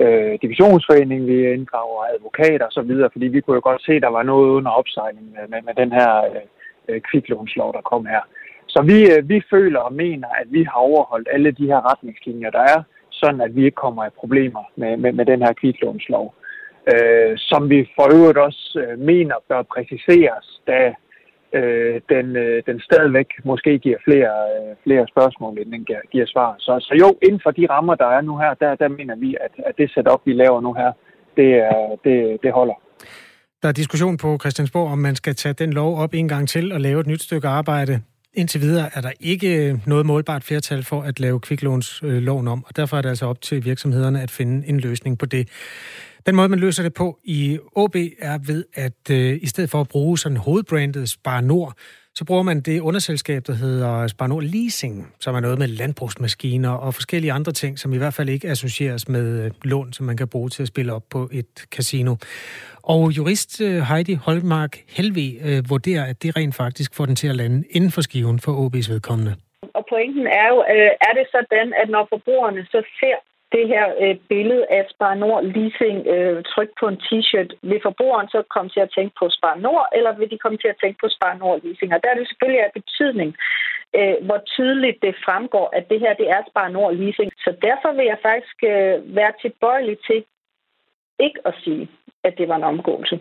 øh 0.03 0.33
divisionsforeningen, 0.41 1.27
vi 1.27 1.53
inddrager 1.57 2.01
advokater 2.15 2.65
osv., 2.67 2.91
fordi 3.13 3.27
vi 3.27 3.41
kunne 3.41 3.55
jo 3.59 3.69
godt 3.69 3.81
se, 3.85 3.93
at 3.93 4.01
der 4.01 4.17
var 4.17 4.23
noget 4.23 4.49
under 4.57 4.71
opsejling 4.71 5.25
med, 5.35 5.45
med, 5.51 5.61
med 5.67 5.73
den 5.81 5.91
her 5.91 6.11
øh, 6.29 6.45
øh, 6.89 7.01
kviklånslov, 7.01 7.73
der 7.73 7.81
kom 7.81 8.05
her. 8.05 8.23
Så 8.67 8.79
vi, 8.91 8.97
øh, 9.13 9.29
vi 9.29 9.41
føler 9.49 9.79
og 9.79 9.93
mener, 9.93 10.27
at 10.41 10.47
vi 10.55 10.63
har 10.63 10.79
overholdt 10.89 11.27
alle 11.31 11.51
de 11.51 11.65
her 11.71 11.91
retningslinjer, 11.91 12.49
der 12.49 12.63
er 12.75 12.83
sådan 13.25 13.41
at 13.41 13.55
vi 13.55 13.61
ikke 13.65 13.83
kommer 13.85 14.03
i 14.05 14.17
problemer 14.21 14.63
med, 14.81 14.97
med, 14.97 15.11
med 15.17 15.25
den 15.25 15.39
her 15.45 15.53
kviklånslov. 15.61 16.25
Øh, 16.93 17.33
som 17.37 17.61
vi 17.69 17.79
for 17.95 18.05
øvrigt 18.15 18.37
også 18.47 18.63
øh, 18.83 18.99
mener 18.99 19.35
bør 19.49 19.61
præciseres, 19.73 20.47
da 20.67 20.79
øh, 21.59 21.95
den, 22.13 22.25
øh, 22.43 22.63
den 22.69 22.77
stadigvæk 22.87 23.29
måske 23.49 23.71
giver 23.85 23.99
flere, 24.07 24.33
øh, 24.55 24.71
flere 24.85 25.05
spørgsmål, 25.13 25.53
end 25.61 25.71
den 25.75 25.83
giver, 25.89 26.03
giver 26.11 26.27
svar. 26.33 26.55
Så, 26.59 26.73
så 26.87 26.93
jo, 27.03 27.09
inden 27.27 27.41
for 27.43 27.51
de 27.51 27.65
rammer, 27.69 27.95
der 27.95 28.09
er 28.17 28.21
nu 28.21 28.37
her, 28.37 28.53
der, 28.53 28.75
der 28.75 28.87
mener 28.87 29.15
vi, 29.15 29.29
at, 29.45 29.53
at 29.67 29.73
det 29.77 29.91
setup, 29.93 30.21
vi 30.25 30.33
laver 30.33 30.61
nu 30.61 30.73
her, 30.73 30.91
det, 31.37 31.49
er, 31.71 31.81
det, 32.03 32.17
det 32.43 32.51
holder. 32.51 32.77
Der 33.61 33.67
er 33.69 33.73
diskussion 33.73 34.17
på 34.17 34.37
Christiansborg, 34.41 34.91
om 34.91 34.97
man 34.97 35.15
skal 35.15 35.35
tage 35.35 35.53
den 35.53 35.73
lov 35.73 35.97
op 36.03 36.13
en 36.13 36.27
gang 36.27 36.49
til 36.49 36.71
og 36.73 36.79
lave 36.81 36.99
et 36.99 37.07
nyt 37.07 37.21
stykke 37.21 37.47
arbejde. 37.47 37.93
Indtil 38.35 38.61
videre 38.61 38.89
er 38.93 39.01
der 39.01 39.11
ikke 39.19 39.69
øh, 39.69 39.87
noget 39.87 40.05
målbart 40.05 40.43
flertal 40.43 40.83
for 40.83 41.01
at 41.01 41.19
lave 41.19 41.39
kviklånsloven 41.39 42.47
øh, 42.47 42.51
om, 42.51 42.65
og 42.67 42.75
derfor 42.75 42.97
er 42.97 43.01
det 43.01 43.09
altså 43.09 43.25
op 43.25 43.41
til 43.41 43.65
virksomhederne 43.65 44.21
at 44.21 44.31
finde 44.31 44.67
en 44.67 44.79
løsning 44.79 45.17
på 45.17 45.25
det. 45.25 45.47
Den 46.25 46.35
måde, 46.35 46.49
man 46.49 46.59
løser 46.59 46.83
det 46.83 46.93
på 46.93 47.19
i 47.23 47.59
OB, 47.75 47.95
er 48.19 48.37
ved, 48.37 48.65
at 48.73 49.09
øh, 49.11 49.39
i 49.41 49.47
stedet 49.47 49.69
for 49.69 49.81
at 49.81 49.87
bruge 49.87 50.17
sådan 50.17 50.37
hovedbrandet 50.37 51.09
Spar 51.09 51.41
Nord, 51.41 51.77
så 52.17 52.25
bruger 52.25 52.43
man 52.43 52.59
det 52.61 52.79
underselskab, 52.79 53.41
der 53.47 53.53
hedder 53.53 54.07
Sparno 54.07 54.39
Leasing, 54.39 55.13
som 55.19 55.35
er 55.35 55.39
noget 55.39 55.59
med 55.59 55.67
landbrugsmaskiner 55.67 56.73
og 56.85 56.93
forskellige 56.93 57.33
andre 57.33 57.51
ting, 57.51 57.79
som 57.79 57.93
i 57.93 57.97
hvert 57.97 58.13
fald 58.13 58.29
ikke 58.29 58.47
associeres 58.47 59.09
med 59.09 59.45
øh, 59.45 59.51
lån, 59.63 59.93
som 59.93 60.05
man 60.05 60.17
kan 60.17 60.27
bruge 60.27 60.49
til 60.49 60.61
at 60.63 60.67
spille 60.67 60.93
op 60.93 61.05
på 61.11 61.29
et 61.31 61.53
casino. 61.75 62.15
Og 62.83 63.01
jurist 63.17 63.61
øh, 63.61 63.77
Heidi 63.89 64.13
Holmark 64.25 64.73
Helve 64.97 65.27
øh, 65.47 65.69
vurderer, 65.69 66.03
at 66.11 66.23
det 66.23 66.37
rent 66.37 66.55
faktisk 66.55 66.95
får 66.97 67.05
den 67.05 67.15
til 67.15 67.27
at 67.27 67.35
lande 67.35 67.63
inden 67.75 67.91
for 67.91 68.01
skiven 68.01 68.39
for 68.39 68.51
OB's 68.61 68.91
vedkommende. 68.93 69.33
Og 69.77 69.83
pointen 69.91 70.27
er 70.41 70.47
jo, 70.53 70.59
øh, 70.73 70.91
er 71.07 71.13
det 71.17 71.25
sådan, 71.35 71.73
at 71.81 71.87
når 71.95 72.03
forbrugerne 72.13 72.61
så 72.73 72.79
ser 72.99 73.17
det 73.51 73.67
her 73.67 73.85
øh, 74.03 74.15
billede 74.29 74.65
af 74.69 74.85
Spar 74.89 75.13
Nord 75.13 75.43
leasing 75.55 76.07
øh, 76.07 76.43
tryk 76.43 76.69
på 76.79 76.85
en 76.87 77.01
t-shirt, 77.05 77.49
vil 77.61 77.79
forbrugeren 77.83 78.27
så 78.27 78.43
komme 78.55 78.69
til 78.69 78.79
at 78.79 78.93
tænke 78.95 79.13
på 79.19 79.29
Spar 79.29 79.55
Nord, 79.55 79.87
eller 79.97 80.11
vil 80.17 80.31
de 80.31 80.37
komme 80.37 80.57
til 80.57 80.67
at 80.67 80.79
tænke 80.83 80.97
på 81.03 81.09
Spar 81.09 81.33
Nord 81.33 81.61
leasing? 81.63 81.93
Og 81.93 81.99
der 82.03 82.09
er 82.09 82.17
det 82.17 82.27
selvfølgelig 82.27 82.63
af 82.63 82.71
betydning, 82.79 83.35
øh, 83.97 84.15
hvor 84.27 84.39
tydeligt 84.55 84.99
det 85.01 85.15
fremgår, 85.25 85.67
at 85.77 85.89
det 85.89 85.99
her 85.99 86.13
det 86.13 86.27
er 86.29 86.41
Spar 86.49 86.67
Nord 86.67 86.93
leasing. 86.95 87.31
Så 87.45 87.51
derfor 87.67 87.91
vil 87.97 88.05
jeg 88.05 88.19
faktisk 88.29 88.57
øh, 88.63 89.15
være 89.19 89.33
tilbøjelig 89.41 89.97
til 90.07 90.19
ikke 91.19 91.39
at 91.45 91.53
sige, 91.63 91.89
at 92.23 92.33
det 92.37 92.47
var 92.47 92.55
en 92.55 92.69
omgåelse. 92.73 93.19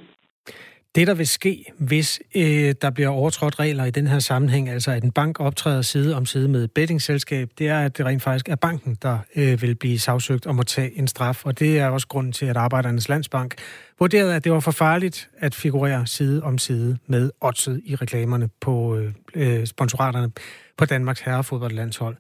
Det, 0.95 1.07
der 1.07 1.15
vil 1.15 1.27
ske, 1.27 1.65
hvis 1.79 2.21
øh, 2.35 2.75
der 2.83 2.91
bliver 2.91 3.09
overtrådt 3.09 3.59
regler 3.59 3.85
i 3.85 3.91
den 3.91 4.07
her 4.07 4.19
sammenhæng, 4.19 4.69
altså 4.69 4.91
at 4.91 5.05
en 5.05 5.13
bank 5.13 5.41
optræder 5.41 5.83
side 5.83 6.17
om 6.17 6.27
side 6.27 6.49
med 6.49 6.65
et 6.65 6.73
bettingselskab, 6.73 7.49
det 7.59 7.69
er, 7.69 7.81
at 7.81 7.99
det 7.99 8.07
rent 8.07 8.23
faktisk 8.23 8.49
er 8.49 8.57
banken, 8.57 8.97
der 9.03 9.19
øh, 9.37 9.63
vil 9.63 9.75
blive 9.75 9.99
sagsøgt 9.99 10.47
og 10.47 10.55
må 10.55 10.63
tage 10.63 10.99
en 10.99 11.09
straf. 11.09 11.45
Og 11.45 11.59
det 11.59 11.79
er 11.79 11.89
også 11.89 12.09
grunden 12.09 12.33
til, 12.33 12.47
at 12.47 12.57
Arbejdernes 12.57 13.09
Landsbank 13.09 13.55
vurderede, 13.99 14.35
at 14.35 14.45
det 14.45 14.53
var 14.53 14.61
for 14.61 14.71
farligt 14.71 15.31
at 15.39 15.55
figurere 15.55 16.07
side 16.07 16.43
om 16.43 16.59
side 16.59 16.99
med 17.07 17.31
oddset 17.41 17.81
i 17.85 17.95
reklamerne 17.95 18.49
på 18.61 18.97
øh, 18.97 19.13
øh 19.35 19.67
sponsoraterne 19.67 20.33
på 20.77 20.85
Danmarks 20.85 21.21
herrefodboldlandshold. 21.21 22.17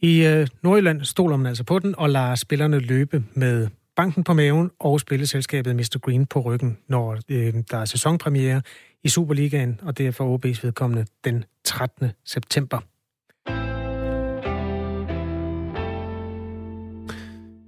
I 0.00 0.24
øh, 0.24 0.46
Nordjylland 0.62 1.04
stoler 1.04 1.36
man 1.36 1.46
altså 1.46 1.64
på 1.64 1.78
den 1.78 1.94
og 1.98 2.10
lader 2.10 2.34
spillerne 2.34 2.78
løbe 2.78 3.22
med 3.34 3.68
banken 3.96 4.24
på 4.24 4.32
maven 4.32 4.70
og 4.80 5.00
spilleselskabet 5.00 5.76
Mr. 5.76 5.98
Green 6.02 6.26
på 6.26 6.40
ryggen, 6.40 6.78
når 6.88 7.18
øh, 7.28 7.54
der 7.70 7.78
er 7.78 7.84
sæsonpremiere 7.84 8.62
i 9.02 9.08
Superligaen, 9.08 9.80
og 9.82 9.98
det 9.98 10.06
er 10.06 10.10
for 10.10 10.38
OB's 10.38 10.60
vedkommende 10.62 11.06
den 11.24 11.44
13. 11.64 12.10
september. 12.24 12.80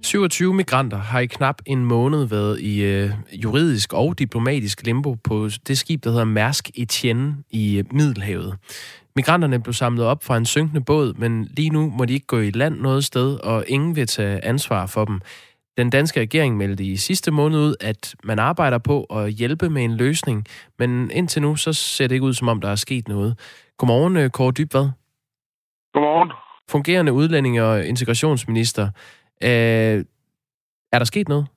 27 0.03 0.53
migranter 0.53 0.97
har 0.97 1.19
i 1.19 1.25
knap 1.25 1.61
en 1.65 1.85
måned 1.85 2.25
været 2.25 2.59
i 2.59 2.83
øh, 2.83 3.11
juridisk 3.33 3.93
og 3.93 4.19
diplomatisk 4.19 4.85
limbo 4.85 5.13
på 5.13 5.49
det 5.67 5.77
skib, 5.77 6.03
der 6.03 6.09
hedder 6.09 6.25
Mærsk 6.25 6.69
Etienne 6.75 7.35
i 7.49 7.77
øh, 7.77 7.83
Middelhavet. 7.91 8.57
Migranterne 9.15 9.59
blev 9.59 9.73
samlet 9.73 10.05
op 10.05 10.23
fra 10.23 10.37
en 10.37 10.45
synkende 10.45 10.81
båd, 10.81 11.13
men 11.13 11.47
lige 11.57 11.69
nu 11.69 11.89
må 11.89 12.05
de 12.05 12.13
ikke 12.13 12.27
gå 12.27 12.39
i 12.39 12.51
land 12.51 12.79
noget 12.79 13.05
sted, 13.05 13.35
og 13.35 13.63
ingen 13.67 13.95
vil 13.95 14.07
tage 14.07 14.45
ansvar 14.45 14.85
for 14.85 15.05
dem. 15.05 15.21
Den 15.77 15.89
danske 15.89 16.19
regering 16.19 16.57
meldte 16.57 16.83
i 16.83 16.95
sidste 16.95 17.31
måned 17.31 17.59
ud, 17.59 17.75
at 17.81 18.15
man 18.23 18.39
arbejder 18.39 18.77
på 18.77 19.03
at 19.03 19.31
hjælpe 19.31 19.69
med 19.69 19.83
en 19.83 19.97
løsning, 19.97 20.45
men 20.79 21.11
indtil 21.11 21.41
nu 21.41 21.55
så 21.55 21.73
ser 21.73 22.07
det 22.07 22.15
ikke 22.15 22.25
ud, 22.25 22.33
som 22.33 22.47
om 22.47 22.61
der 22.61 22.69
er 22.69 22.75
sket 22.75 23.07
noget. 23.07 23.31
Godmorgen, 23.77 24.17
øh, 24.17 24.29
Kåre 24.29 24.51
Dybvad. 24.51 24.87
Godmorgen. 25.93 26.31
Fungerende 26.71 27.13
udlænding 27.13 27.61
og 27.61 27.85
integrationsminister. 27.85 28.85
Øh, 29.43 29.97
er 30.93 30.99
der 30.99 31.05
sket 31.05 31.27
noget? 31.27 31.47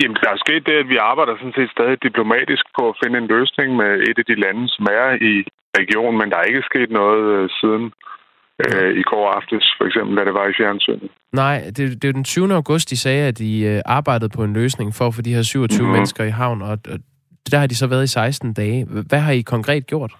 Jamen, 0.00 0.16
der 0.22 0.30
er 0.30 0.44
sket 0.46 0.66
det, 0.66 0.76
at 0.82 0.88
vi 0.88 0.96
arbejder 0.96 1.36
sådan 1.36 1.58
set 1.58 1.70
stadig 1.76 2.02
diplomatisk 2.02 2.64
på 2.78 2.82
at 2.88 2.98
finde 3.02 3.18
en 3.18 3.30
løsning 3.34 3.76
med 3.76 3.92
et 4.08 4.18
af 4.22 4.26
de 4.30 4.40
lande, 4.44 4.68
som 4.68 4.84
er 5.00 5.06
i 5.30 5.34
regionen, 5.80 6.18
men 6.18 6.30
der 6.30 6.36
er 6.38 6.50
ikke 6.50 6.70
sket 6.70 6.90
noget 6.90 7.22
øh, 7.36 7.48
siden 7.60 7.92
øh, 8.64 8.90
i 9.00 9.02
går 9.02 9.24
aftes, 9.38 9.64
for 9.78 9.84
eksempel, 9.88 10.16
da 10.16 10.24
det 10.24 10.34
var 10.34 10.46
i 10.48 10.54
fjernsynet. 10.60 11.10
Nej, 11.32 11.56
det, 11.76 12.02
det 12.02 12.08
er 12.08 12.12
den 12.12 12.24
20. 12.24 12.54
august, 12.54 12.90
de 12.90 12.96
sagde, 12.96 13.28
at 13.28 13.38
de 13.38 13.52
øh, 13.70 13.80
arbejdede 13.86 14.30
på 14.36 14.44
en 14.44 14.52
løsning 14.52 14.94
for 14.94 15.06
at 15.06 15.14
få 15.14 15.22
de 15.22 15.34
her 15.34 15.42
27 15.42 15.82
mm-hmm. 15.82 15.92
mennesker 15.92 16.24
i 16.24 16.30
havn, 16.30 16.62
og, 16.62 16.78
og 16.92 16.98
der 17.50 17.58
har 17.58 17.66
de 17.66 17.76
så 17.76 17.86
været 17.86 18.04
i 18.04 18.12
16 18.12 18.52
dage. 18.52 18.86
Hvad 19.08 19.20
har 19.20 19.32
I 19.32 19.40
konkret 19.40 19.86
gjort? 19.86 20.12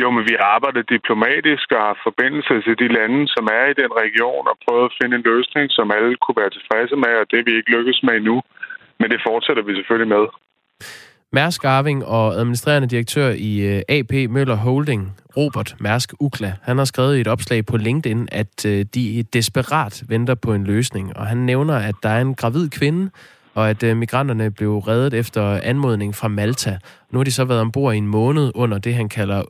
Jo, 0.00 0.06
men 0.14 0.24
vi 0.28 0.34
har 0.38 0.48
arbejdet 0.56 0.90
diplomatisk 0.96 1.66
og 1.76 1.80
har 1.88 2.04
forbindelse 2.08 2.54
til 2.66 2.76
de 2.82 2.88
lande, 2.98 3.20
som 3.34 3.44
er 3.58 3.64
i 3.68 3.78
den 3.82 3.92
region, 4.02 4.44
og 4.50 4.56
prøvet 4.64 4.84
at 4.88 4.96
finde 4.98 5.14
en 5.16 5.28
løsning, 5.32 5.66
som 5.76 5.86
alle 5.96 6.12
kunne 6.22 6.40
være 6.42 6.56
tilfredse 6.56 6.96
med, 7.04 7.12
og 7.20 7.26
det 7.30 7.36
er 7.38 7.46
vi 7.48 7.54
ikke 7.56 7.74
lykkes 7.76 7.98
med 8.06 8.14
endnu. 8.16 8.36
Men 9.00 9.08
det 9.12 9.20
fortsætter 9.28 9.62
vi 9.62 9.72
selvfølgelig 9.74 10.12
med. 10.16 10.24
Mærsk 11.34 11.64
Arving 11.64 12.04
og 12.04 12.34
administrerende 12.34 12.88
direktør 12.88 13.30
i 13.30 13.58
øh, 13.58 13.82
AP 13.88 14.30
Møller 14.30 14.54
Holding, 14.54 15.12
Robert 15.36 15.76
Mærsk 15.80 16.12
Ukla, 16.20 16.54
han 16.62 16.78
har 16.78 16.84
skrevet 16.84 17.16
i 17.16 17.20
et 17.20 17.28
opslag 17.28 17.66
på 17.66 17.76
LinkedIn, 17.76 18.28
at 18.32 18.66
øh, 18.66 18.86
de 18.94 19.24
desperat 19.32 20.02
venter 20.08 20.34
på 20.34 20.54
en 20.54 20.64
løsning, 20.64 21.16
og 21.16 21.26
han 21.26 21.36
nævner, 21.36 21.74
at 21.74 21.94
der 22.02 22.08
er 22.08 22.20
en 22.20 22.34
gravid 22.34 22.68
kvinde, 22.68 23.10
og 23.54 23.70
at 23.70 23.82
øh, 23.82 23.96
migranterne 23.96 24.50
blev 24.50 24.78
reddet 24.78 25.14
efter 25.14 25.60
anmodning 25.62 26.14
fra 26.14 26.28
Malta. 26.28 26.78
Nu 27.10 27.18
har 27.18 27.24
de 27.24 27.32
så 27.32 27.44
været 27.44 27.60
ombord 27.60 27.94
i 27.94 27.98
en 27.98 28.06
måned 28.06 28.52
under 28.54 28.78
det, 28.78 28.94
han 28.94 29.08
kalder 29.08 29.42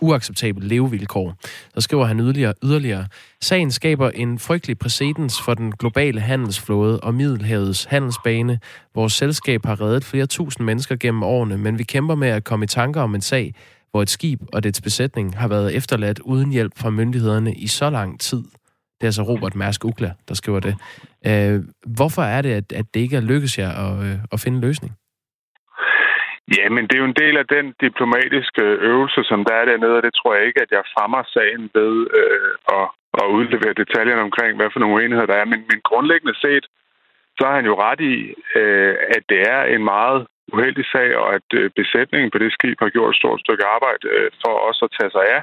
uacceptable 0.00 0.68
levevilkår. 0.68 1.34
Så 1.74 1.80
skriver 1.80 2.04
han 2.04 2.20
yderligere, 2.20 2.54
yderligere. 2.64 3.06
Sagen 3.40 3.70
skaber 3.70 4.10
en 4.10 4.38
frygtelig 4.38 4.78
præcedens 4.78 5.40
for 5.42 5.54
den 5.54 5.72
globale 5.72 6.20
handelsflåde 6.20 7.00
og 7.00 7.14
Middelhavets 7.14 7.84
handelsbane. 7.84 8.60
Vores 8.94 9.12
selskab 9.12 9.66
har 9.66 9.80
reddet 9.80 10.04
flere 10.04 10.26
tusind 10.26 10.64
mennesker 10.64 10.96
gennem 10.96 11.22
årene, 11.22 11.58
men 11.58 11.78
vi 11.78 11.84
kæmper 11.84 12.14
med 12.14 12.28
at 12.28 12.44
komme 12.44 12.64
i 12.64 12.68
tanker 12.68 13.00
om 13.00 13.14
en 13.14 13.20
sag, 13.20 13.54
hvor 13.90 14.02
et 14.02 14.10
skib 14.10 14.40
og 14.52 14.62
dets 14.62 14.80
besætning 14.80 15.38
har 15.38 15.48
været 15.48 15.74
efterladt 15.74 16.18
uden 16.18 16.50
hjælp 16.50 16.72
fra 16.78 16.90
myndighederne 16.90 17.54
i 17.54 17.66
så 17.66 17.90
lang 17.90 18.20
tid. 18.20 18.42
Det 19.02 19.06
er 19.06 19.08
altså 19.08 19.22
Robert 19.22 19.54
Mærsk 19.54 19.84
Ukla, 19.84 20.12
der 20.28 20.34
skriver 20.34 20.60
det. 20.60 20.76
Øh, 21.26 21.64
hvorfor 21.86 22.22
er 22.22 22.42
det, 22.42 22.50
at, 22.50 22.72
at 22.72 22.84
det 22.94 23.00
ikke 23.00 23.16
er 23.16 23.20
lykkes 23.20 23.58
jer 23.58 23.70
at, 23.70 24.04
øh, 24.04 24.18
at 24.32 24.40
finde 24.40 24.56
en 24.56 24.62
løsning? 24.62 24.94
Ja, 26.58 26.68
men 26.68 26.82
det 26.86 26.94
er 26.94 27.02
jo 27.04 27.12
en 27.12 27.22
del 27.24 27.36
af 27.36 27.46
den 27.46 27.74
diplomatiske 27.80 28.62
øvelse, 28.62 29.20
som 29.24 29.44
der 29.44 29.54
er 29.54 29.64
dernede, 29.64 29.96
og 29.96 30.02
det 30.02 30.14
tror 30.14 30.34
jeg 30.34 30.46
ikke, 30.46 30.62
at 30.62 30.70
jeg 30.70 30.90
fremmer 30.94 31.22
sagen 31.36 31.70
ved 31.74 31.94
øh, 32.20 32.52
at, 32.78 32.86
at 33.20 33.26
udlevere 33.36 33.80
detaljerne 33.82 34.22
omkring, 34.28 34.56
hvad 34.56 34.70
for 34.72 34.80
nogle 34.80 34.94
uenigheder 34.96 35.30
der 35.30 35.38
er. 35.42 35.44
Men, 35.52 35.60
men 35.70 35.80
grundlæggende 35.90 36.36
set, 36.44 36.64
så 37.38 37.42
har 37.46 37.54
han 37.54 37.66
jo 37.70 37.74
ret 37.86 38.00
i, 38.00 38.16
øh, 38.60 38.94
at 39.16 39.22
det 39.28 39.40
er 39.54 39.62
en 39.74 39.84
meget 39.84 40.26
uheldig 40.52 40.86
sag, 40.94 41.08
og 41.16 41.28
at 41.34 41.48
øh, 41.60 41.70
besætningen 41.80 42.30
på 42.30 42.38
det 42.38 42.52
skib 42.52 42.78
har 42.80 42.90
gjort 42.96 43.10
et 43.10 43.20
stort 43.20 43.40
stykke 43.40 43.64
arbejde 43.76 44.04
øh, 44.16 44.30
for 44.42 44.54
os 44.68 44.78
at 44.86 44.94
tage 44.98 45.12
sig 45.16 45.24
af 45.36 45.42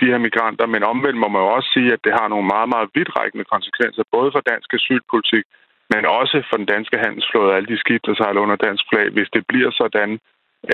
de 0.00 0.10
her 0.12 0.18
migranter. 0.26 0.66
Men 0.74 0.82
omvendt 0.92 1.18
må 1.22 1.28
man 1.28 1.42
jo 1.42 1.48
også 1.56 1.68
sige, 1.76 1.92
at 1.92 2.04
det 2.04 2.12
har 2.18 2.28
nogle 2.28 2.46
meget, 2.54 2.68
meget 2.74 2.88
vidtrækkende 2.94 3.46
konsekvenser, 3.54 4.02
både 4.16 4.32
for 4.34 4.40
dansk 4.52 4.68
asylpolitik, 4.78 5.44
men 5.92 6.02
også 6.20 6.36
for 6.48 6.56
den 6.56 6.68
danske 6.74 6.96
handelsflåde 7.04 7.50
og 7.50 7.56
alle 7.56 7.70
de 7.72 7.82
skib, 7.84 8.00
der 8.06 8.14
sejler 8.14 8.40
under 8.40 8.56
dansk 8.56 8.84
flag, 8.90 9.06
hvis 9.16 9.30
det 9.36 9.42
bliver 9.50 9.70
sådan, 9.70 10.18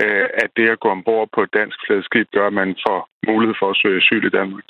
øh, 0.01 0.25
at 0.43 0.49
det 0.57 0.67
at 0.69 0.79
gå 0.79 0.89
ombord 0.89 1.29
på 1.35 1.41
et 1.45 1.53
dansk 1.53 1.77
flagskib 1.85 2.27
gør, 2.33 2.47
at 2.47 2.53
man 2.53 2.75
får 2.87 2.99
mulighed 3.31 3.55
for 3.59 3.69
at 3.69 3.77
søge 3.81 3.97
asyl 4.01 4.25
i 4.25 4.29
Danmark. 4.39 4.63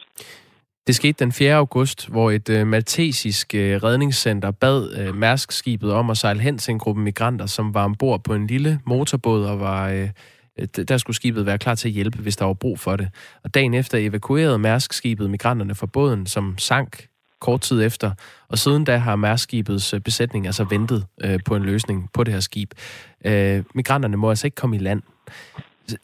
Det 0.88 0.96
skete 0.96 1.24
den 1.24 1.32
4. 1.32 1.54
august, 1.54 2.10
hvor 2.10 2.32
et 2.32 2.50
øh, 2.50 2.68
maltesisk 2.68 3.56
øh, 3.56 3.84
redningscenter 3.84 4.52
bad 4.52 4.80
øh, 5.00 5.16
Mærsk-skibet 5.16 5.94
om 5.94 6.10
at 6.10 6.18
sejle 6.18 6.40
hen 6.40 6.58
til 6.58 6.72
en 6.72 6.80
gruppe 6.80 7.02
migranter, 7.02 7.46
som 7.46 7.74
var 7.74 7.84
ombord 7.84 8.24
på 8.24 8.34
en 8.34 8.48
lille 8.48 8.80
motorbåd 8.86 9.46
og 9.46 9.60
var... 9.60 9.90
Øh, 9.90 10.10
der 10.88 10.98
skulle 10.98 11.16
skibet 11.16 11.46
være 11.46 11.58
klar 11.58 11.76
til 11.76 11.88
at 11.88 11.94
hjælpe, 11.94 12.18
hvis 12.22 12.36
der 12.36 12.46
var 12.46 12.54
brug 12.54 12.80
for 12.80 12.96
det. 12.96 13.10
Og 13.44 13.54
dagen 13.54 13.74
efter 13.74 13.98
evakuerede 13.98 14.60
Mærsk-skibet 14.60 15.30
migranterne 15.30 15.76
fra 15.76 15.86
båden, 15.86 16.26
som 16.26 16.58
sank 16.58 17.06
kort 17.48 17.62
tid 17.62 17.86
efter. 17.90 18.10
Og 18.52 18.58
siden 18.58 18.84
da 18.86 18.96
har 18.98 19.16
Mærskibets 19.16 19.94
øh, 19.94 20.00
besætning 20.08 20.46
altså 20.46 20.64
ventet 20.76 21.02
øh, 21.26 21.40
på 21.48 21.56
en 21.56 21.66
løsning 21.72 21.98
på 22.16 22.24
det 22.24 22.34
her 22.34 22.44
skib. 22.50 22.70
Øh, 23.30 23.58
migranterne 23.80 24.18
må 24.18 24.30
altså 24.30 24.48
ikke 24.48 24.62
komme 24.62 24.76
i 24.76 24.80
land. 24.80 25.02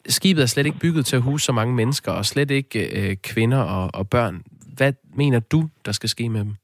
Skibet 0.06 0.42
er 0.42 0.46
slet 0.46 0.66
ikke 0.66 0.84
bygget 0.84 1.06
til 1.06 1.16
at 1.16 1.22
huse 1.22 1.44
så 1.44 1.52
mange 1.52 1.74
mennesker, 1.74 2.12
og 2.12 2.24
slet 2.24 2.50
ikke 2.50 2.80
øh, 2.98 3.16
kvinder 3.30 3.62
og, 3.76 3.90
og 3.94 4.04
børn. 4.10 4.42
Hvad 4.76 4.92
mener 5.20 5.40
du, 5.52 5.60
der 5.86 5.92
skal 5.92 6.08
ske 6.08 6.28
med 6.28 6.40
dem? 6.40 6.54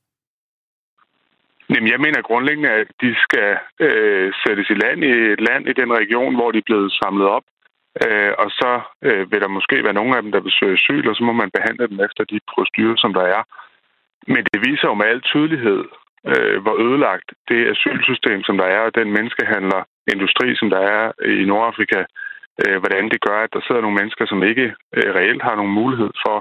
Jamen, 1.70 1.90
jeg 1.92 2.00
mener 2.00 2.28
grundlæggende, 2.28 2.70
at 2.70 2.88
de 3.02 3.10
skal 3.24 3.48
øh, 3.86 4.32
sættes 4.42 4.70
i 4.70 4.76
land 4.84 4.98
i 5.04 5.12
et 5.34 5.40
land 5.48 5.62
i 5.68 5.78
den 5.80 5.90
region, 6.00 6.34
hvor 6.34 6.50
de 6.50 6.58
er 6.58 6.68
blevet 6.70 6.92
samlet 7.02 7.26
op. 7.36 7.46
Øh, 8.04 8.32
og 8.42 8.48
så 8.60 8.72
øh, 9.06 9.22
vil 9.30 9.40
der 9.44 9.56
måske 9.58 9.84
være 9.84 9.98
nogle 10.00 10.16
af 10.16 10.22
dem, 10.22 10.32
der 10.32 10.40
vil 10.40 10.56
søge 10.58 10.76
asyl, 10.78 11.08
og 11.08 11.16
så 11.16 11.22
må 11.24 11.32
man 11.32 11.50
behandle 11.56 11.86
dem 11.90 11.98
efter 12.06 12.22
de 12.32 12.38
procedurer, 12.52 12.96
som 12.96 13.12
der 13.18 13.24
er. 13.36 13.42
Men 14.32 14.42
det 14.52 14.60
viser 14.68 14.86
jo 14.88 14.94
med 14.94 15.06
al 15.06 15.20
tydelighed, 15.20 15.80
øh, 16.30 16.56
hvor 16.62 16.76
ødelagt 16.86 17.28
det 17.48 17.70
asylsystem, 17.74 18.42
som 18.42 18.56
der 18.58 18.68
er, 18.76 18.80
og 18.88 18.94
den 18.94 19.08
menneskehandler 19.16 19.82
industri, 20.12 20.56
som 20.56 20.70
der 20.70 20.80
er 20.96 21.04
i 21.40 21.44
Nordafrika, 21.44 22.00
øh, 22.62 22.78
hvordan 22.82 23.04
det 23.12 23.20
gør, 23.20 23.38
at 23.42 23.52
der 23.52 23.60
sidder 23.66 23.80
nogle 23.80 23.98
mennesker, 24.00 24.26
som 24.26 24.42
ikke 24.42 24.66
øh, 24.96 25.10
reelt 25.18 25.42
har 25.42 25.56
nogen 25.56 25.78
mulighed 25.80 26.10
for 26.26 26.38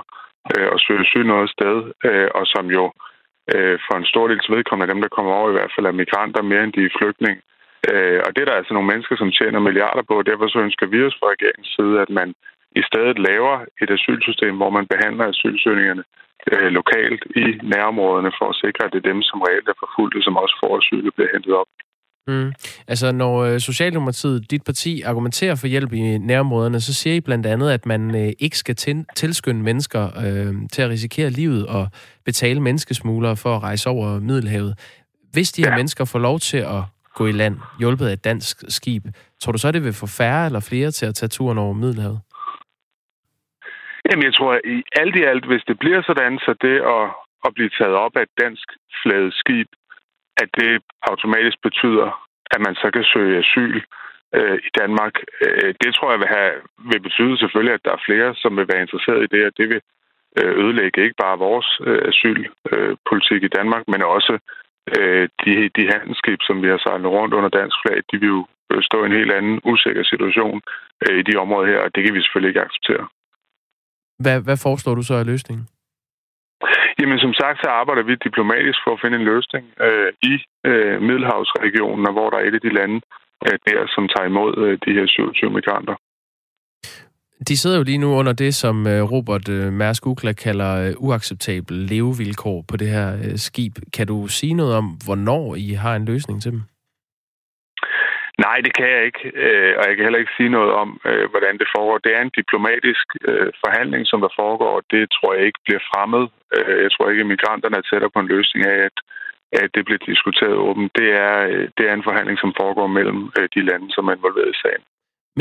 øh, 0.53 0.67
at 0.73 0.81
søge 0.85 1.01
asyl 1.05 1.25
noget 1.25 1.49
sted, 1.49 1.77
øh, 2.07 2.29
og 2.39 2.43
som 2.53 2.65
jo 2.77 2.85
øh, 3.53 3.77
for 3.85 3.95
en 3.97 4.09
stor 4.11 4.27
dels 4.27 4.49
vedkommende 4.55 4.93
dem, 4.93 5.01
der 5.01 5.15
kommer 5.15 5.33
over 5.33 5.49
i 5.49 5.57
hvert 5.57 5.73
fald 5.75 5.85
er 5.85 6.01
migranter 6.01 6.41
mere 6.41 6.63
end 6.63 6.73
de 6.73 6.85
er 6.85 6.97
flygtninge. 6.99 7.41
Øh, 7.91 8.19
og 8.25 8.29
det 8.31 8.41
er 8.41 8.49
der 8.49 8.59
altså 8.59 8.73
nogle 8.73 8.91
mennesker, 8.91 9.15
som 9.17 9.31
tjener 9.31 9.59
milliarder 9.67 10.03
på, 10.07 10.13
og 10.17 10.25
derfor 10.25 10.47
så 10.47 10.59
ønsker 10.67 10.85
vi 10.85 10.99
os 11.07 11.17
fra 11.19 11.31
regeringens 11.33 11.71
side, 11.77 11.95
at 12.05 12.09
man 12.19 12.29
i 12.81 12.83
stedet 12.89 13.17
laver 13.29 13.55
et 13.81 13.89
asylsystem, 13.97 14.53
hvor 14.59 14.71
man 14.77 14.85
behandler 14.93 15.25
asylsøgningerne 15.33 16.03
øh, 16.51 16.69
lokalt 16.79 17.21
i 17.43 17.45
nærområderne 17.73 18.31
for 18.39 18.47
at 18.49 18.59
sikre, 18.63 18.85
at 18.85 18.91
det 18.93 18.99
er 19.01 19.11
dem, 19.11 19.21
som 19.29 19.41
reelt 19.45 19.67
er 19.69 19.81
forfulgte, 19.83 20.19
som 20.25 20.35
også 20.43 20.55
får 20.61 20.71
asyl 20.79 21.11
bliver 21.15 21.33
hentet 21.35 21.53
op. 21.61 21.69
Mm. 22.27 22.53
Altså, 22.87 23.11
når 23.11 23.35
øh, 23.37 23.59
Socialdemokratiet, 23.59 24.51
dit 24.51 24.63
parti, 24.63 25.01
argumenterer 25.01 25.55
for 25.55 25.67
hjælp 25.67 25.93
i 25.93 26.17
nærområderne, 26.17 26.81
så 26.81 26.93
siger 26.93 27.15
I 27.15 27.21
blandt 27.21 27.45
andet, 27.45 27.71
at 27.71 27.85
man 27.85 28.15
øh, 28.15 28.31
ikke 28.39 28.57
skal 28.57 28.75
til, 28.75 29.05
tilskynde 29.15 29.63
mennesker 29.63 30.03
øh, 30.25 30.53
til 30.71 30.81
at 30.81 30.89
risikere 30.89 31.29
livet 31.29 31.67
og 31.67 31.87
betale 32.25 32.59
menneskesmuglere 32.61 33.37
for 33.37 33.55
at 33.55 33.63
rejse 33.63 33.89
over 33.89 34.19
Middelhavet. 34.19 34.73
Hvis 35.31 35.51
de 35.51 35.63
her 35.63 35.69
ja. 35.69 35.75
mennesker 35.75 36.05
får 36.05 36.19
lov 36.19 36.39
til 36.39 36.57
at 36.57 36.83
gå 37.15 37.27
i 37.27 37.31
land, 37.31 37.57
hjulpet 37.79 38.07
af 38.07 38.13
et 38.13 38.23
dansk 38.23 38.63
skib, 38.69 39.03
tror 39.41 39.51
du 39.51 39.57
så, 39.57 39.71
det 39.71 39.83
vil 39.83 39.93
få 39.93 40.07
færre 40.07 40.45
eller 40.45 40.59
flere 40.59 40.91
til 40.91 41.05
at 41.05 41.15
tage 41.15 41.29
turen 41.29 41.57
over 41.57 41.73
Middelhavet? 41.73 42.19
Jamen, 44.09 44.25
jeg 44.25 44.33
tror, 44.33 44.51
at 44.53 44.61
i 44.65 44.83
alt 45.01 45.15
i 45.15 45.23
alt, 45.23 45.45
hvis 45.45 45.63
det 45.67 45.79
bliver 45.79 46.01
sådan, 46.01 46.39
så 46.39 46.51
det 46.61 46.77
at, 46.95 47.05
at 47.45 47.53
blive 47.53 47.69
taget 47.69 47.95
op 48.05 48.17
af 48.17 48.21
et 48.21 48.37
dansk 48.43 48.67
flaget 49.03 49.33
skib, 49.33 49.67
at 50.37 50.49
det 50.59 50.81
automatisk 51.11 51.57
betyder, 51.61 52.07
at 52.51 52.59
man 52.65 52.75
så 52.75 52.87
kan 52.93 53.03
søge 53.03 53.39
asyl 53.39 53.81
øh, 54.35 54.57
i 54.67 54.69
Danmark. 54.79 55.15
Øh, 55.45 55.73
det 55.81 55.95
tror 55.95 56.11
jeg 56.11 56.19
vil, 56.19 56.35
have, 56.37 56.53
vil 56.91 57.01
betyde 57.07 57.37
selvfølgelig, 57.37 57.73
at 57.73 57.85
der 57.85 57.91
er 57.91 58.05
flere, 58.07 58.35
som 58.35 58.57
vil 58.57 58.69
være 58.71 58.81
interesseret 58.81 59.23
i 59.23 59.31
det, 59.35 59.45
og 59.47 59.53
det 59.57 59.69
vil 59.69 59.81
øh, 60.39 60.53
ødelægge 60.63 61.03
ikke 61.03 61.21
bare 61.25 61.43
vores 61.47 61.69
øh, 61.87 62.01
asylpolitik 62.11 63.41
øh, 63.43 63.47
i 63.49 63.55
Danmark, 63.57 63.83
men 63.87 64.01
også 64.03 64.33
øh, 64.97 65.29
de, 65.45 65.53
de 65.77 65.83
handelsskib, 65.93 66.39
som 66.41 66.61
vi 66.63 66.67
har 66.67 66.77
sejlet 66.77 67.11
rundt 67.17 67.33
under 67.33 67.49
dansk 67.49 67.77
flag, 67.81 67.97
de 68.11 68.17
vil 68.19 68.29
jo 68.75 68.81
stå 68.81 69.03
i 69.03 69.05
en 69.05 69.19
helt 69.19 69.31
anden 69.31 69.61
usikker 69.63 70.03
situation 70.03 70.61
øh, 71.03 71.17
i 71.19 71.21
de 71.21 71.37
områder 71.43 71.67
her, 71.71 71.79
og 71.85 71.95
det 71.95 72.03
kan 72.03 72.13
vi 72.13 72.21
selvfølgelig 72.21 72.49
ikke 72.49 72.65
acceptere. 72.67 73.07
Hvad, 74.23 74.37
hvad 74.41 74.57
foreslår 74.65 74.95
du 74.95 75.03
så 75.03 75.13
af 75.13 75.25
løsningen? 75.25 75.65
Jamen, 76.99 77.19
som 77.19 77.33
sagt, 77.41 77.57
så 77.63 77.69
arbejder 77.81 78.03
vi 78.03 78.15
diplomatisk 78.27 78.79
for 78.83 78.91
at 78.93 79.01
finde 79.03 79.17
en 79.17 79.29
løsning 79.33 79.65
øh, 79.85 80.09
i 80.31 80.33
øh, 80.69 81.01
Middelhavsregionen, 81.07 82.13
hvor 82.15 82.29
der 82.29 82.37
er 82.37 82.45
et 82.47 82.57
af 82.59 82.63
de 82.67 82.73
lande 82.79 82.97
øh, 83.45 83.57
der, 83.67 83.79
som 83.95 84.03
tager 84.13 84.27
imod 84.31 84.51
øh, 84.63 84.73
de 84.85 84.91
her 84.97 85.05
27 85.07 85.49
migranter. 85.57 85.95
De 87.47 87.57
sidder 87.57 87.77
jo 87.77 87.83
lige 87.83 87.97
nu 87.97 88.09
under 88.19 88.33
det, 88.33 88.55
som 88.55 88.87
øh, 88.87 89.11
Robert 89.11 89.49
øh, 89.49 89.73
Mærsk 89.73 90.07
Ukla 90.07 90.33
kalder 90.33 90.71
øh, 90.87 90.93
uacceptable 90.97 91.77
levevilkår 91.77 92.65
på 92.67 92.77
det 92.77 92.87
her 92.87 93.07
skib. 93.35 93.73
Kan 93.93 94.07
du 94.07 94.27
sige 94.27 94.53
noget 94.53 94.75
om, 94.75 94.85
hvornår 95.05 95.55
I 95.55 95.69
har 95.83 95.95
en 95.95 96.05
løsning 96.05 96.41
til 96.41 96.51
dem? 96.51 96.61
Nej, 98.47 98.57
det 98.65 98.73
kan 98.77 98.89
jeg 98.95 99.03
ikke, 99.09 99.23
og 99.77 99.83
jeg 99.87 99.93
kan 99.95 100.05
heller 100.05 100.23
ikke 100.23 100.37
sige 100.37 100.55
noget 100.57 100.71
om, 100.83 100.89
hvordan 101.31 101.55
det 101.61 101.67
foregår. 101.75 101.97
Det 102.05 102.13
er 102.17 102.21
en 102.23 102.37
diplomatisk 102.39 103.05
forhandling, 103.63 104.03
som 104.11 104.19
der 104.25 104.31
foregår, 104.41 104.71
og 104.79 104.83
det 104.93 105.03
tror 105.15 105.31
jeg 105.33 105.43
ikke 105.45 105.61
bliver 105.65 105.83
fremmed. 105.91 106.25
Jeg 106.83 106.91
tror 106.91 107.09
ikke, 107.09 107.23
at 107.25 107.33
migranterne 107.35 107.77
er 107.77 107.87
tættere 107.89 108.13
på 108.15 108.19
en 108.21 108.31
løsning 108.35 108.61
af, 108.73 108.77
at, 108.89 108.97
at 109.61 109.69
det 109.75 109.85
bliver 109.85 110.01
diskuteret 110.11 110.55
åbent. 110.67 110.91
Det 110.99 111.09
er, 111.27 111.37
det 111.77 111.83
er 111.89 111.93
en 111.93 112.07
forhandling, 112.09 112.37
som 112.39 112.51
foregår 112.61 112.87
mellem 112.97 113.19
de 113.55 113.61
lande, 113.69 113.87
som 113.95 114.07
er 114.07 114.15
involveret 114.17 114.51
i 114.55 114.61
sagen. 114.63 114.83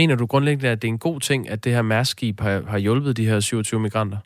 Mener 0.00 0.16
du 0.16 0.26
grundlæggende, 0.26 0.70
at 0.74 0.82
det 0.82 0.88
er 0.88 0.96
en 0.98 1.06
god 1.08 1.20
ting, 1.20 1.40
at 1.52 1.64
det 1.64 1.72
her 1.76 1.82
mærskib 1.82 2.36
har, 2.40 2.56
har 2.72 2.78
hjulpet 2.78 3.16
de 3.16 3.28
her 3.30 3.40
27 3.40 3.80
migranter? 3.80 4.18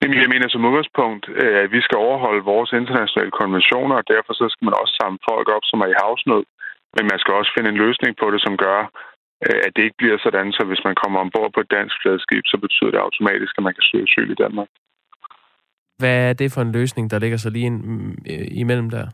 Jamen, 0.00 0.20
jeg 0.22 0.32
mener 0.34 0.48
som 0.48 0.64
udgangspunkt, 0.68 1.24
øh, 1.42 1.56
at 1.64 1.70
vi 1.76 1.80
skal 1.86 1.98
overholde 2.06 2.48
vores 2.52 2.70
internationale 2.80 3.32
konventioner, 3.40 3.96
og 4.00 4.04
derfor 4.14 4.32
så 4.40 4.46
skal 4.52 4.64
man 4.64 4.80
også 4.80 4.94
samle 5.00 5.20
folk 5.30 5.46
op, 5.56 5.64
som 5.70 5.78
er 5.84 5.88
i 5.90 6.00
havsnød. 6.02 6.44
Men 6.98 7.06
man 7.12 7.18
skal 7.20 7.34
også 7.34 7.52
finde 7.56 7.70
en 7.70 7.82
løsning 7.84 8.12
på 8.20 8.26
det, 8.32 8.40
som 8.46 8.54
gør, 8.64 8.80
øh, 9.46 9.60
at 9.66 9.72
det 9.76 9.82
ikke 9.82 10.00
bliver 10.02 10.18
sådan, 10.24 10.52
så 10.56 10.62
hvis 10.70 10.82
man 10.88 10.94
kommer 11.02 11.18
ombord 11.24 11.50
på 11.52 11.60
et 11.60 11.70
dansk 11.76 11.96
fladskib, 12.02 12.44
så 12.52 12.56
betyder 12.64 12.90
det 12.90 13.00
automatisk, 13.06 13.52
at 13.58 13.64
man 13.66 13.74
kan 13.74 13.84
søge 13.88 14.06
asyl 14.08 14.30
i 14.30 14.40
Danmark. 14.44 14.68
Hvad 16.00 16.18
er 16.28 16.32
det 16.32 16.52
for 16.52 16.62
en 16.62 16.72
løsning, 16.72 17.10
der 17.10 17.18
ligger 17.18 17.36
så 17.36 17.50
lige 17.50 17.66
ind, 17.66 17.78
øh, 18.32 18.46
imellem 18.62 18.90
der? 18.90 19.06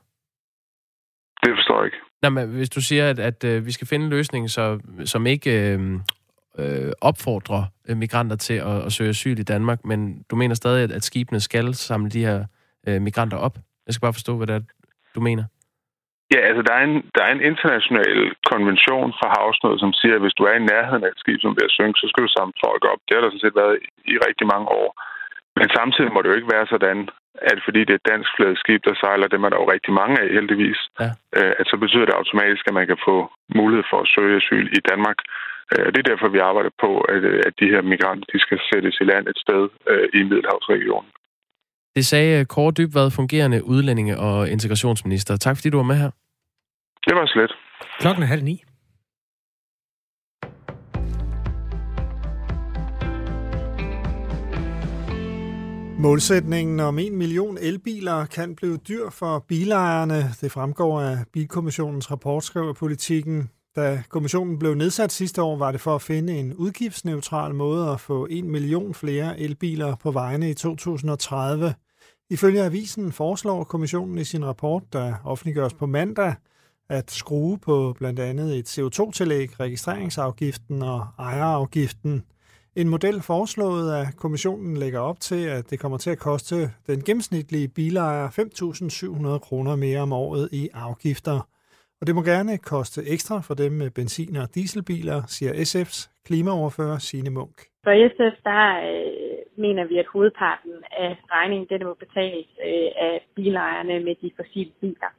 Det 1.42 1.52
forstår 1.56 1.78
jeg 1.78 1.84
ikke. 1.84 2.00
Nej, 2.22 2.30
men 2.30 2.48
hvis 2.48 2.70
du 2.70 2.80
siger, 2.80 3.10
at, 3.10 3.18
at 3.18 3.44
øh, 3.44 3.66
vi 3.66 3.72
skal 3.72 3.86
finde 3.86 4.04
en 4.04 4.10
løsning, 4.10 4.50
så, 4.50 4.80
som 5.04 5.26
ikke 5.26 5.72
øh, 5.72 5.80
øh, 6.58 6.92
opfordrer 7.00 7.64
migranter 7.94 8.36
til 8.36 8.54
at, 8.54 8.86
at 8.86 8.92
søge 8.92 9.10
asyl 9.10 9.38
i 9.38 9.42
Danmark, 9.42 9.84
men 9.84 10.22
du 10.30 10.36
mener 10.36 10.54
stadig, 10.54 10.84
at, 10.84 10.92
at 10.92 11.04
skibene 11.04 11.40
skal 11.40 11.74
samle 11.74 12.10
de 12.10 12.24
her 12.24 12.44
øh, 12.88 13.02
migranter 13.02 13.36
op? 13.36 13.58
Jeg 13.86 13.94
skal 13.94 14.06
bare 14.06 14.12
forstå, 14.12 14.36
hvad 14.36 14.46
det 14.46 14.54
er, 14.54 14.60
du 15.14 15.20
mener. 15.20 15.44
Ja, 16.32 16.40
altså 16.48 16.62
der 16.68 16.74
er, 16.80 16.84
en, 16.88 16.96
der 17.14 17.22
er 17.24 17.32
en 17.32 17.46
international 17.50 18.16
konvention 18.52 19.10
fra 19.18 19.28
havsnød, 19.36 19.74
som 19.78 19.92
siger, 20.00 20.14
at 20.16 20.24
hvis 20.24 20.38
du 20.38 20.42
er 20.50 20.54
i 20.56 20.68
nærheden 20.72 21.04
af 21.04 21.10
et 21.12 21.20
skib, 21.22 21.40
som 21.42 21.54
bliver 21.54 21.72
synkt, 21.78 21.96
så 21.98 22.06
skal 22.08 22.24
du 22.24 22.30
samle 22.32 22.56
folk 22.66 22.82
op. 22.92 23.00
Det 23.04 23.14
har 23.14 23.22
der 23.22 23.30
sådan 23.30 23.46
set 23.46 23.60
været 23.62 23.76
i, 24.12 24.14
rigtig 24.28 24.46
mange 24.54 24.68
år. 24.82 24.88
Men 25.58 25.68
samtidig 25.78 26.10
må 26.12 26.18
det 26.20 26.30
jo 26.30 26.38
ikke 26.38 26.54
være 26.56 26.66
sådan, 26.74 26.98
at 27.52 27.58
fordi 27.66 27.80
det 27.84 27.92
er 27.94 28.00
et 28.00 28.10
dansk 28.12 28.30
skib, 28.62 28.80
der 28.84 28.94
sejler, 28.94 29.26
dem 29.34 29.44
er 29.44 29.50
der 29.50 29.58
jo 29.62 29.72
rigtig 29.74 29.92
mange 30.00 30.14
af 30.22 30.28
heldigvis, 30.36 30.80
ja. 31.00 31.08
øh, 31.38 31.52
at 31.60 31.66
så 31.70 31.76
betyder 31.82 32.06
det 32.06 32.20
automatisk, 32.20 32.62
at 32.66 32.74
man 32.78 32.86
kan 32.90 33.00
få 33.08 33.16
mulighed 33.60 33.84
for 33.90 33.98
at 34.00 34.10
søge 34.14 34.36
asyl 34.40 34.66
i 34.78 34.80
Danmark. 34.90 35.18
Øh, 35.72 35.86
det 35.92 35.98
er 36.00 36.10
derfor, 36.10 36.28
vi 36.28 36.46
arbejder 36.50 36.72
på, 36.84 36.90
at, 37.14 37.22
at 37.48 37.54
de 37.60 37.72
her 37.72 37.82
migranter 37.92 38.26
de 38.32 38.38
skal 38.46 38.60
sættes 38.68 38.96
i 39.00 39.04
land 39.04 39.24
et 39.26 39.38
sted 39.44 39.62
øh, 39.90 40.08
i 40.18 40.20
Middelhavsregionen. 40.30 41.10
Det 41.96 42.06
sagde 42.06 42.44
Kåre 42.44 42.72
Dybvad, 42.72 43.10
fungerende 43.10 43.64
udlændinge- 43.64 44.18
og 44.18 44.50
integrationsminister. 44.50 45.36
Tak 45.36 45.56
fordi 45.56 45.70
du 45.70 45.76
var 45.76 45.84
med 45.84 45.96
her. 45.96 46.10
Det 47.06 47.16
var 47.16 47.26
slet. 47.26 47.52
Klokken 48.00 48.22
er 48.22 48.26
halv 48.26 48.44
ni. 48.44 48.62
Målsætningen 55.98 56.80
om 56.80 56.98
en 56.98 57.16
million 57.16 57.58
elbiler 57.60 58.26
kan 58.26 58.56
blive 58.56 58.76
dyr 58.76 59.10
for 59.10 59.44
bilejerne. 59.48 60.22
Det 60.40 60.52
fremgår 60.52 61.00
af 61.00 61.16
Bilkommissionens 61.32 62.10
rapport, 62.10 62.44
skriver 62.44 62.72
politikken. 62.72 63.50
Da 63.76 64.02
kommissionen 64.08 64.58
blev 64.58 64.74
nedsat 64.74 65.12
sidste 65.12 65.42
år, 65.42 65.56
var 65.56 65.72
det 65.72 65.80
for 65.80 65.94
at 65.94 66.02
finde 66.02 66.32
en 66.32 66.54
udgiftsneutral 66.54 67.54
måde 67.54 67.90
at 67.90 68.00
få 68.00 68.26
en 68.30 68.50
million 68.50 68.94
flere 68.94 69.40
elbiler 69.40 69.96
på 69.96 70.10
vejene 70.10 70.50
i 70.50 70.54
2030. 70.54 71.74
Ifølge 72.30 72.62
avisen 72.62 73.12
foreslår 73.12 73.64
kommissionen 73.64 74.18
i 74.18 74.24
sin 74.24 74.44
rapport, 74.44 74.82
der 74.92 75.14
offentliggøres 75.24 75.74
på 75.74 75.86
mandag, 75.86 76.34
at 76.88 77.10
skrue 77.10 77.58
på 77.58 77.94
blandt 77.98 78.20
andet 78.20 78.58
et 78.58 78.78
CO2-tillæg, 78.78 79.60
registreringsafgiften 79.60 80.82
og 80.82 81.06
ejerafgiften. 81.18 82.24
En 82.76 82.88
model 82.88 83.22
foreslået 83.22 83.92
af 83.92 84.06
kommissionen 84.16 84.76
lægger 84.76 85.00
op 85.00 85.20
til, 85.20 85.46
at 85.46 85.70
det 85.70 85.80
kommer 85.80 85.98
til 85.98 86.10
at 86.10 86.18
koste 86.18 86.70
den 86.86 87.02
gennemsnitlige 87.02 87.68
bilejer 87.68 88.28
5.700 88.28 89.38
kroner 89.38 89.76
mere 89.76 90.00
om 90.00 90.12
året 90.12 90.48
i 90.52 90.68
afgifter. 90.74 91.48
Og 92.00 92.06
det 92.06 92.14
må 92.14 92.22
gerne 92.22 92.58
koste 92.58 93.00
ekstra 93.06 93.40
for 93.40 93.54
dem 93.54 93.72
med 93.72 93.90
benzin- 93.90 94.36
og 94.36 94.54
dieselbiler, 94.54 95.22
siger 95.26 95.52
SF's 95.52 96.22
klimaoverfører 96.26 96.98
Signe 96.98 97.30
Munk. 97.30 97.56
For 97.84 98.08
SF, 98.08 98.42
der 98.44 98.60
øh, 98.90 99.23
mener 99.56 99.84
vi, 99.84 99.96
at 99.98 100.12
hovedparten 100.12 100.74
af 101.04 101.16
regningen 101.36 101.68
det 101.70 101.86
må 101.86 101.94
betales 101.94 102.48
øh, 102.68 102.90
af 103.08 103.26
bilejerne 103.34 104.00
med 104.06 104.14
de 104.22 104.30
fossile 104.36 104.72
biler. 104.80 105.12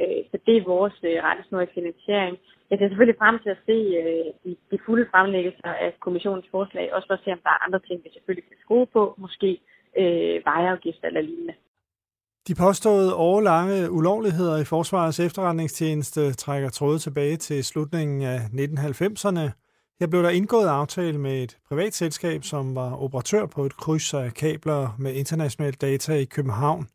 Øh, 0.00 0.22
så 0.30 0.36
det 0.46 0.56
er 0.56 0.70
vores 0.74 0.96
øh, 1.02 1.16
rettesnor 1.26 1.66
finansiering. 1.74 2.34
Jeg 2.70 2.78
ser 2.78 2.88
selvfølgelig 2.88 3.22
frem 3.22 3.36
til 3.44 3.50
at 3.56 3.64
se 3.68 3.78
øh, 4.02 4.26
de, 4.44 4.50
de 4.70 4.78
fulde 4.86 5.06
fremlæggelser 5.12 5.72
af 5.84 5.90
kommissionens 6.00 6.48
forslag, 6.50 6.94
også 6.94 7.06
for 7.08 7.14
at 7.14 7.24
se, 7.24 7.30
om 7.32 7.42
der 7.46 7.50
er 7.50 7.64
andre 7.66 7.80
ting, 7.88 8.04
vi 8.04 8.10
selvfølgelig 8.12 8.48
kan 8.48 8.62
skrue 8.64 8.86
på, 8.96 9.14
måske 9.18 9.50
øh, 10.00 10.34
vejeafgifter 10.50 11.06
eller 11.08 11.20
lignende. 11.20 11.54
De 12.48 12.54
påståede 12.54 13.14
årlange 13.14 13.90
ulovligheder 13.90 14.56
i 14.58 14.64
Forsvarets 14.64 15.20
efterretningstjeneste 15.20 16.32
trækker 16.32 16.70
tråde 16.70 16.98
tilbage 16.98 17.36
til 17.36 17.64
slutningen 17.64 18.22
af 18.22 18.38
1990'erne. 18.38 19.46
Her 20.00 20.06
blev 20.06 20.22
der 20.22 20.30
indgået 20.30 20.66
aftale 20.66 21.18
med 21.18 21.42
et 21.42 21.58
privat 21.68 21.94
selskab, 21.94 22.44
som 22.44 22.74
var 22.74 23.02
operatør 23.02 23.46
på 23.46 23.66
et 23.66 23.76
kryds 23.76 24.14
af 24.14 24.34
kabler 24.34 24.96
med 24.98 25.14
international 25.14 25.72
data 25.72 26.14
i 26.14 26.24
København. 26.24 26.88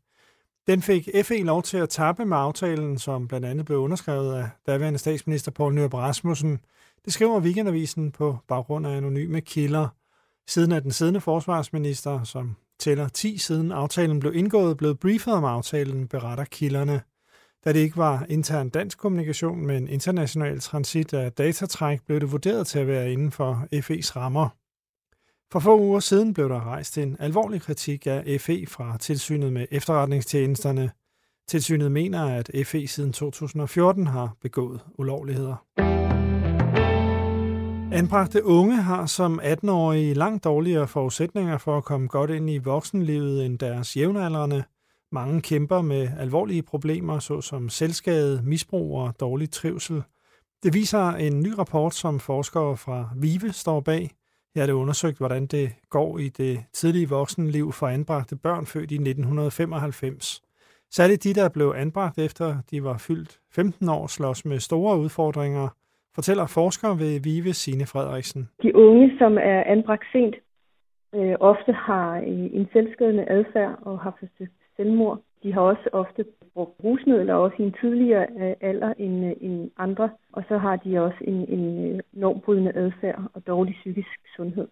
Den 0.66 0.82
fik 0.82 1.08
FE 1.24 1.42
lov 1.42 1.62
til 1.62 1.76
at 1.76 1.88
tappe 1.88 2.24
med 2.24 2.36
aftalen, 2.36 2.98
som 2.98 3.28
blandt 3.28 3.46
andet 3.46 3.66
blev 3.66 3.78
underskrevet 3.78 4.34
af 4.34 4.48
daværende 4.66 4.98
statsminister 4.98 5.50
Poul 5.50 5.74
Nyrup 5.74 5.94
Rasmussen. 5.94 6.60
Det 7.04 7.12
skriver 7.12 7.40
Weekendavisen 7.40 8.12
på 8.12 8.38
baggrund 8.48 8.86
af 8.86 8.96
anonyme 8.96 9.40
kilder. 9.40 9.88
Siden 10.48 10.72
er 10.72 10.80
den 10.80 10.90
siddende 10.90 11.20
forsvarsminister, 11.20 12.24
som 12.24 12.56
tæller 12.78 13.08
10 13.08 13.38
siden 13.38 13.72
aftalen 13.72 14.20
blev 14.20 14.34
indgået, 14.34 14.76
blev 14.76 14.96
briefet 14.96 15.34
om 15.34 15.44
aftalen, 15.44 16.08
beretter 16.08 16.44
kilderne. 16.44 17.02
Da 17.68 17.72
det 17.72 17.80
ikke 17.80 17.96
var 17.96 18.26
intern 18.28 18.68
dansk 18.68 18.98
kommunikation, 18.98 19.66
men 19.66 19.88
international 19.88 20.60
transit 20.60 21.14
af 21.14 21.32
datatræk, 21.32 22.00
blev 22.06 22.20
det 22.20 22.32
vurderet 22.32 22.66
til 22.66 22.78
at 22.78 22.86
være 22.86 23.12
inden 23.12 23.32
for 23.32 23.66
FE's 23.74 24.16
rammer. 24.16 24.48
For 25.52 25.58
få 25.58 25.80
uger 25.80 26.00
siden 26.00 26.34
blev 26.34 26.48
der 26.48 26.66
rejst 26.66 26.98
en 26.98 27.16
alvorlig 27.20 27.62
kritik 27.62 28.06
af 28.06 28.40
FE 28.40 28.66
fra 28.66 28.96
tilsynet 29.00 29.52
med 29.52 29.66
efterretningstjenesterne. 29.70 30.90
Tilsynet 31.48 31.92
mener, 31.92 32.24
at 32.24 32.50
FE 32.66 32.86
siden 32.86 33.12
2014 33.12 34.06
har 34.06 34.36
begået 34.42 34.80
ulovligheder. 34.98 35.64
Anbragte 37.92 38.44
unge 38.44 38.76
har 38.76 39.06
som 39.06 39.40
18-årige 39.40 40.14
langt 40.14 40.44
dårligere 40.44 40.88
forudsætninger 40.88 41.58
for 41.58 41.76
at 41.76 41.84
komme 41.84 42.08
godt 42.08 42.30
ind 42.30 42.50
i 42.50 42.58
voksenlivet 42.58 43.46
end 43.46 43.58
deres 43.58 43.96
jævnaldrende. 43.96 44.64
Mange 45.12 45.40
kæmper 45.40 45.82
med 45.82 46.08
alvorlige 46.18 46.62
problemer, 46.62 47.18
såsom 47.18 47.68
selvskade, 47.68 48.42
misbrug 48.44 48.98
og 48.98 49.14
dårlig 49.20 49.50
trivsel. 49.50 50.02
Det 50.62 50.74
viser 50.74 51.04
en 51.26 51.40
ny 51.40 51.52
rapport, 51.58 51.94
som 51.94 52.20
forskere 52.20 52.76
fra 52.76 53.08
VIVE 53.16 53.52
står 53.52 53.80
bag. 53.80 54.10
Her 54.54 54.62
er 54.62 54.66
det 54.66 54.72
undersøgt, 54.72 55.18
hvordan 55.18 55.46
det 55.46 55.68
går 55.90 56.18
i 56.18 56.28
det 56.28 56.64
tidlige 56.72 57.08
voksenliv 57.08 57.72
for 57.72 57.86
anbragte 57.86 58.36
børn 58.36 58.66
født 58.66 58.90
i 58.90 58.94
1995. 58.94 60.42
Særligt 60.90 61.24
de, 61.24 61.34
der 61.34 61.48
blev 61.48 61.74
anbragt 61.76 62.18
efter 62.18 62.56
de 62.70 62.84
var 62.84 62.98
fyldt 63.08 63.40
15 63.54 63.88
år, 63.88 64.06
slås 64.06 64.44
med 64.44 64.58
store 64.58 64.98
udfordringer, 64.98 65.68
fortæller 66.14 66.46
forsker 66.46 66.88
ved 66.88 67.20
VIVE 67.20 67.52
Sine 67.52 67.86
Frederiksen. 67.86 68.48
De 68.62 68.76
unge, 68.76 69.18
som 69.18 69.38
er 69.38 69.62
anbragt 69.64 70.04
sent, 70.12 70.34
øh, 71.14 71.34
ofte 71.40 71.72
har 71.72 72.16
øh, 72.16 72.48
en 72.58 72.68
selvskadende 72.72 73.24
adfærd 73.28 73.78
og 73.82 74.00
har 74.00 74.14
forsøgt 74.20 74.57
selvmord. 74.78 75.18
De 75.42 75.52
har 75.52 75.60
også 75.60 75.88
ofte 75.92 76.24
brugt 76.54 76.74
rusmidler, 76.84 77.34
også 77.34 77.56
i 77.58 77.62
en 77.62 77.74
tidligere 77.80 78.26
øh, 78.40 78.54
alder 78.70 78.92
end, 79.04 79.16
øh, 79.26 79.32
end 79.40 79.70
andre. 79.76 80.10
Og 80.32 80.42
så 80.48 80.58
har 80.58 80.76
de 80.76 81.00
også 81.06 81.20
en, 81.20 81.38
en 81.56 81.64
øh, 81.86 82.00
normbrydende 82.12 82.72
adfærd 82.74 83.22
og 83.34 83.46
dårlig 83.46 83.74
psykisk 83.80 84.18
sundhed. 84.36 84.68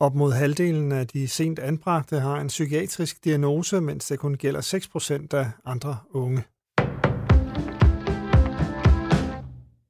Op 0.00 0.14
mod 0.14 0.32
halvdelen 0.32 0.92
af 0.92 1.06
de 1.06 1.28
sent 1.28 1.58
anbragte 1.58 2.16
har 2.20 2.40
en 2.40 2.46
psykiatrisk 2.46 3.24
diagnose, 3.24 3.80
mens 3.80 4.08
det 4.08 4.18
kun 4.18 4.34
gælder 4.34 4.60
6 4.60 4.88
procent 4.88 5.34
af 5.34 5.46
andre 5.64 5.94
unge. 6.10 6.42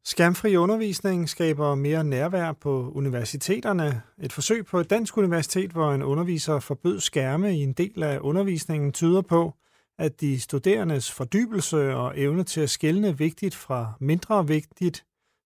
Skærmfri 0.09 0.57
undervisning 0.57 1.29
skaber 1.29 1.75
mere 1.75 2.05
nærvær 2.05 2.53
på 2.53 2.92
universiteterne. 2.95 4.03
Et 4.23 4.33
forsøg 4.33 4.66
på 4.66 4.81
et 4.81 4.90
dansk 4.90 5.19
universitet, 5.19 5.71
hvor 5.71 5.92
en 5.92 6.03
underviser 6.03 6.61
forbød 6.61 7.01
skærme 7.01 7.57
i 7.57 7.62
en 7.62 7.73
del 7.73 8.03
af 8.03 8.19
undervisningen, 8.21 8.92
tyder 8.92 9.23
på, 9.23 9.55
at 9.99 10.21
de 10.21 10.40
studerendes 10.40 11.12
fordybelse 11.12 11.95
og 11.95 12.12
evne 12.16 12.45
til 12.45 12.61
at 12.61 12.71
skelne 12.71 13.19
vigtigt 13.19 13.55
fra 13.55 13.92
mindre 14.01 14.47
vigtigt 14.47 15.05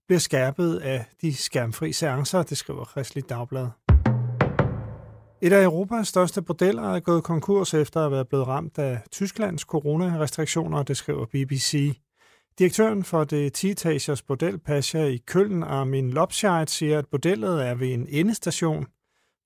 bliver 0.08 0.20
skærpet 0.20 0.76
af 0.76 1.04
de 1.22 1.34
skærmfri 1.34 1.92
seancer, 1.92 2.42
det 2.42 2.58
skriver 2.58 2.84
Kristelig 2.84 3.28
Dagblad. 3.28 3.68
Et 5.42 5.52
af 5.52 5.64
Europas 5.64 6.08
største 6.08 6.42
bordeller 6.42 6.94
er 6.94 7.00
gået 7.00 7.24
konkurs 7.24 7.74
efter 7.74 8.06
at 8.06 8.12
være 8.12 8.24
blevet 8.24 8.46
ramt 8.46 8.78
af 8.78 9.00
Tysklands 9.10 9.62
coronarestriktioner, 9.62 10.82
det 10.82 10.96
skriver 10.96 11.26
BBC. 11.26 12.00
Direktøren 12.60 13.04
for 13.04 13.24
det 13.24 13.64
10-etagers 13.64 14.22
bordel 14.22 14.58
Pasha 14.58 15.04
i 15.04 15.16
Køln, 15.16 15.62
Armin 15.62 16.10
Lopscheid, 16.10 16.66
siger, 16.66 16.98
at 16.98 17.06
bordellet 17.06 17.66
er 17.66 17.74
ved 17.74 17.88
en 17.88 18.06
endestation. 18.08 18.86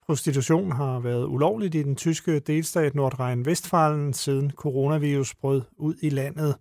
Prostitution 0.06 0.72
har 0.72 1.00
været 1.00 1.26
ulovligt 1.26 1.74
i 1.74 1.82
den 1.82 1.96
tyske 1.96 2.38
delstat 2.38 2.94
Nordrhein-Westfalen 2.94 4.12
siden 4.12 4.50
coronavirus 4.50 5.34
brød 5.34 5.62
ud 5.76 5.94
i 6.02 6.08
landet. 6.08 6.56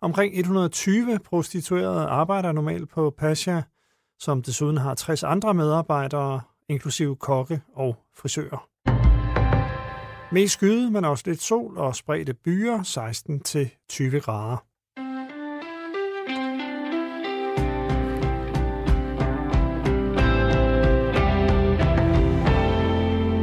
Omkring 0.00 0.38
120 0.38 1.18
prostituerede 1.18 2.06
arbejder 2.06 2.52
normalt 2.52 2.88
på 2.88 3.14
Pasha, 3.18 3.60
som 4.18 4.42
desuden 4.42 4.76
har 4.76 4.94
60 4.94 5.22
andre 5.22 5.54
medarbejdere, 5.54 6.40
inklusive 6.68 7.16
kokke 7.16 7.60
og 7.74 7.96
frisører. 8.16 8.68
Mest 10.34 10.52
skyde, 10.52 10.90
men 10.90 11.04
også 11.04 11.24
lidt 11.26 11.42
sol 11.42 11.78
og 11.78 11.96
spredte 11.96 12.34
byer, 12.34 12.78
16-20 14.14 14.18
grader. 14.18 14.67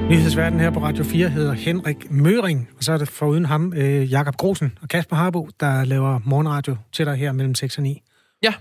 Nyhedsverden 0.09 0.59
her 0.59 0.71
på 0.71 0.79
Radio 0.79 1.03
4 1.03 1.29
hedder 1.29 1.53
Henrik 1.53 2.11
Møring, 2.11 2.69
og 2.77 2.83
så 2.83 2.93
er 2.93 2.97
det 2.97 3.09
foruden 3.09 3.45
ham 3.45 3.73
øh, 3.75 4.11
Jakob 4.11 4.35
Grosen 4.35 4.77
og 4.81 4.89
Kasper 4.89 5.15
Harbo, 5.15 5.49
der 5.59 5.85
laver 5.85 6.19
morgenradio 6.25 6.75
til 6.91 7.05
dig 7.05 7.15
her 7.15 7.31
mellem 7.31 7.55
6 7.55 7.77
og 7.77 7.83
9. 7.83 8.01
Ja, 8.43 8.53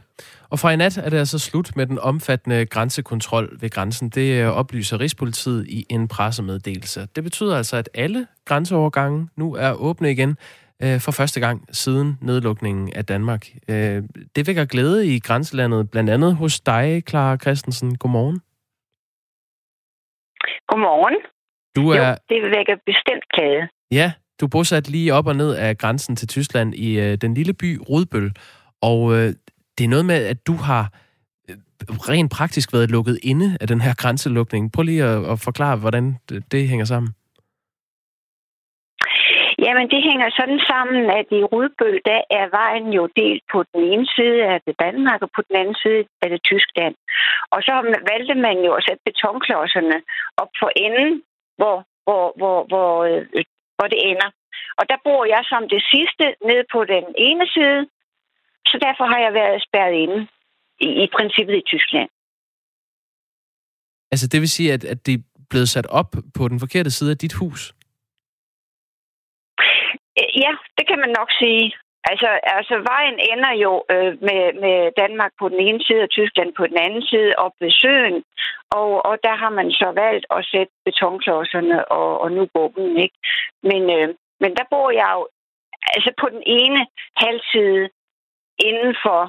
og 0.50 0.58
fra 0.58 0.70
i 0.70 0.76
nat 0.76 0.98
er 0.98 1.10
det 1.10 1.16
altså 1.16 1.38
slut 1.38 1.76
med 1.76 1.86
den 1.86 1.98
omfattende 1.98 2.66
grænsekontrol 2.66 3.56
ved 3.60 3.70
grænsen. 3.70 4.08
Det 4.08 4.42
øh, 4.42 4.48
oplyser 4.48 5.00
Rigspolitiet 5.00 5.66
i 5.68 5.86
en 5.90 6.08
pressemeddelelse. 6.08 7.08
Det 7.16 7.24
betyder 7.24 7.56
altså, 7.56 7.76
at 7.76 7.88
alle 7.94 8.26
grænseovergange 8.44 9.28
nu 9.36 9.54
er 9.54 9.72
åbne 9.72 10.10
igen 10.10 10.38
øh, 10.82 11.00
for 11.00 11.12
første 11.12 11.40
gang 11.40 11.68
siden 11.72 12.18
nedlukningen 12.20 12.92
af 12.96 13.04
Danmark. 13.04 13.46
Øh, 13.68 14.02
det 14.36 14.46
vækker 14.46 14.64
glæde 14.64 15.06
i 15.06 15.20
grænselandet, 15.20 15.90
blandt 15.90 16.10
andet 16.10 16.36
hos 16.36 16.60
dig, 16.60 17.02
Clara 17.08 17.36
Christensen. 17.36 17.98
Godmorgen. 17.98 18.40
Godmorgen. 20.68 21.33
Du 21.76 21.82
er... 21.90 22.08
Jo, 22.08 22.14
det 22.28 22.42
vækker 22.56 22.76
bestemt 22.86 23.24
glæde. 23.34 23.68
Ja, 23.90 24.12
du 24.40 24.46
er 24.46 24.50
bosat 24.52 24.88
lige 24.88 25.14
op 25.14 25.26
og 25.26 25.36
ned 25.36 25.56
af 25.56 25.78
grænsen 25.78 26.16
til 26.16 26.28
Tyskland 26.28 26.74
i 26.74 27.00
øh, 27.00 27.16
den 27.16 27.34
lille 27.34 27.54
by 27.54 27.78
Rudbøl. 27.90 28.32
Og 28.82 29.12
øh, 29.12 29.28
det 29.78 29.84
er 29.84 29.88
noget 29.88 30.06
med, 30.06 30.26
at 30.26 30.46
du 30.46 30.52
har 30.52 30.84
rent 32.10 32.32
praktisk 32.32 32.72
været 32.72 32.90
lukket 32.90 33.18
inde 33.22 33.58
af 33.60 33.66
den 33.68 33.80
her 33.80 33.94
grænselukning. 33.94 34.72
Prøv 34.72 34.82
lige 34.82 35.04
at, 35.04 35.30
at 35.32 35.40
forklare, 35.44 35.76
hvordan 35.76 36.04
det, 36.28 36.52
det 36.52 36.68
hænger 36.68 36.84
sammen. 36.84 37.10
Jamen, 39.64 39.86
det 39.94 40.02
hænger 40.10 40.28
sådan 40.38 40.60
sammen, 40.72 41.02
at 41.18 41.26
i 41.38 41.40
Rudbøl, 41.52 41.98
der 42.10 42.20
er 42.38 42.46
vejen 42.60 42.88
jo 42.98 43.04
delt 43.20 43.44
på 43.52 43.58
den 43.70 43.80
ene 43.92 44.06
side 44.16 44.40
af 44.52 44.58
det 44.66 44.74
Danmark, 44.86 45.20
og 45.22 45.30
på 45.36 45.42
den 45.48 45.54
anden 45.60 45.78
side 45.84 46.02
af 46.22 46.28
det 46.32 46.40
Tyskland. 46.50 46.94
Og 47.54 47.60
så 47.66 47.74
valgte 48.10 48.34
man 48.46 48.56
jo 48.66 48.72
at 48.78 48.84
sætte 48.86 49.02
betonklodserne 49.08 49.98
op 50.42 50.52
for 50.60 50.70
enden, 50.86 51.10
hvor, 51.58 51.76
hvor, 52.04 52.24
hvor, 52.38 52.58
hvor, 52.70 52.90
øh, 53.04 53.44
hvor 53.76 53.88
det 53.92 54.00
ender. 54.10 54.30
Og 54.78 54.84
der 54.90 54.98
bor 55.04 55.22
jeg 55.34 55.42
som 55.52 55.62
det 55.74 55.82
sidste 55.94 56.24
ned 56.50 56.60
på 56.74 56.80
den 56.84 57.04
ene 57.28 57.46
side, 57.54 57.80
så 58.70 58.76
derfor 58.86 59.04
har 59.12 59.20
jeg 59.26 59.32
været 59.34 59.64
spærret 59.68 59.96
inde 60.04 60.18
i, 60.86 60.88
i 61.04 61.06
princippet 61.16 61.54
i 61.56 61.68
Tyskland. 61.72 62.10
Altså, 64.12 64.26
det 64.32 64.40
vil 64.40 64.48
sige, 64.56 64.72
at, 64.72 64.84
at 64.84 65.06
det 65.06 65.14
er 65.14 65.24
blevet 65.50 65.68
sat 65.68 65.86
op 65.86 66.10
på 66.36 66.48
den 66.48 66.60
forkerte 66.60 66.90
side 66.90 67.10
af 67.10 67.18
dit 67.18 67.34
hus? 67.40 67.60
Øh, 70.18 70.30
ja, 70.44 70.52
det 70.78 70.84
kan 70.88 70.98
man 70.98 71.12
nok 71.18 71.30
sige. 71.42 71.72
Altså, 72.10 72.30
altså 72.58 72.74
vejen 72.92 73.18
ender 73.32 73.52
jo 73.64 73.72
øh, 73.94 74.12
med, 74.28 74.42
med 74.64 74.78
Danmark 75.02 75.32
på 75.40 75.46
den 75.52 75.60
ene 75.66 75.80
side 75.86 76.02
og 76.06 76.10
Tyskland 76.10 76.50
på 76.58 76.64
den 76.70 76.78
anden 76.86 77.02
side 77.12 77.32
op 77.44 77.54
ved 77.60 77.72
søen. 77.82 78.18
Og, 78.78 78.90
og 79.08 79.14
der 79.26 79.34
har 79.42 79.52
man 79.58 79.68
så 79.80 79.88
valgt 80.02 80.26
at 80.36 80.46
sætte 80.52 80.72
betonklodserne 80.86 81.78
og, 81.98 82.10
og 82.22 82.28
nu 82.36 82.42
bomben, 82.54 82.96
ikke? 83.04 83.18
Men, 83.70 83.82
øh, 83.96 84.08
men 84.42 84.50
der 84.58 84.64
bor 84.72 84.90
jeg 85.00 85.10
jo 85.16 85.22
altså 85.94 86.10
på 86.20 86.26
den 86.34 86.42
ene 86.46 86.80
halvside 87.24 87.84
inden 88.68 88.94
for 89.04 89.20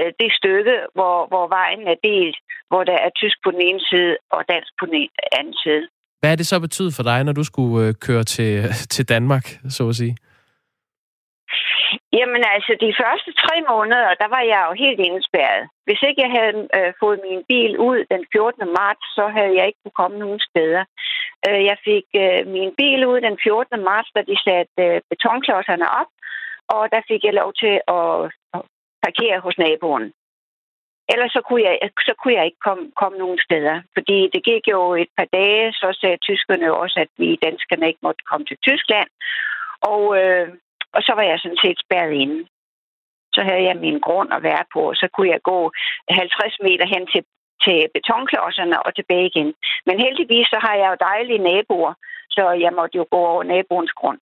øh, 0.00 0.12
det 0.20 0.30
stykke, 0.40 0.76
hvor, 0.96 1.16
hvor 1.32 1.46
vejen 1.58 1.82
er 1.92 1.98
delt, 2.08 2.38
hvor 2.70 2.82
der 2.90 2.98
er 3.06 3.10
tysk 3.20 3.36
på 3.44 3.50
den 3.50 3.62
ene 3.68 3.82
side 3.90 4.16
og 4.30 4.40
dansk 4.52 4.72
på 4.80 4.84
den 4.86 5.08
anden 5.38 5.56
side. 5.64 5.84
Hvad 6.20 6.32
er 6.32 6.36
det 6.36 6.46
så 6.46 6.60
betydet 6.60 6.94
for 6.96 7.02
dig, 7.02 7.24
når 7.24 7.32
du 7.32 7.44
skulle 7.44 7.86
øh, 7.86 7.94
køre 8.06 8.24
til, 8.24 8.52
til 8.94 9.08
Danmark, 9.08 9.46
så 9.76 9.88
at 9.88 9.96
sige? 9.96 10.16
Jamen 12.18 12.42
altså, 12.54 12.72
de 12.84 12.94
første 13.00 13.30
tre 13.42 13.56
måneder, 13.72 14.14
der 14.22 14.28
var 14.34 14.42
jeg 14.52 14.60
jo 14.68 14.72
helt 14.84 15.00
indespærret. 15.08 15.64
Hvis 15.86 16.00
ikke 16.08 16.22
jeg 16.24 16.32
havde 16.38 16.68
øh, 16.78 16.92
fået 17.02 17.20
min 17.28 17.42
bil 17.50 17.72
ud 17.78 17.98
den 18.12 18.22
14. 18.32 18.68
marts, 18.80 19.04
så 19.16 19.24
havde 19.36 19.54
jeg 19.58 19.66
ikke 19.66 19.80
kunne 19.82 20.00
komme 20.02 20.18
nogen 20.18 20.40
steder. 20.48 20.84
Øh, 21.46 21.60
jeg 21.70 21.76
fik 21.88 22.06
øh, 22.24 22.40
min 22.56 22.70
bil 22.80 23.00
ud 23.10 23.20
den 23.20 23.38
14. 23.42 23.84
marts, 23.90 24.10
da 24.16 24.20
de 24.30 24.36
satte 24.46 24.82
øh, 24.86 25.00
betonklodserne 25.10 25.86
op, 26.00 26.10
og 26.74 26.82
der 26.92 27.02
fik 27.10 27.22
jeg 27.24 27.34
lov 27.34 27.50
til 27.62 27.74
at 27.98 28.10
parkere 29.04 29.38
hos 29.46 29.58
naboen. 29.58 30.12
Ellers 31.12 31.32
så 31.32 31.40
kunne 31.48 31.62
jeg, 31.68 31.78
så 32.08 32.14
kunne 32.18 32.34
jeg 32.34 32.44
ikke 32.44 32.64
komme, 32.66 32.84
komme 33.00 33.18
nogen 33.18 33.40
steder. 33.46 33.76
Fordi 33.96 34.18
det 34.34 34.44
gik 34.50 34.64
jo 34.74 34.94
et 34.94 35.10
par 35.18 35.28
dage, 35.38 35.72
så 35.72 35.98
sagde 36.00 36.24
tyskerne 36.28 36.74
også, 36.82 36.96
at 37.04 37.10
vi 37.16 37.38
danskerne 37.46 37.88
ikke 37.88 38.06
måtte 38.06 38.22
komme 38.30 38.46
til 38.46 38.58
Tyskland. 38.66 39.08
Og, 39.92 40.02
øh, 40.22 40.48
og 40.94 41.00
så 41.06 41.12
var 41.18 41.24
jeg 41.30 41.38
sådan 41.38 41.62
set 41.64 41.78
spærret 41.84 42.14
inde. 42.24 42.38
Så 43.36 43.40
havde 43.48 43.64
jeg 43.68 43.76
min 43.86 43.98
grund 44.06 44.28
at 44.36 44.42
være 44.42 44.64
på, 44.74 44.80
og 44.90 44.96
så 45.00 45.06
kunne 45.14 45.30
jeg 45.34 45.40
gå 45.50 45.58
50 46.08 46.56
meter 46.66 46.86
hen 46.94 47.02
til, 47.12 47.22
til 47.64 47.78
betonklodserne 47.96 48.76
og 48.86 48.90
tilbage 48.94 49.26
igen. 49.32 49.48
Men 49.86 49.96
heldigvis 50.04 50.46
så 50.54 50.58
har 50.66 50.74
jeg 50.80 50.88
jo 50.92 50.96
dejlige 51.10 51.44
naboer, 51.48 51.94
så 52.30 52.42
jeg 52.64 52.72
måtte 52.78 52.96
jo 53.00 53.04
gå 53.10 53.20
over 53.32 53.42
naboens 53.44 53.92
grund. 54.00 54.18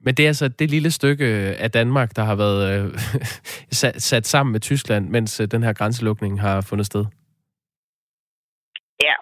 Men 0.00 0.14
det 0.14 0.22
er 0.22 0.28
altså 0.28 0.48
det 0.48 0.70
lille 0.70 0.90
stykke 0.90 1.24
af 1.64 1.70
Danmark, 1.70 2.16
der 2.16 2.22
har 2.22 2.36
været 2.36 2.60
øh, 2.72 2.98
sat, 3.80 4.02
sat 4.02 4.26
sammen 4.26 4.52
med 4.52 4.60
Tyskland, 4.60 5.08
mens 5.08 5.40
øh, 5.40 5.48
den 5.50 5.62
her 5.62 5.72
grænselukning 5.72 6.40
har 6.40 6.60
fundet 6.60 6.86
sted. 6.86 7.04
Ja, 9.02 9.14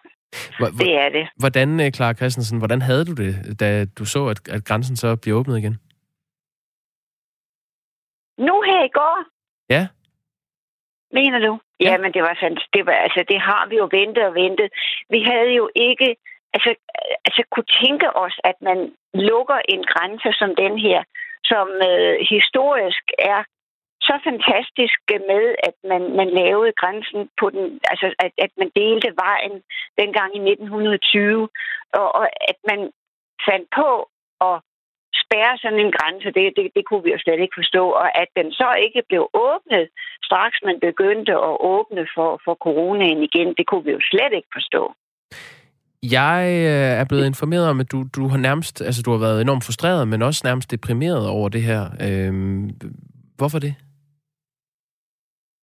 H- 0.60 0.78
det 0.78 0.94
er 0.94 1.08
det. 1.08 1.28
Hvordan, 1.38 1.80
øh, 1.80 1.90
Clara 1.92 2.14
Christensen, 2.14 2.58
hvordan 2.58 2.82
havde 2.82 3.04
du 3.04 3.12
det, 3.12 3.60
da 3.60 3.84
du 3.84 4.04
så, 4.04 4.26
at, 4.26 4.48
at 4.48 4.64
grænsen 4.64 4.96
så 4.96 5.16
bliver 5.16 5.38
åbnet 5.38 5.58
igen? 5.58 5.78
I 8.88 8.94
går? 8.98 9.16
Ja. 9.74 9.82
Mener 11.18 11.38
du? 11.38 11.52
Ja, 11.80 11.90
ja 11.90 11.98
men 11.98 12.10
det 12.14 12.22
var 12.22 12.36
sandt. 12.40 12.60
Det, 12.74 12.86
var, 12.86 12.92
altså, 12.92 13.24
det 13.28 13.40
har 13.40 13.66
vi 13.70 13.76
jo 13.76 13.88
ventet 13.98 14.24
og 14.24 14.34
ventet. 14.34 14.68
Vi 15.10 15.20
havde 15.30 15.52
jo 15.60 15.70
ikke 15.74 16.16
altså, 16.56 16.70
altså 17.26 17.42
kunne 17.52 17.70
tænke 17.82 18.08
os, 18.24 18.36
at 18.50 18.56
man 18.68 18.78
lukker 19.14 19.58
en 19.74 19.82
grænse 19.92 20.30
som 20.40 20.50
den 20.62 20.74
her, 20.86 21.00
som 21.50 21.66
øh, 21.90 22.16
historisk 22.34 23.04
er 23.18 23.40
så 24.08 24.16
fantastisk 24.28 24.98
med, 25.32 25.44
at 25.68 25.76
man, 25.90 26.02
man 26.20 26.28
lavede 26.40 26.72
grænsen 26.80 27.20
på 27.40 27.46
den, 27.50 27.64
altså 27.90 28.06
at, 28.24 28.32
at 28.44 28.52
man 28.60 28.70
delte 28.80 29.10
vejen 29.24 29.54
dengang 30.00 30.30
i 30.36 30.40
1920, 30.50 31.48
og, 32.00 32.06
og 32.18 32.24
at 32.50 32.58
man 32.70 32.80
fandt 33.48 33.66
på 33.78 33.88
at 34.48 34.56
spærre 35.26 35.58
sådan 35.62 35.82
en 35.84 35.92
grænse, 35.98 36.28
det, 36.36 36.44
det, 36.56 36.64
det 36.76 36.84
kunne 36.88 37.04
vi 37.04 37.10
jo 37.14 37.18
slet 37.24 37.40
ikke 37.40 37.58
forstå, 37.60 37.84
og 38.02 38.08
at 38.22 38.28
den 38.38 38.48
så 38.60 38.68
ikke 38.84 39.02
blev 39.08 39.22
åbnet, 39.48 39.84
straks 40.28 40.56
man 40.68 40.78
begyndte 40.88 41.32
at 41.48 41.54
åbne 41.74 42.02
for, 42.14 42.30
for 42.44 42.54
coronaen 42.66 43.20
igen, 43.28 43.48
det 43.58 43.66
kunne 43.66 43.84
vi 43.84 43.92
jo 43.96 44.02
slet 44.12 44.32
ikke 44.38 44.52
forstå. 44.58 44.82
Jeg 46.02 46.42
øh, 46.70 46.92
er 47.00 47.06
blevet 47.08 47.26
informeret 47.26 47.68
om, 47.68 47.80
at 47.80 47.92
du, 47.92 47.98
du 48.16 48.28
har 48.28 48.38
nærmest, 48.38 48.82
altså 48.82 49.02
du 49.02 49.10
har 49.10 49.18
været 49.26 49.40
enormt 49.40 49.64
frustreret, 49.64 50.08
men 50.08 50.22
også 50.22 50.40
nærmest 50.44 50.70
deprimeret 50.70 51.28
over 51.28 51.48
det 51.48 51.62
her. 51.62 51.82
Øhm, 52.06 52.70
hvorfor 53.38 53.58
det? 53.58 53.74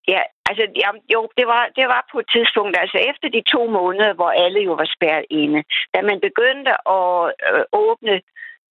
Ja, 0.08 0.21
altså 0.49 0.65
ja, 0.84 0.89
jo, 1.13 1.21
det 1.38 1.45
var, 1.54 1.63
det 1.78 1.86
var 1.93 2.02
på 2.12 2.17
et 2.19 2.30
tidspunkt, 2.36 2.73
altså 2.84 2.97
efter 3.12 3.28
de 3.36 3.41
to 3.54 3.62
måneder, 3.80 4.13
hvor 4.13 4.32
alle 4.43 4.60
jo 4.69 4.73
var 4.82 4.89
spærret 4.95 5.26
inde, 5.30 5.63
da 5.93 5.99
man 6.10 6.19
begyndte 6.28 6.71
at 6.97 7.12
øh, 7.49 7.63
åbne 7.84 8.15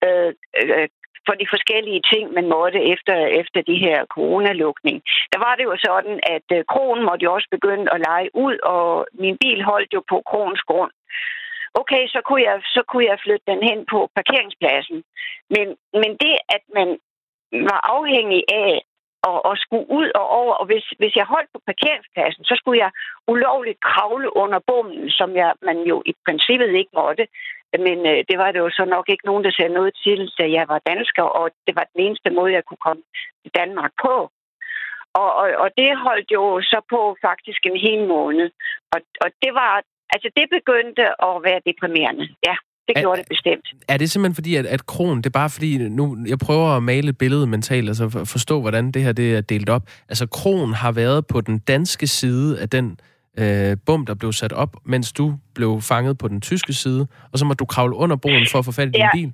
øh, 0.06 0.30
øh, 0.60 0.88
for 1.26 1.34
de 1.40 1.52
forskellige 1.54 2.02
ting, 2.12 2.24
man 2.38 2.48
måtte 2.56 2.80
efter, 2.94 3.16
efter 3.40 3.60
de 3.70 3.76
her 3.86 3.98
coronalukning. 4.16 5.02
Der 5.32 5.38
var 5.46 5.54
det 5.54 5.64
jo 5.70 5.76
sådan, 5.88 6.20
at 6.36 6.46
øh, 6.56 6.64
kronen 6.72 7.04
måtte 7.04 7.24
jo 7.24 7.34
også 7.34 7.48
begynde 7.50 7.86
at 7.94 8.02
lege 8.08 8.30
ud, 8.34 8.56
og 8.74 9.06
min 9.22 9.36
bil 9.42 9.60
holdt 9.70 9.90
jo 9.96 10.02
på 10.10 10.22
kronens 10.30 10.62
grund 10.70 10.92
okay, 11.80 12.02
så 12.14 12.20
kunne 12.26 12.42
jeg, 12.48 12.56
så 12.74 12.82
kunne 12.88 13.06
jeg 13.10 13.22
flytte 13.24 13.46
den 13.52 13.62
hen 13.68 13.80
på 13.92 13.98
parkeringspladsen. 14.18 14.98
Men, 15.54 15.66
men 16.00 16.10
det, 16.22 16.34
at 16.56 16.64
man 16.78 16.88
var 17.70 17.80
afhængig 17.96 18.42
af 18.48 18.72
at, 19.30 19.38
at 19.50 19.58
skulle 19.64 19.86
ud 19.98 20.08
og 20.20 20.26
over, 20.40 20.54
og 20.60 20.66
hvis, 20.66 20.86
hvis 21.00 21.14
jeg 21.16 21.32
holdt 21.34 21.50
på 21.54 21.60
parkeringspladsen, 21.70 22.44
så 22.44 22.54
skulle 22.58 22.80
jeg 22.84 22.90
ulovligt 23.28 23.80
kravle 23.80 24.36
under 24.36 24.58
bommen, 24.66 25.10
som 25.10 25.36
jeg, 25.36 25.52
man 25.62 25.78
jo 25.90 26.02
i 26.06 26.12
princippet 26.26 26.70
ikke 26.80 26.94
måtte. 27.02 27.26
Men 27.78 27.98
øh, 28.10 28.18
det 28.28 28.36
var 28.42 28.52
det 28.52 28.58
jo 28.58 28.70
så 28.70 28.84
nok 28.84 29.06
ikke 29.08 29.26
nogen, 29.26 29.44
der 29.44 29.52
sagde 29.54 29.74
noget 29.78 29.92
til, 30.04 30.20
da 30.38 30.44
jeg 30.58 30.64
var 30.68 30.80
dansker, 30.90 31.22
og 31.22 31.50
det 31.66 31.74
var 31.78 31.86
den 31.92 32.00
eneste 32.06 32.30
måde, 32.30 32.52
jeg 32.52 32.64
kunne 32.64 32.84
komme 32.86 33.02
til 33.42 33.50
Danmark 33.60 33.92
på. 34.04 34.14
Og, 35.20 35.30
og, 35.40 35.46
og 35.62 35.68
det 35.78 35.90
holdt 36.06 36.28
jo 36.38 36.60
så 36.72 36.80
på 36.90 37.16
faktisk 37.26 37.60
en 37.66 37.78
hel 37.86 38.02
måned. 38.14 38.50
Og, 38.94 39.00
og 39.24 39.28
det 39.42 39.54
var 39.54 39.82
Altså, 40.14 40.28
det 40.36 40.46
begyndte 40.58 41.02
at 41.28 41.34
være 41.48 41.60
deprimerende, 41.68 42.24
ja. 42.48 42.54
Det 42.88 42.96
gjorde 42.96 43.18
er, 43.18 43.22
det 43.22 43.28
bestemt. 43.28 43.66
Er 43.88 43.96
det 43.96 44.10
simpelthen 44.10 44.34
fordi, 44.34 44.56
at, 44.56 44.66
at 44.66 44.86
kron, 44.86 45.16
det 45.16 45.26
er 45.26 45.38
bare 45.42 45.50
fordi, 45.50 45.78
nu, 45.78 46.16
jeg 46.26 46.38
prøver 46.38 46.76
at 46.76 46.82
male 46.82 47.08
et 47.08 47.18
billede 47.18 47.46
mentalt, 47.46 47.88
altså 47.88 48.08
for, 48.08 48.24
forstå, 48.24 48.60
hvordan 48.60 48.92
det 48.92 49.02
her 49.02 49.12
det 49.12 49.36
er 49.36 49.40
delt 49.40 49.68
op. 49.68 49.82
Altså, 50.08 50.26
kron 50.26 50.72
har 50.72 50.92
været 50.92 51.26
på 51.26 51.40
den 51.40 51.58
danske 51.58 52.06
side 52.06 52.60
af 52.60 52.68
den 52.70 52.98
øh, 53.40 53.76
bum, 53.86 54.06
der 54.06 54.14
blev 54.14 54.32
sat 54.32 54.52
op, 54.52 54.72
mens 54.84 55.12
du 55.12 55.24
blev 55.54 55.80
fanget 55.80 56.18
på 56.18 56.28
den 56.28 56.40
tyske 56.40 56.72
side, 56.72 57.06
og 57.32 57.38
så 57.38 57.44
må 57.44 57.54
du 57.54 57.64
kravle 57.64 57.96
under 57.96 58.16
broen 58.16 58.46
for 58.52 58.58
at 58.58 58.64
få 58.64 58.72
fat 58.72 58.88
i 58.88 58.92
ja. 58.98 59.10
din 59.14 59.18
bil. 59.18 59.32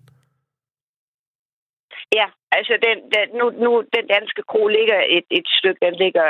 Ja, 2.19 2.27
altså 2.59 2.75
den, 2.87 2.97
den, 3.15 3.27
nu, 3.39 3.47
nu, 3.65 3.71
den 3.97 4.05
danske 4.17 4.43
kro 4.51 4.63
ligger 4.79 4.99
et, 5.17 5.27
et 5.39 5.47
stykke, 5.59 5.81
den 5.87 5.95
ligger 6.03 6.27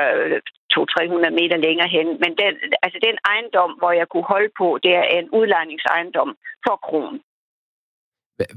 200-300 0.75 1.27
øh, 1.27 1.33
meter 1.41 1.57
længere 1.67 1.89
hen, 1.97 2.07
men 2.23 2.33
den, 2.41 2.53
altså 2.85 2.99
den 3.07 3.17
ejendom, 3.31 3.71
hvor 3.81 3.93
jeg 4.01 4.07
kunne 4.09 4.29
holde 4.35 4.53
på, 4.61 4.79
det 4.85 4.93
er 5.01 5.07
en 5.19 5.29
udlejningsejendom 5.39 6.31
for 6.67 6.77
kronen. 6.87 7.21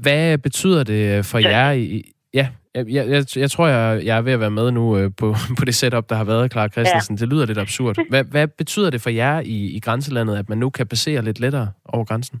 Hvad 0.04 0.38
betyder 0.38 0.84
det 0.84 1.02
for 1.30 1.40
Så, 1.40 1.48
jer 1.48 1.70
i... 1.72 2.02
Ja, 2.34 2.46
jeg, 2.74 2.86
jeg, 2.88 3.24
jeg 3.36 3.50
tror, 3.50 3.66
jeg, 3.66 4.04
jeg 4.04 4.16
er 4.16 4.20
ved 4.20 4.32
at 4.32 4.40
være 4.40 4.50
med 4.50 4.70
nu 4.70 4.98
øh, 4.98 5.10
på, 5.16 5.34
på 5.58 5.64
det 5.64 5.74
setup, 5.74 6.08
der 6.08 6.16
har 6.16 6.24
været, 6.24 6.52
Clara 6.52 6.68
Christensen. 6.68 7.16
Ja. 7.16 7.20
Det 7.20 7.28
lyder 7.28 7.46
lidt 7.46 7.58
absurd. 7.58 7.96
Hvad, 8.08 8.24
hvad 8.24 8.48
betyder 8.48 8.90
det 8.90 9.00
for 9.00 9.10
jer 9.10 9.40
i, 9.40 9.66
i 9.66 9.80
grænselandet, 9.80 10.36
at 10.36 10.48
man 10.48 10.58
nu 10.58 10.70
kan 10.70 10.86
passere 10.86 11.22
lidt 11.22 11.40
lettere 11.40 11.70
over 11.84 12.04
grænsen? 12.04 12.40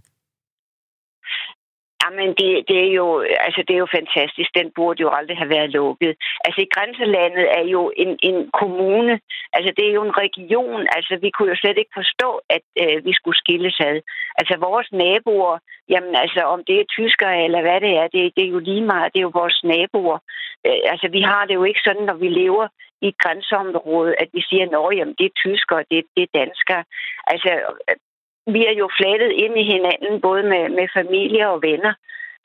Jamen, 2.02 2.28
det, 2.40 2.50
det, 2.68 2.78
er 2.86 2.92
jo, 3.00 3.06
altså, 3.46 3.60
det 3.66 3.74
er 3.74 3.82
jo 3.84 3.96
fantastisk. 3.98 4.50
Den 4.60 4.68
burde 4.76 5.00
jo 5.02 5.10
aldrig 5.18 5.36
have 5.36 5.54
været 5.56 5.70
lukket. 5.70 6.12
Altså, 6.44 6.60
i 6.62 6.72
grænselandet 6.74 7.46
er 7.58 7.64
jo 7.74 7.92
en, 7.96 8.18
en 8.22 8.50
kommune. 8.60 9.20
Altså, 9.56 9.70
det 9.76 9.84
er 9.86 9.92
jo 9.98 10.02
en 10.04 10.18
region. 10.24 10.80
Altså, 10.96 11.18
vi 11.24 11.30
kunne 11.30 11.50
jo 11.52 11.56
slet 11.62 11.78
ikke 11.78 11.98
forstå, 12.00 12.30
at 12.56 12.64
øh, 12.82 13.04
vi 13.06 13.12
skulle 13.18 13.38
skilles 13.42 13.80
ad. 13.80 13.98
Altså, 14.38 14.54
vores 14.68 14.88
naboer, 14.92 15.58
jamen, 15.88 16.14
altså, 16.24 16.40
om 16.54 16.60
det 16.68 16.76
er 16.80 16.92
tyskere 16.98 17.44
eller 17.44 17.60
hvad 17.62 17.80
det 17.80 17.92
er, 18.00 18.06
det, 18.14 18.32
det 18.36 18.44
er 18.44 18.52
jo 18.56 18.58
lige 18.58 18.86
meget. 18.92 19.12
Det 19.12 19.18
er 19.18 19.28
jo 19.28 19.40
vores 19.42 19.60
naboer. 19.64 20.18
Øh, 20.66 20.80
altså, 20.92 21.06
vi 21.16 21.20
har 21.20 21.44
det 21.44 21.54
jo 21.54 21.64
ikke 21.64 21.84
sådan, 21.86 22.06
når 22.10 22.18
vi 22.24 22.28
lever 22.28 22.66
i 23.04 23.08
et 23.08 23.18
grænseområde, 23.18 24.14
at 24.22 24.28
vi 24.32 24.42
siger, 24.48 24.64
at 24.64 25.14
det 25.18 25.26
er 25.26 25.40
tyskere, 25.44 25.84
det, 25.90 26.00
det 26.16 26.22
er 26.22 26.38
danskere. 26.40 26.84
Altså, 27.32 27.50
vi 28.46 28.66
er 28.66 28.74
jo 28.82 28.88
flettet 28.98 29.32
ind 29.32 29.58
i 29.58 29.64
hinanden, 29.72 30.20
både 30.20 30.42
med, 30.42 30.68
med 30.68 30.86
familie 30.94 31.48
og 31.48 31.62
venner. 31.62 31.94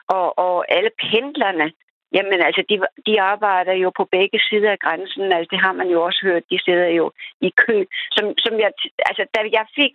Og, 0.08 0.40
og 0.40 0.72
alle 0.72 0.92
pendlerne, 1.00 1.72
jamen 2.14 2.42
altså, 2.42 2.64
de, 2.70 2.76
de 3.06 3.22
arbejder 3.22 3.74
jo 3.74 3.90
på 3.98 4.06
begge 4.12 4.40
sider 4.40 4.72
af 4.72 4.80
grænsen. 4.80 5.32
Altså, 5.32 5.50
det 5.52 5.60
har 5.60 5.74
man 5.74 5.88
jo 5.88 6.04
også 6.04 6.20
hørt. 6.24 6.44
De 6.52 6.60
sidder 6.66 6.88
jo 6.88 7.12
i 7.42 7.50
kø. 7.50 7.86
Som, 8.12 8.34
som 8.38 8.60
jeg, 8.60 8.72
altså, 9.10 9.26
da 9.36 9.40
jeg 9.58 9.66
fik 9.76 9.94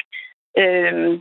øh, 0.58 1.20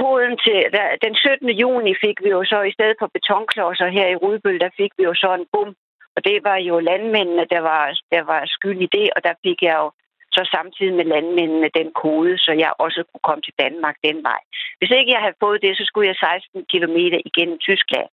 koden 0.00 0.34
til... 0.44 0.58
Der, 0.76 0.84
den 1.04 1.14
17. 1.14 1.50
juni 1.50 1.94
fik 2.04 2.16
vi 2.24 2.28
jo 2.36 2.44
så, 2.44 2.62
i 2.62 2.72
stedet 2.72 2.96
for 2.98 3.10
betonklodser 3.16 3.88
her 3.88 4.06
i 4.08 4.16
Rudbøl, 4.22 4.60
der 4.60 4.70
fik 4.76 4.92
vi 4.98 5.04
jo 5.04 5.14
så 5.14 5.34
en 5.34 5.46
bum. 5.52 5.74
Og 6.16 6.24
det 6.24 6.44
var 6.44 6.56
jo 6.56 6.78
landmændene, 6.78 7.44
der 7.54 7.60
var, 7.60 7.84
der 8.12 8.22
var 8.22 8.42
skyld 8.46 8.80
i 8.82 8.88
det, 8.96 9.08
og 9.16 9.24
der 9.24 9.34
fik 9.44 9.62
jeg 9.62 9.76
jo 9.82 9.90
så 10.38 10.44
samtidig 10.56 10.94
med 10.98 11.06
landmændene 11.14 11.76
den 11.78 11.88
kode, 12.02 12.34
så 12.44 12.52
jeg 12.64 12.70
også 12.84 13.00
kunne 13.08 13.26
komme 13.28 13.42
til 13.44 13.58
Danmark 13.64 13.96
den 14.06 14.18
vej. 14.28 14.40
Hvis 14.78 14.92
ikke 14.98 15.12
jeg 15.14 15.22
havde 15.24 15.42
fået 15.44 15.62
det, 15.64 15.72
så 15.76 15.84
skulle 15.86 16.08
jeg 16.10 16.16
16 16.16 16.66
km 16.72 16.98
igennem 17.30 17.58
Tyskland 17.68 18.08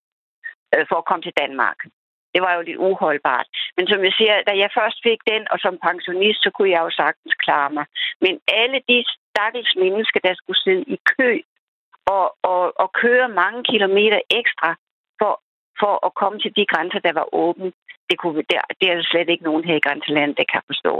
øh, 0.73 0.85
for 0.89 0.97
at 0.99 1.07
komme 1.09 1.23
til 1.25 1.37
Danmark. 1.43 1.79
Det 2.33 2.41
var 2.45 2.53
jo 2.55 2.61
lidt 2.61 2.83
uholdbart. 2.89 3.47
Men 3.77 3.85
som 3.87 3.99
jeg 4.07 4.13
siger, 4.19 4.35
da 4.49 4.53
jeg 4.63 4.69
først 4.79 4.97
fik 5.07 5.19
den, 5.31 5.43
og 5.51 5.57
som 5.59 5.83
pensionist, 5.87 6.39
så 6.43 6.49
kunne 6.55 6.71
jeg 6.75 6.81
jo 6.85 6.91
sagtens 7.01 7.33
klare 7.43 7.69
mig. 7.77 7.85
Men 8.23 8.33
alle 8.61 8.79
de 8.89 8.97
stakkels 9.29 9.73
mennesker, 9.83 10.19
der 10.27 10.33
skulle 10.35 10.61
sidde 10.65 10.85
i 10.95 10.97
kø 11.17 11.31
og, 12.15 12.25
og, 12.51 12.63
og 12.81 12.87
køre 13.03 13.29
mange 13.41 13.63
kilometer 13.71 14.19
ekstra 14.39 14.69
for, 15.79 15.93
at 16.05 16.11
komme 16.21 16.39
til 16.39 16.51
de 16.57 16.65
grænser, 16.71 16.99
der 16.99 17.13
var 17.13 17.27
åbne, 17.33 17.71
det, 18.09 18.17
kunne, 18.19 18.43
det, 18.49 18.57
det 18.79 18.85
er 18.89 18.95
der 18.95 19.03
slet 19.11 19.29
ikke 19.29 19.43
nogen 19.49 19.63
her 19.63 19.75
i 19.75 19.85
grænselandet, 19.85 20.37
der 20.37 20.51
kan 20.53 20.61
forstå. 20.71 20.93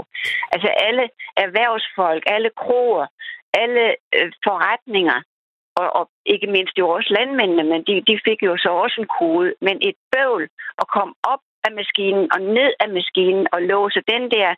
Altså 0.52 0.68
alle 0.88 1.04
erhvervsfolk, 1.44 2.22
alle 2.26 2.50
kroer, 2.62 3.06
alle 3.62 3.84
øh, 4.16 4.32
forretninger, 4.46 5.18
og, 5.80 5.88
og 5.98 6.04
ikke 6.26 6.46
mindst 6.46 6.78
jo 6.78 6.88
også 6.88 7.10
landmændene, 7.18 7.64
men 7.72 7.80
de, 7.88 7.94
de 8.08 8.20
fik 8.26 8.42
jo 8.42 8.56
så 8.56 8.70
også 8.84 8.96
en 9.00 9.10
kode. 9.20 9.54
Men 9.60 9.76
et 9.88 9.98
bøvl 10.12 10.44
at 10.82 10.86
komme 10.96 11.14
op 11.32 11.42
af 11.66 11.72
maskinen 11.80 12.26
og 12.34 12.40
ned 12.40 12.72
af 12.80 12.88
maskinen 12.88 13.46
og 13.52 13.62
låse 13.62 14.00
den 14.12 14.22
der 14.36 14.50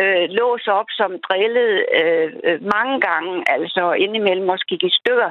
øh, 0.00 0.26
låse 0.40 0.68
op, 0.80 0.88
som 0.98 1.10
drillede 1.28 1.76
øh, 2.00 2.28
øh 2.44 2.58
mange 2.74 2.96
gange, 3.08 3.34
altså 3.54 3.82
indimellem 4.04 4.48
også 4.48 4.66
gik 4.68 4.82
i 4.84 4.96
stykker, 5.00 5.30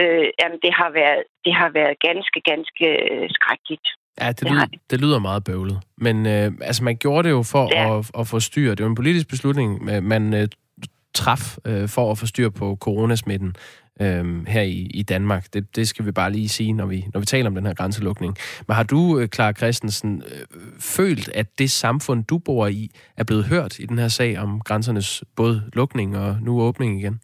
øh, 0.00 0.26
jamen 0.40 0.58
det 0.64 0.72
har, 0.80 0.90
været, 1.00 1.22
det 1.44 1.54
har 1.54 1.70
været 1.78 1.94
ganske, 2.08 2.38
ganske 2.50 2.86
øh, 3.12 3.28
skrækkeligt. 3.30 3.88
Ja, 4.20 4.28
det, 4.32 4.50
lyder, 4.50 4.66
det 4.90 5.00
lyder 5.00 5.18
meget 5.18 5.44
bøvlet. 5.44 5.80
Men 5.98 6.26
øh, 6.26 6.52
altså, 6.60 6.84
man 6.84 6.96
gjorde 6.96 7.28
det 7.28 7.34
jo 7.34 7.42
for 7.42 7.68
ja. 7.72 7.98
at, 7.98 8.10
at 8.18 8.26
få 8.26 8.40
styr. 8.40 8.74
Det 8.74 8.84
var 8.84 8.90
en 8.90 8.94
politisk 8.94 9.28
beslutning, 9.28 9.84
man 9.84 10.34
øh, 10.34 10.48
traf 11.14 11.56
øh, 11.64 11.88
for 11.88 12.10
at 12.10 12.18
få 12.18 12.26
styr 12.26 12.50
på 12.50 12.76
coronasmitten 12.80 13.56
øh, 14.00 14.46
her 14.46 14.62
i, 14.62 14.90
i 14.94 15.02
Danmark. 15.02 15.52
Det, 15.52 15.76
det 15.76 15.88
skal 15.88 16.06
vi 16.06 16.12
bare 16.12 16.32
lige 16.32 16.48
sige, 16.48 16.72
når 16.72 16.86
vi, 16.86 17.04
når 17.12 17.20
vi 17.20 17.26
taler 17.26 17.46
om 17.46 17.54
den 17.54 17.66
her 17.66 17.74
grænselukning. 17.74 18.36
Men 18.68 18.74
har 18.74 18.82
du, 18.82 19.18
øh, 19.18 19.28
Clara 19.28 19.52
Christensen, 19.52 20.22
øh, 20.26 20.60
følt, 20.80 21.28
at 21.28 21.58
det 21.58 21.70
samfund, 21.70 22.24
du 22.24 22.38
bor 22.38 22.66
i, 22.66 22.90
er 23.16 23.24
blevet 23.24 23.44
hørt 23.44 23.78
i 23.78 23.86
den 23.86 23.98
her 23.98 24.08
sag 24.08 24.38
om 24.38 24.60
grænsernes 24.60 25.24
både 25.36 25.70
lukning 25.72 26.18
og 26.18 26.38
nu 26.42 26.60
åbning 26.60 26.98
igen? 26.98 27.20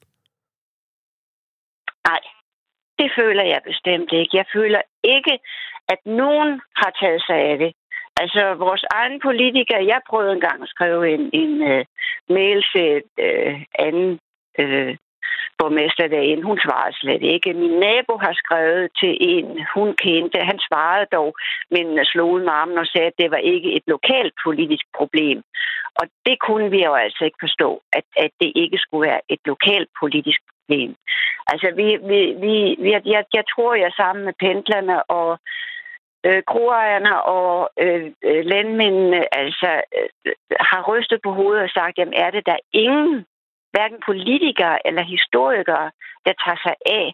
Nej, 2.09 2.21
det 3.01 3.11
føler 3.19 3.45
jeg 3.53 3.61
bestemt 3.71 4.11
ikke. 4.21 4.37
Jeg 4.41 4.47
føler 4.57 4.83
ikke, 5.17 5.35
at 5.93 6.01
nogen 6.07 6.51
har 6.81 6.91
taget 7.01 7.23
sig 7.29 7.39
af 7.51 7.59
det. 7.59 7.73
Altså, 8.23 8.55
vores 8.55 8.85
egen 8.99 9.21
politikere, 9.21 9.91
jeg 9.93 10.01
prøvede 10.11 10.33
engang 10.33 10.63
at 10.63 10.69
skrive 10.69 11.15
en, 11.15 11.31
en 11.33 11.53
uh, 11.73 11.85
mail 12.37 12.59
til 12.75 13.03
uh, 13.27 13.55
anden 13.87 14.11
uh, 14.63 14.93
borgmester 15.59 16.07
derinde. 16.17 16.43
Hun 16.51 16.59
svarede 16.65 16.97
slet 17.01 17.23
ikke. 17.35 17.55
Min 17.63 17.77
nabo 17.87 18.15
har 18.27 18.35
skrevet 18.43 18.85
til 19.01 19.13
en, 19.21 19.47
hun 19.75 19.89
kendte. 20.05 20.39
Han 20.51 20.59
svarede 20.69 21.07
dog, 21.17 21.31
men 21.75 21.87
slog 22.05 22.29
ud 22.35 22.41
med 22.41 22.53
armen 22.61 22.79
og 22.79 22.87
sagde, 22.87 23.11
at 23.13 23.21
det 23.23 23.31
var 23.31 23.43
ikke 23.55 23.71
et 23.77 23.83
lokalt 23.95 24.35
politisk 24.45 24.87
problem. 24.99 25.39
Og 26.01 26.07
det 26.27 26.37
kunne 26.47 26.71
vi 26.71 26.85
jo 26.85 26.95
altså 26.95 27.25
ikke 27.25 27.45
forstå, 27.47 27.83
at, 27.93 28.05
at 28.17 28.31
det 28.41 28.53
ikke 28.55 28.79
skulle 28.79 29.09
være 29.09 29.21
et 29.29 29.41
lokalt 29.45 29.89
politisk 30.01 30.41
problem. 30.51 30.95
Altså, 31.53 31.69
vi, 31.77 31.87
vi, 32.11 32.21
vi, 32.45 32.55
vi, 32.83 32.91
jeg, 33.15 33.25
jeg 33.39 33.45
tror, 33.55 33.75
jeg 33.75 33.93
sammen 33.97 34.25
med 34.25 34.35
pendlerne 34.45 35.11
og 35.11 35.39
øh, 36.27 36.43
kroejerne 36.53 37.23
og 37.23 37.71
øh, 37.85 38.07
øh, 38.29 38.45
landmændene 38.45 39.21
altså, 39.43 39.71
øh, 39.99 40.33
har 40.61 40.83
rystet 40.89 41.21
på 41.25 41.31
hovedet 41.33 41.63
og 41.63 41.71
sagt, 41.71 41.99
jamen 41.99 42.15
er 42.15 42.31
det 42.31 42.47
der 42.47 42.59
ingen 42.73 43.27
hverken 43.73 44.01
politikere 44.07 44.87
eller 44.87 45.03
historikere, 45.03 45.91
der 46.27 46.35
tager 46.45 46.61
sig 46.67 46.75
af, 46.87 47.07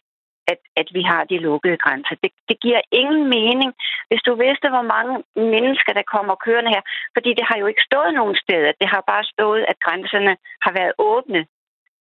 at, 0.53 0.61
at 0.80 0.88
vi 0.97 1.03
har 1.11 1.22
de 1.24 1.38
lukkede 1.38 1.78
grænser. 1.84 2.14
Det, 2.22 2.30
det 2.49 2.57
giver 2.64 2.80
ingen 3.01 3.24
mening, 3.36 3.70
hvis 4.09 4.22
du 4.26 4.32
vidste, 4.44 4.68
hvor 4.74 4.86
mange 4.94 5.14
mennesker, 5.55 5.92
der 5.99 6.11
kommer 6.14 6.34
kørende 6.47 6.70
her. 6.74 6.82
Fordi 7.16 7.30
det 7.38 7.44
har 7.49 7.57
jo 7.59 7.66
ikke 7.66 7.86
stået 7.90 8.14
nogen 8.14 8.36
steder. 8.44 8.72
Det 8.80 8.88
har 8.94 9.03
bare 9.12 9.24
stået, 9.34 9.62
at 9.68 9.80
grænserne 9.84 10.36
har 10.64 10.72
været 10.80 10.92
åbne. 10.99 11.47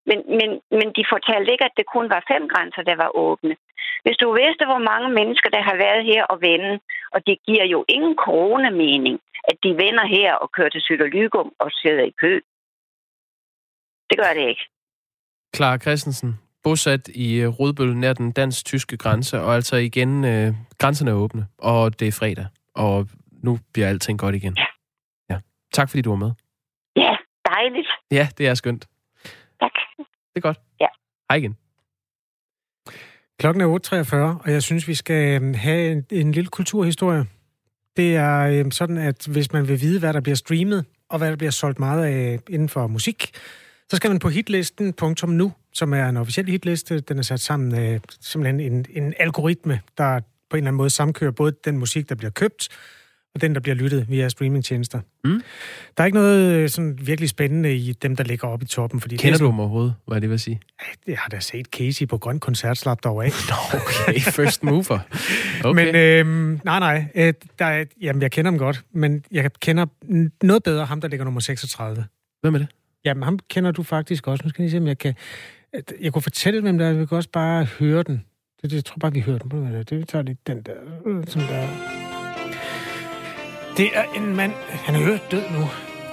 Men, 0.10 0.20
men, 0.38 0.50
men 0.78 0.88
de 0.98 1.04
fortalte 1.14 1.52
ikke, 1.52 1.66
at 1.66 1.78
det 1.78 1.94
kun 1.96 2.10
var 2.10 2.24
fem 2.32 2.44
grænser, 2.54 2.82
der 2.90 2.96
var 3.04 3.10
åbne. 3.26 3.56
Hvis 4.04 4.18
du 4.18 4.28
vidste, 4.42 4.66
hvor 4.66 4.82
mange 4.92 5.10
mennesker, 5.20 5.50
der 5.50 5.62
har 5.70 5.76
været 5.86 6.04
her 6.06 6.24
og 6.24 6.38
vende, 6.42 6.80
og 7.14 7.20
det 7.28 7.38
giver 7.48 7.66
jo 7.66 7.86
ingen 7.88 8.16
coronamening, 8.16 9.20
at 9.50 9.58
de 9.64 9.70
vender 9.84 10.06
her 10.18 10.34
og 10.34 10.52
kører 10.52 10.70
til 10.70 10.82
Syderlygum 10.82 11.52
og 11.60 11.70
sidder 11.72 12.04
i 12.04 12.14
kø. 12.22 12.34
Det 14.10 14.18
gør 14.18 14.34
det 14.34 14.50
ikke. 14.50 14.66
Clara 15.56 15.78
Christensen, 15.78 16.40
bosat 16.66 17.08
i 17.08 17.36
øh, 17.36 17.48
Rødbøl 17.48 17.98
nær 17.98 18.14
den 18.14 18.32
dansk-tyske 18.32 18.98
grænse, 18.98 19.42
og 19.42 19.56
altså 19.56 19.76
igen, 19.76 20.26
øh, 20.26 20.54
grænserne 20.78 21.12
er 21.12 21.16
åbne, 21.16 21.48
og 21.58 22.00
det 22.00 22.08
er 22.08 22.12
fredag, 22.12 22.46
og 22.76 23.08
nu 23.44 23.60
bliver 23.74 23.88
alting 23.88 24.20
godt 24.20 24.36
igen. 24.36 24.54
Ja. 24.58 24.66
ja. 25.30 25.40
Tak 25.74 25.90
fordi 25.90 26.02
du 26.02 26.10
var 26.10 26.16
med. 26.16 26.32
Ja, 26.96 27.16
dejligt. 27.46 27.88
Ja, 28.12 28.28
det 28.38 28.48
er 28.48 28.54
skønt. 28.54 28.88
Tak. 29.60 29.72
Det 29.98 30.36
er 30.36 30.40
godt. 30.40 30.60
Ja. 30.82 30.88
Hej 31.30 31.38
igen. 31.38 31.58
Klokken 33.40 33.62
er 33.62 33.80
8.43, 34.04 34.16
og 34.16 34.52
jeg 34.52 34.64
synes, 34.64 34.88
vi 34.88 34.94
skal 34.94 35.42
øhm, 35.42 35.54
have 35.54 35.92
en, 35.92 36.06
en 36.12 36.32
lille 36.32 36.50
kulturhistorie. 36.50 37.26
Det 37.98 38.16
er 38.16 38.40
øh, 38.40 38.72
sådan, 38.72 38.98
at 38.98 39.28
hvis 39.32 39.54
man 39.54 39.68
vil 39.68 39.82
vide, 39.82 40.00
hvad 40.00 40.14
der 40.14 40.22
bliver 40.22 40.36
streamet, 40.36 40.86
og 41.10 41.18
hvad 41.18 41.30
der 41.30 41.36
bliver 41.36 41.52
solgt 41.52 41.80
meget 41.80 42.06
af 42.06 42.40
inden 42.50 42.70
for 42.70 42.88
musik, 42.88 43.32
så 43.90 43.96
skal 43.96 44.10
man 44.10 44.20
på 44.20 44.30
hitlisten.nu, 44.30 45.54
som 45.74 45.94
er 45.94 46.10
en 46.10 46.18
officiel 46.18 46.50
hitliste. 46.50 47.00
Den 47.00 47.18
er 47.18 47.22
sat 47.22 47.40
sammen 47.40 47.76
af 47.76 48.02
simpelthen 48.22 48.60
en, 48.60 48.86
en 48.90 49.14
algoritme, 49.20 49.82
der 49.98 50.20
på 50.50 50.58
en 50.58 50.58
eller 50.58 50.68
anden 50.68 50.78
måde 50.78 50.90
samkører 50.90 51.32
både 51.32 51.56
den 51.66 51.78
musik, 51.78 52.10
der 52.10 52.16
bliver 52.16 52.32
købt, 52.32 52.70
og 53.36 53.42
den, 53.42 53.56
der 53.56 53.62
bliver 53.62 53.76
lyttet 53.76 54.10
via 54.10 54.30
streamingtjenester. 54.30 55.00
Mm. 55.24 55.42
Der 55.98 56.04
er 56.04 56.06
ikke 56.06 56.18
noget 56.18 56.54
øh, 56.54 56.70
sådan 56.70 57.00
virkelig 57.02 57.30
spændende 57.30 57.76
i 57.76 57.94
dem, 57.94 58.16
der 58.16 58.24
ligger 58.24 58.48
oppe 58.48 58.64
i 58.64 58.68
toppen. 58.68 59.02
Fordi 59.02 59.18
Kender 59.18 59.34
det 59.34 59.40
du 59.40 59.48
dem 59.48 59.60
overhovedet? 59.60 59.94
Hvad 60.08 60.16
er 60.16 60.20
det, 60.20 60.30
vil 60.30 60.40
sige? 60.40 60.62
Jeg 61.08 61.18
har 61.18 61.30
da 61.30 61.40
set 61.40 61.66
Casey 61.66 62.08
på 62.08 62.18
Grøn 62.18 62.40
Koncert 62.40 62.78
slap 62.78 63.04
dog 63.04 63.26
af. 63.26 63.32
Nå, 63.50 63.80
okay. 63.80 64.20
First 64.20 64.64
mover. 64.64 65.00
Okay. 65.64 65.86
Men 65.86 65.96
øh, 65.96 66.60
nej, 66.66 66.80
nej. 66.80 67.06
Øh, 67.16 67.34
der 67.60 67.66
er, 67.66 67.86
jamen, 68.02 68.22
jeg 68.22 68.32
kender 68.32 68.52
dem 68.52 68.58
godt, 68.58 68.84
men 68.92 69.24
jeg 69.32 69.54
kender 69.54 69.86
noget 70.44 70.64
bedre 70.64 70.86
ham, 70.86 71.02
der 71.02 71.08
ligger 71.08 71.24
nummer 71.24 71.40
36. 71.40 72.06
Hvem 72.42 72.56
er 72.56 72.60
det? 72.60 72.68
Jamen, 73.06 73.24
ham 73.24 73.40
kender 73.50 73.72
du 73.72 73.84
faktisk 73.84 74.28
også. 74.28 74.44
Nu 74.44 74.50
skal 74.50 74.64
jeg 74.64 74.72
se, 74.72 74.78
om 74.78 74.88
jeg 74.88 74.98
kan... 74.98 75.14
Jeg 76.02 76.14
kunne 76.14 76.22
fortælle, 76.22 76.62
hvem 76.62 76.78
der 76.78 76.86
er. 76.86 76.94
Vi 76.94 77.06
kan 77.06 77.18
også 77.18 77.30
bare 77.30 77.66
høre 77.80 78.04
den. 78.04 78.24
Det, 78.62 78.72
det 78.72 78.76
jeg 78.76 78.86
tror 78.86 78.98
bare, 79.00 79.14
vi 79.14 79.20
hører 79.20 79.38
den. 79.38 79.74
Det, 79.90 80.00
vi 80.00 80.04
tager 80.04 80.24
lige 80.24 80.38
den 80.48 80.62
der. 80.62 80.74
Sådan 81.28 81.48
der. 81.48 81.68
Det 83.78 83.90
er 83.94 84.04
en 84.16 84.36
mand... 84.36 84.52
Han 84.70 84.96
er 84.96 85.00
jo 85.00 85.18
død 85.32 85.44
nu. 85.60 85.66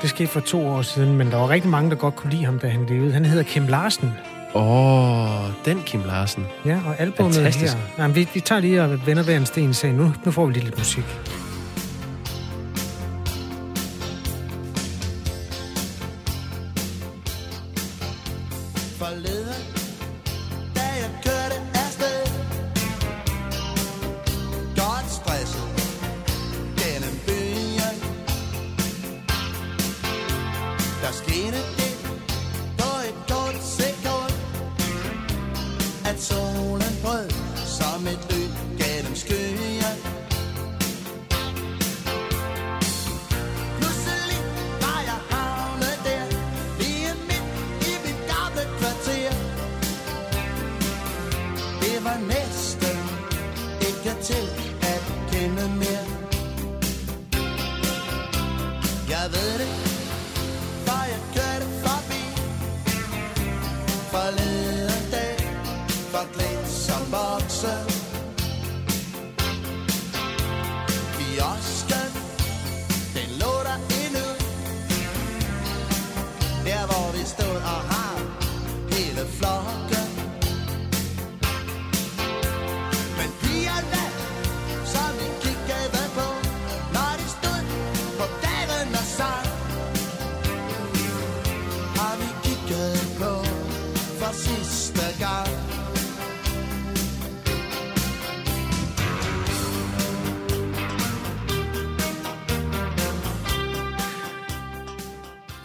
Det 0.03 0.11
skete 0.11 0.29
for 0.29 0.41
to 0.41 0.67
år 0.67 0.83
siden, 0.83 1.19
men 1.19 1.31
der 1.31 1.37
var 1.37 1.49
rigtig 1.49 1.71
mange, 1.71 1.91
der 1.91 1.97
godt 1.97 2.17
kunne 2.17 2.31
lide 2.31 2.45
ham, 2.45 2.59
da 2.59 2.69
han 2.69 2.87
levede. 2.87 3.13
Han 3.13 3.25
hedder 3.25 3.43
Kim 3.43 3.67
Larsen. 3.67 4.13
Åh, 4.55 4.63
oh, 4.63 5.51
den 5.65 5.83
Kim 5.83 6.01
Larsen. 6.07 6.47
Ja, 6.65 6.81
og 6.87 7.01
albumet 7.01 7.35
Fantastisk. 7.35 7.75
her. 7.75 7.83
Jamen, 7.99 8.17
vi, 8.17 8.29
vi 8.35 8.41
tager 8.41 8.61
lige 8.61 8.83
og 8.83 9.07
vender 9.07 9.23
hver 9.23 9.37
en 9.37 9.47
sten 9.47 9.75
sag. 9.75 9.93
Nu, 9.93 10.13
nu 10.25 10.31
får 10.31 10.47
vi 10.47 10.53
lige 10.53 10.65
lidt 10.65 10.79
musik. 10.79 11.05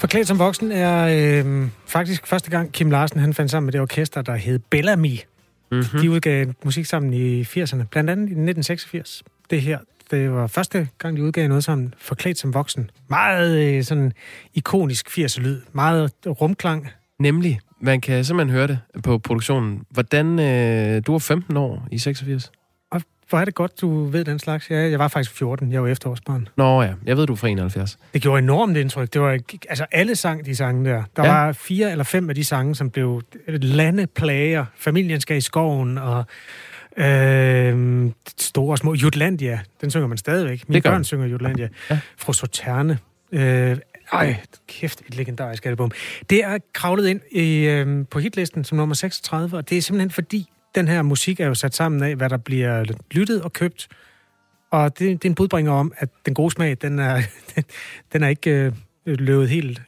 Forklædt 0.08 0.28
som 0.28 0.40
voksen 0.40 0.72
er 0.72 1.08
øh, 1.46 1.68
faktisk 1.86 2.28
første 2.28 2.52
gang 2.52 2.72
Kim 2.72 2.92
Larsen 2.92 3.20
han 3.20 3.34
fandt 3.34 3.52
sammen 3.52 3.66
med 3.66 3.74
det 3.74 3.82
orkester, 3.82 4.22
der 4.22 4.36
hed 4.36 4.60
Bellamy. 4.60 5.20
Mm-hmm. 5.72 6.02
De 6.02 6.12
udgav 6.12 6.46
musik 6.66 6.86
sammen 6.86 7.14
i 7.14 7.42
80'erne, 7.42 7.84
blandt 7.92 8.10
andet 8.10 8.24
i 8.24 8.32
1986. 8.32 9.24
Det 9.50 9.62
her, 9.62 9.80
det 10.12 10.32
var 10.32 10.48
første 10.48 10.88
gang, 10.98 11.18
de 11.18 11.24
udgav 11.24 11.48
noget 11.48 11.64
sammen, 11.64 11.94
Forklædt 11.98 12.38
som 12.38 12.54
voksen. 12.54 12.90
Meget 13.08 13.76
øh, 13.78 13.84
sådan 13.84 14.14
ikonisk 14.54 15.10
80'er-lyd, 15.10 15.62
meget 15.74 16.12
rumklang. 16.26 16.90
Nemlig, 17.20 17.60
man 17.80 18.02
kan 18.02 18.24
simpelthen 18.24 18.56
høre 18.56 18.68
det 18.68 18.80
på 19.04 19.18
produktionen. 19.18 19.82
Hvordan, 19.90 20.40
øh, 20.40 21.02
du 21.08 21.12
var 21.12 21.20
15 21.20 21.58
år 21.58 21.88
i 21.92 21.98
86? 21.98 22.52
Hvor 23.30 23.40
er 23.40 23.46
det 23.46 23.56
godt, 23.56 23.82
du 23.82 24.04
ved 24.06 24.26
den 24.26 24.40
slags. 24.40 24.70
Ja, 24.72 24.76
jeg 24.90 25.00
var 25.00 25.08
faktisk 25.08 25.32
14, 25.38 25.72
jeg 25.72 25.84
var 25.84 25.88
efterårsbarn. 25.90 26.48
Nå 26.58 26.82
ja, 26.82 26.94
jeg 27.06 27.18
ved, 27.18 27.28
du 27.28 27.34
er 27.34 27.38
fra 27.38 27.48
71. 27.48 27.98
Det 28.14 28.22
gjorde 28.22 28.40
enormt 28.40 28.78
indtryk. 28.78 29.14
Det 29.14 29.22
var, 29.22 29.40
altså 29.70 29.86
alle 29.92 30.16
sang 30.16 30.46
de 30.46 30.56
sange 30.56 30.90
der. 30.90 31.04
Der 31.16 31.26
Ja. 31.26 31.34
var 31.34 31.52
fire 31.52 31.92
eller 31.92 32.04
fem 32.04 32.30
af 32.30 32.36
de 32.36 32.44
sange, 32.44 32.76
som 32.76 32.90
blev 32.90 33.22
landeplager. 33.48 34.66
Familien 34.76 35.22
skal 35.22 35.38
i 35.38 35.42
skoven, 35.42 35.98
og 35.98 36.26
øh, 36.98 38.10
store 38.38 38.74
og 38.74 38.78
små. 38.78 38.94
Jutlandia, 38.94 39.60
den 39.82 39.90
synger 39.92 40.08
man 40.08 40.18
stadigvæk. 40.18 40.70
Mine 40.70 40.82
børn 40.82 41.04
synger 41.04 41.26
Jutlandia. 41.28 41.68
Ja. 41.90 42.00
Fru 42.18 42.34
Soterne. 42.34 43.00
Øh, 43.32 43.78
ej, 44.14 44.36
kæft, 44.68 45.02
et 45.08 45.16
legendarisk 45.16 45.66
album. 45.66 45.92
Det 46.30 46.44
er 46.44 46.58
kravlet 46.74 47.08
ind 47.08 47.22
i, 47.32 47.58
øh, 47.66 48.06
på 48.12 48.20
hitlisten 48.20 48.64
som 48.64 48.78
nummer 48.78 48.96
36, 48.96 49.58
og 49.58 49.70
det 49.70 49.78
er 49.78 49.82
simpelthen 49.82 50.12
fordi, 50.12 50.50
den 50.76 50.88
her 50.88 51.02
musik 51.02 51.40
er 51.40 51.48
jo 51.48 51.54
sat 51.54 51.76
sammen 51.76 52.04
af, 52.04 52.16
hvad 52.16 52.30
der 52.30 52.38
bliver 52.38 52.84
lyttet 53.12 53.42
og 53.42 53.54
købt. 53.54 53.88
Og 54.72 55.00
det, 55.00 55.00
det 55.00 55.26
er 55.26 55.30
en 55.30 55.36
budbringer 55.36 55.72
om, 55.72 55.92
at 55.98 56.10
den 56.26 56.34
gode 56.34 56.52
smag, 56.52 56.78
den 56.82 57.00
er, 57.00 57.22
den 58.14 58.24
er 58.24 58.28
ikke 58.28 58.52
øh, 59.06 59.20
løbet 59.20 59.50
helt 59.50 59.82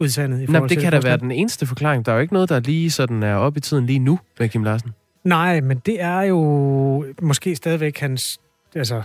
udsandet. 0.00 0.40
I 0.40 0.46
Nå, 0.46 0.52
forhold 0.52 0.68
det 0.68 0.76
til 0.78 0.82
kan 0.82 0.92
da 0.92 1.00
være 1.00 1.16
den 1.16 1.30
eneste 1.30 1.66
forklaring. 1.66 2.06
Der 2.06 2.12
er 2.12 2.16
jo 2.16 2.22
ikke 2.22 2.32
noget, 2.34 2.48
der 2.48 2.60
lige 2.60 2.90
sådan 2.90 3.22
er 3.22 3.34
oppe 3.34 3.58
i 3.58 3.60
tiden 3.60 3.86
lige 3.86 3.98
nu 3.98 4.18
med 4.38 4.48
Kim 4.48 4.64
Larsen. 4.64 4.94
Nej, 5.24 5.60
men 5.60 5.78
det 5.86 6.00
er 6.02 6.20
jo 6.20 7.04
måske 7.22 7.56
stadigvæk 7.56 7.98
hans 7.98 8.40
altså, 8.74 9.02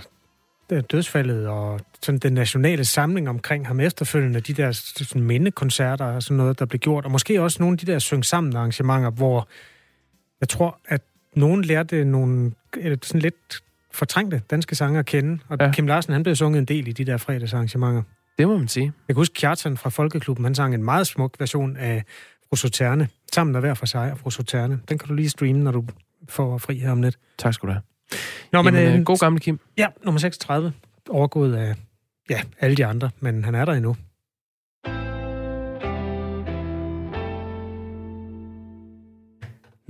det- 0.69 0.91
dødsfaldet 0.91 1.47
og 1.47 1.79
sådan 2.01 2.19
den 2.19 2.33
nationale 2.33 2.85
samling 2.85 3.29
omkring 3.29 3.67
ham 3.67 3.79
efterfølgende, 3.79 4.39
de 4.39 4.53
der 4.53 4.71
sådan, 4.71 5.21
mindekoncerter 5.21 6.05
og 6.05 6.23
sådan 6.23 6.37
noget, 6.37 6.59
der 6.59 6.65
blev 6.65 6.79
gjort, 6.79 7.05
og 7.05 7.11
måske 7.11 7.41
også 7.41 7.57
nogle 7.59 7.73
af 7.73 7.77
de 7.77 7.91
der 7.91 7.99
syng 7.99 8.25
sammen 8.25 8.55
arrangementer, 8.55 9.09
hvor 9.09 9.47
jeg 10.41 10.49
tror, 10.49 10.79
at 10.87 11.01
nogen 11.35 11.63
lærte 11.63 12.05
nogle 12.05 12.51
øh, 12.77 12.97
sådan 13.03 13.21
lidt 13.21 13.63
fortrængte 13.91 14.41
danske 14.49 14.75
sange 14.75 14.99
at 14.99 15.05
kende, 15.05 15.39
og 15.49 15.57
Ja. 15.59 15.71
Kim 15.71 15.87
Larsen, 15.87 16.13
han 16.13 16.23
blev 16.23 16.35
sunget 16.35 16.59
en 16.59 16.65
del 16.65 16.87
i 16.87 16.91
de 16.91 17.05
der 17.05 17.17
fredagsarrangementer. 17.17 18.03
Det 18.37 18.47
må 18.47 18.57
man 18.57 18.67
sige. 18.67 18.85
Jeg 18.85 19.15
kan 19.15 19.19
huske 19.19 19.33
Kjartan 19.33 19.77
fra 19.77 19.89
Folkeklubben, 19.89 20.45
han 20.45 20.55
sang 20.55 20.73
en 20.73 20.83
meget 20.83 21.07
smuk 21.07 21.35
version 21.39 21.77
af 21.77 22.03
Fru 22.49 22.55
Soterne, 22.55 23.07
sammen 23.33 23.53
der 23.53 23.59
hver 23.59 23.73
for 23.73 23.85
sig 23.85 24.11
af 24.11 24.17
Fru 24.17 24.29
Soterne. 24.29 24.79
Den 24.89 24.97
kan 24.97 25.07
du 25.07 25.13
lige 25.13 25.29
streame, 25.29 25.59
når 25.59 25.71
du 25.71 25.85
får 26.29 26.57
fri 26.57 26.77
her 26.79 26.91
om 26.91 27.01
lidt. 27.01 27.17
Tak 27.37 27.53
skal 27.53 27.67
du 27.67 27.71
have. 27.73 27.81
Nå, 28.51 28.61
Men, 28.61 28.75
Jamen, 28.75 28.89
øh, 28.89 28.99
øh, 28.99 29.05
god 29.05 29.17
gammel 29.17 29.41
Kim. 29.41 29.59
Ja, 29.77 29.87
nummer 30.05 30.19
36, 30.19 30.73
overgået 31.09 31.55
af 31.55 31.75
ja, 32.29 32.41
alle 32.59 32.77
de 32.77 32.85
andre, 32.85 33.09
men 33.19 33.43
han 33.43 33.55
er 33.55 33.65
der 33.65 33.73
endnu. 33.73 33.95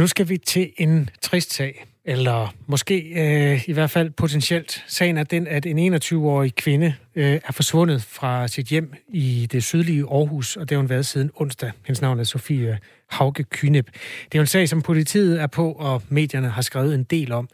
Nu 0.02 0.08
skal 0.08 0.30
vi 0.30 0.38
til 0.38 0.72
en 0.78 1.10
trist 1.22 1.54
sag, 1.54 1.86
eller 2.06 2.54
måske 2.68 2.96
øh, 3.00 3.70
i 3.70 3.72
hvert 3.72 3.90
fald 3.90 4.12
potentielt. 4.12 4.84
Sagen 4.88 5.18
er 5.18 5.24
den, 5.24 5.48
at 5.48 5.66
en 5.66 5.96
21-årig 5.96 6.56
kvinde 6.56 6.96
øh, 7.16 7.40
er 7.48 7.52
forsvundet 7.52 8.04
fra 8.04 8.48
sit 8.48 8.68
hjem 8.68 8.94
i 9.08 9.48
det 9.52 9.64
sydlige 9.64 10.04
Aarhus, 10.12 10.56
og 10.56 10.70
det 10.70 10.76
har 10.76 10.82
hun 10.82 10.90
været 10.90 11.06
siden 11.06 11.32
onsdag. 11.36 11.72
Hendes 11.86 12.02
navn 12.02 12.20
er 12.20 12.24
Sofie 12.24 12.80
Hauge 13.10 13.44
Kynep. 13.44 13.86
Det 13.92 14.36
er 14.36 14.40
jo 14.40 14.42
en 14.42 14.48
sag, 14.48 14.70
som 14.70 14.82
politiet 14.82 15.42
er 15.42 15.48
på, 15.48 15.72
og 15.72 16.02
medierne 16.10 16.50
har 16.50 16.62
skrevet 16.62 16.96
en 16.96 17.04
del 17.04 17.32
om. 17.32 17.50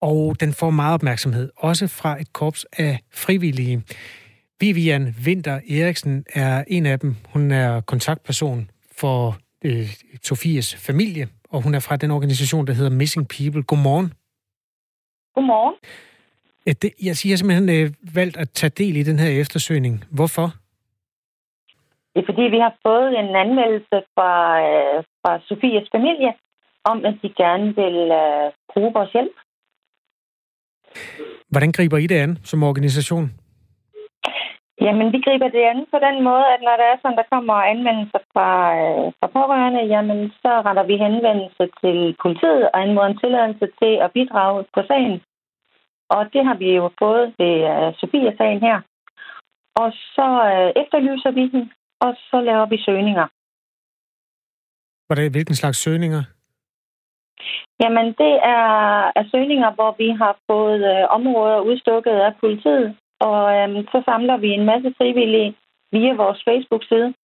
Og 0.00 0.36
den 0.40 0.52
får 0.52 0.70
meget 0.70 0.94
opmærksomhed, 0.94 1.50
også 1.56 1.86
fra 1.86 2.20
et 2.20 2.32
korps 2.32 2.66
af 2.72 2.98
frivillige. 3.14 3.82
Vivian 4.60 5.14
Winter 5.24 5.60
Eriksen 5.70 6.24
er 6.34 6.64
en 6.68 6.86
af 6.86 7.00
dem. 7.00 7.16
Hun 7.28 7.50
er 7.50 7.80
kontaktperson 7.80 8.70
for 8.96 9.38
øh, 9.64 9.92
Sofies 10.22 10.74
familie, 10.74 11.28
og 11.56 11.62
hun 11.62 11.74
er 11.74 11.80
fra 11.80 11.96
den 11.96 12.10
organisation, 12.10 12.66
der 12.66 12.72
hedder 12.72 12.90
Missing 12.90 13.26
People. 13.28 13.62
Godmorgen. 13.62 14.08
Godmorgen. 15.34 15.74
Øh, 16.66 16.74
det, 16.82 16.90
jeg 17.08 17.16
siger 17.16 17.36
simpelthen 17.36 17.68
øh, 17.76 17.86
valgt 18.18 18.36
at 18.36 18.48
tage 18.50 18.70
del 18.70 18.96
i 18.96 19.02
den 19.02 19.18
her 19.18 19.40
eftersøgning. 19.42 20.04
Hvorfor? 20.18 20.46
Det 22.12 22.18
er 22.22 22.26
fordi, 22.32 22.44
vi 22.56 22.60
har 22.66 22.74
fået 22.86 23.08
en 23.22 23.30
anmeldelse 23.44 23.96
fra, 24.14 24.32
øh, 24.68 25.04
fra 25.20 25.32
Sofias 25.48 25.88
familie 25.96 26.32
om, 26.84 27.04
at 27.04 27.14
de 27.22 27.28
gerne 27.42 27.66
vil 27.80 27.98
øh, 28.22 28.46
bruge 28.72 28.92
vores 28.96 29.12
hjælp. 29.12 29.36
Hvordan 31.48 31.72
griber 31.72 31.98
I 31.98 32.06
det 32.06 32.18
an 32.24 32.38
som 32.44 32.62
organisation? 32.62 33.32
Jamen, 34.80 35.12
vi 35.14 35.18
griber 35.26 35.48
det 35.48 35.62
an 35.72 35.80
på 35.92 35.98
den 36.06 36.16
måde, 36.28 36.46
at 36.54 36.60
når 36.62 36.76
der 36.80 36.86
er 36.92 36.98
sådan, 37.02 37.18
der 37.20 37.32
kommer 37.32 37.54
anmeldelser 37.72 38.22
fra, 38.32 38.48
øh, 38.80 39.12
fra 39.18 39.28
pårørende, 39.36 39.82
jamen, 39.94 40.20
så 40.42 40.50
retter 40.66 40.84
vi 40.90 40.96
henvendelse 41.04 41.64
til 41.80 41.98
politiet 42.22 42.62
og 42.72 42.80
anmoder 42.82 43.08
en 43.08 43.18
tilladelse 43.18 43.66
til 43.80 43.92
at 44.04 44.12
bidrage 44.16 44.64
på 44.74 44.80
sagen. 44.88 45.16
Og 46.14 46.20
det 46.32 46.42
har 46.48 46.56
vi 46.62 46.68
jo 46.80 46.90
fået 47.02 47.34
ved 47.38 47.54
øh, 47.72 47.88
Sofia-sagen 48.00 48.60
her. 48.68 48.78
Og 49.82 49.88
så 50.16 50.28
øh, 50.52 50.70
efterlyser 50.82 51.30
vi 51.38 51.44
den, 51.54 51.72
og 52.00 52.10
så 52.30 52.40
laver 52.40 52.66
vi 52.66 52.78
søgninger. 52.86 53.26
Hvordan, 55.06 55.30
hvilken 55.30 55.54
slags 55.54 55.78
søgninger? 55.78 56.22
Jamen, 57.82 58.06
det 58.22 58.34
er, 58.56 58.66
er 59.18 59.24
søgninger, 59.30 59.70
hvor 59.70 59.94
vi 59.98 60.08
har 60.22 60.34
fået 60.50 60.80
øh, 60.92 61.04
områder 61.16 61.60
udstukket 61.60 62.16
af 62.26 62.32
politiet, 62.40 62.96
og 63.20 63.38
øhm, 63.56 63.86
så 63.92 64.02
samler 64.04 64.36
vi 64.36 64.48
en 64.48 64.64
masse 64.64 64.94
frivillige 64.98 65.56
via 65.92 66.12
vores 66.14 66.40
Facebook-side 66.48 67.14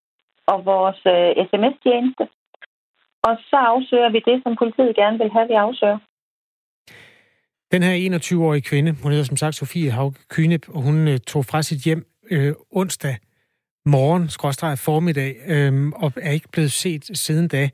og 0.47 0.65
vores 0.65 1.01
øh, 1.15 1.47
sms-tjeneste. 1.49 2.25
Og 3.27 3.35
så 3.51 3.57
afsøger 3.57 4.11
vi 4.11 4.21
det, 4.29 4.43
som 4.43 4.57
politiet 4.57 4.97
gerne 4.97 5.19
vil 5.19 5.31
have, 5.31 5.49
vi 5.49 5.55
afsøger. 5.55 5.99
Den 7.73 7.83
her 7.83 8.19
21-årige 8.19 8.63
kvinde, 8.63 8.91
hun 9.03 9.11
hedder 9.13 9.25
som 9.25 9.37
sagt 9.37 9.55
Sofie 9.55 9.91
Hauge 9.91 10.15
Kynep, 10.29 10.69
og 10.69 10.83
hun 10.83 11.09
øh, 11.09 11.19
tog 11.19 11.45
fra 11.45 11.63
sit 11.63 11.85
hjem 11.85 12.07
øh, 12.31 12.53
onsdag 12.71 13.17
morgen, 13.85 14.29
skråstrej 14.29 14.77
formiddag, 14.77 15.37
øh, 15.47 15.89
og 15.89 16.13
er 16.17 16.31
ikke 16.31 16.49
blevet 16.53 16.73
set 16.73 17.19
siden 17.19 17.49
da. 17.49 17.71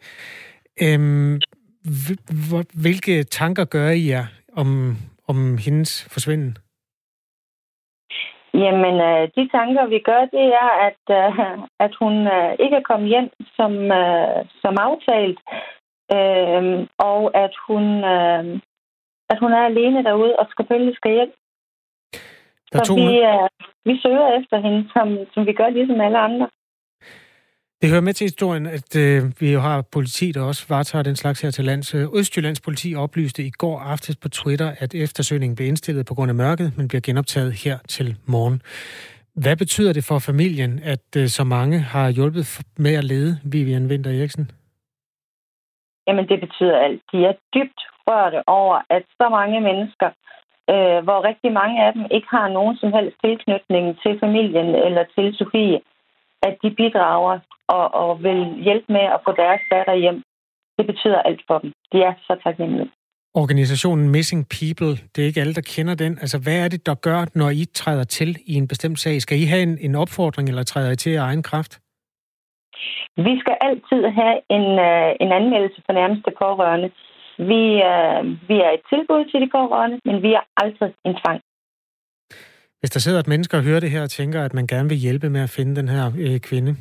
Øh, 0.82 1.40
hvilke 2.74 3.22
tanker 3.22 3.64
gør 3.64 3.90
I 3.90 4.08
jer 4.08 4.26
om, 4.52 4.96
om 5.28 5.58
hendes 5.58 6.08
forsvinden? 6.10 6.58
Jamen, 8.62 8.94
øh, 9.08 9.28
de 9.36 9.48
tanker, 9.56 9.86
vi 9.86 9.98
gør, 9.98 10.22
det 10.36 10.46
er, 10.62 10.70
at, 10.88 11.02
øh, 11.20 11.58
at 11.84 11.92
hun 12.00 12.14
øh, 12.36 12.52
ikke 12.64 12.76
er 12.76 12.88
kommet 12.90 13.08
hjem 13.08 13.30
som, 13.56 13.72
øh, 14.00 14.38
som 14.62 14.74
aftalt, 14.86 15.38
øh, 16.16 16.86
og 16.98 17.20
at 17.44 17.54
hun, 17.66 17.84
øh, 18.14 18.44
at 19.30 19.38
hun 19.42 19.52
er 19.52 19.64
alene 19.64 20.04
derude 20.04 20.36
og 20.36 20.46
selvfølgelig 20.46 20.96
skal 20.96 21.12
hjem. 21.12 21.32
Der 22.72 22.84
Så 22.84 22.94
vi, 22.94 23.08
øh, 23.30 23.48
vi 23.88 24.00
søger 24.02 24.28
efter 24.40 24.56
hende, 24.64 24.88
som, 24.94 25.08
som 25.34 25.46
vi 25.46 25.52
gør 25.52 25.68
ligesom 25.68 26.00
alle 26.00 26.18
andre. 26.18 26.48
Det 27.80 27.90
hører 27.90 28.00
med 28.00 28.12
til 28.12 28.24
historien, 28.24 28.66
at 28.66 28.96
øh, 28.96 29.22
vi 29.40 29.52
jo 29.52 29.60
har 29.60 29.84
politi, 29.92 30.32
der 30.32 30.42
også 30.42 30.66
varetager 30.68 31.02
den 31.02 31.16
slags 31.16 31.42
her 31.42 31.50
til 31.50 31.64
lands. 31.64 31.94
Øh, 31.94 32.06
Østjyllands 32.14 32.60
politi 32.60 32.94
oplyste 32.94 33.42
i 33.42 33.50
går 33.50 33.80
aftes 33.80 34.16
på 34.16 34.28
Twitter, 34.28 34.72
at 34.78 34.94
eftersøgningen 34.94 35.56
blev 35.56 35.68
indstillet 35.68 36.06
på 36.06 36.14
grund 36.14 36.30
af 36.30 36.34
mørket, 36.34 36.72
men 36.76 36.88
bliver 36.88 37.00
genoptaget 37.00 37.52
her 37.52 37.78
til 37.88 38.16
morgen. 38.26 38.62
Hvad 39.34 39.56
betyder 39.56 39.92
det 39.92 40.04
for 40.04 40.18
familien, 40.18 40.80
at 40.84 41.06
øh, 41.16 41.26
så 41.26 41.44
mange 41.44 41.78
har 41.78 42.10
hjulpet 42.10 42.60
med 42.78 42.94
at 42.94 43.04
lede 43.04 43.38
Vivian 43.44 43.86
Winter 43.86 44.10
Eriksen? 44.10 44.50
jamen 46.08 46.28
det 46.28 46.40
betyder 46.40 46.76
alt. 46.86 47.02
De 47.12 47.18
er 47.30 47.34
dybt 47.54 47.80
rørte 48.08 48.40
over, 48.46 48.76
at 48.96 49.04
så 49.20 49.26
mange 49.38 49.60
mennesker, 49.60 50.08
øh, 50.72 50.98
hvor 51.06 51.18
rigtig 51.30 51.52
mange 51.60 51.76
af 51.86 51.92
dem 51.92 52.04
ikke 52.16 52.28
har 52.36 52.48
nogen 52.48 52.76
som 52.76 52.92
helst 52.96 53.16
tilknytning 53.24 53.84
til 54.02 54.12
familien 54.24 54.68
eller 54.86 55.04
til 55.14 55.26
Sofie, 55.38 55.80
at 56.42 56.54
de 56.62 56.70
bidrager 56.80 57.38
og, 57.76 57.94
og 58.02 58.22
vil 58.22 58.40
hjælpe 58.66 58.92
med 58.96 59.06
at 59.14 59.20
få 59.26 59.30
deres 59.42 59.62
datter 59.72 59.94
hjem. 59.94 60.22
Det 60.78 60.86
betyder 60.86 61.22
alt 61.28 61.42
for 61.46 61.58
dem. 61.58 61.72
De 61.92 61.98
er 62.08 62.14
så 62.26 62.40
taknemmelige. 62.44 62.90
Organisationen 63.34 64.08
Missing 64.08 64.42
People, 64.58 64.94
det 65.12 65.18
er 65.22 65.26
ikke 65.26 65.40
alle, 65.40 65.54
der 65.54 65.70
kender 65.76 65.94
den. 65.94 66.12
Altså, 66.22 66.38
hvad 66.44 66.64
er 66.64 66.68
det, 66.68 66.86
der 66.86 66.94
gør, 66.94 67.20
når 67.34 67.50
I 67.50 67.64
træder 67.74 68.04
til 68.04 68.36
i 68.46 68.54
en 68.54 68.68
bestemt 68.68 68.98
sag? 68.98 69.22
Skal 69.22 69.38
I 69.38 69.44
have 69.44 69.62
en, 69.62 69.78
en 69.80 69.94
opfordring, 69.94 70.48
eller 70.48 70.62
træder 70.62 70.90
I 70.92 70.96
til 70.96 71.10
af 71.10 71.22
egen 71.22 71.42
kraft? 71.42 71.72
Vi 73.26 73.32
skal 73.42 73.56
altid 73.60 74.02
have 74.20 74.36
en, 74.56 74.66
øh, 74.88 75.10
en 75.20 75.30
anmeldelse 75.40 75.82
for 75.86 75.92
nærmeste 75.92 76.30
pårørende. 76.42 76.90
Vi, 77.50 77.62
øh, 77.90 78.20
vi 78.48 78.56
er 78.66 78.70
et 78.76 78.84
tilbud 78.92 79.22
til 79.30 79.40
de 79.40 79.48
pårørende, 79.56 79.98
men 80.04 80.22
vi 80.22 80.30
er 80.38 80.44
aldrig 80.62 80.90
en 81.04 81.14
tvang. 81.22 81.40
Hvis 82.80 82.90
der 82.90 83.00
sidder 83.00 83.20
et 83.20 83.28
menneske 83.28 83.56
og 83.56 83.62
hører 83.62 83.80
det 83.80 83.90
her 83.90 84.02
og 84.02 84.10
tænker, 84.10 84.44
at 84.44 84.54
man 84.54 84.66
gerne 84.66 84.88
vil 84.88 84.98
hjælpe 84.98 85.30
med 85.30 85.40
at 85.40 85.50
finde 85.50 85.76
den 85.76 85.88
her 85.88 86.04
øh, 86.18 86.40
kvinde, 86.40 86.76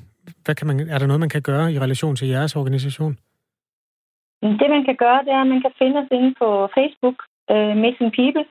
hvad 0.46 0.56
kan 0.56 0.68
man, 0.68 0.80
er 0.80 0.98
der 1.00 1.08
noget, 1.08 1.20
man 1.20 1.30
kan 1.36 1.42
gøre 1.42 1.74
i 1.74 1.80
relation 1.80 2.16
til 2.16 2.28
jeres 2.28 2.56
organisation? 2.56 3.18
Det, 4.42 4.70
man 4.70 4.86
kan 4.86 4.96
gøre, 4.96 5.24
det 5.26 5.32
er, 5.34 5.42
at 5.42 5.48
man 5.48 5.62
kan 5.62 5.74
finde 5.78 5.98
os 6.00 6.08
inde 6.12 6.34
på 6.42 6.70
Facebook, 6.78 7.18
øh, 7.52 7.78
Missing 7.84 8.12
People, 8.20 8.46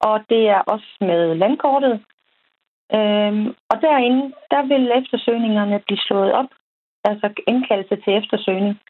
og 0.00 0.16
det 0.30 0.42
er 0.48 0.60
også 0.74 0.90
med 1.00 1.34
landkortet. 1.34 1.94
Øhm, 2.96 3.46
og 3.70 3.76
derinde, 3.86 4.22
der 4.52 4.62
vil 4.72 4.92
eftersøgningerne 4.98 5.78
blive 5.86 6.04
slået 6.06 6.32
op, 6.32 6.50
altså 7.04 7.26
indkaldelse 7.48 7.96
til 7.96 8.12
eftersøgning. 8.20 8.80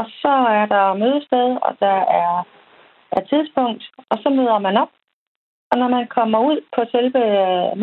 Og 0.00 0.06
så 0.22 0.34
er 0.60 0.66
der 0.66 0.94
mødested, 1.02 1.48
og 1.66 1.72
der 1.80 1.98
er, 2.22 2.32
er 3.16 3.22
tidspunkt, 3.30 3.84
og 4.10 4.16
så 4.22 4.28
møder 4.30 4.58
man 4.58 4.76
op. 4.76 4.92
Og 5.70 5.78
når 5.78 5.88
man 5.88 6.06
kommer 6.06 6.38
ud 6.38 6.58
på 6.74 6.80
selve 6.90 7.22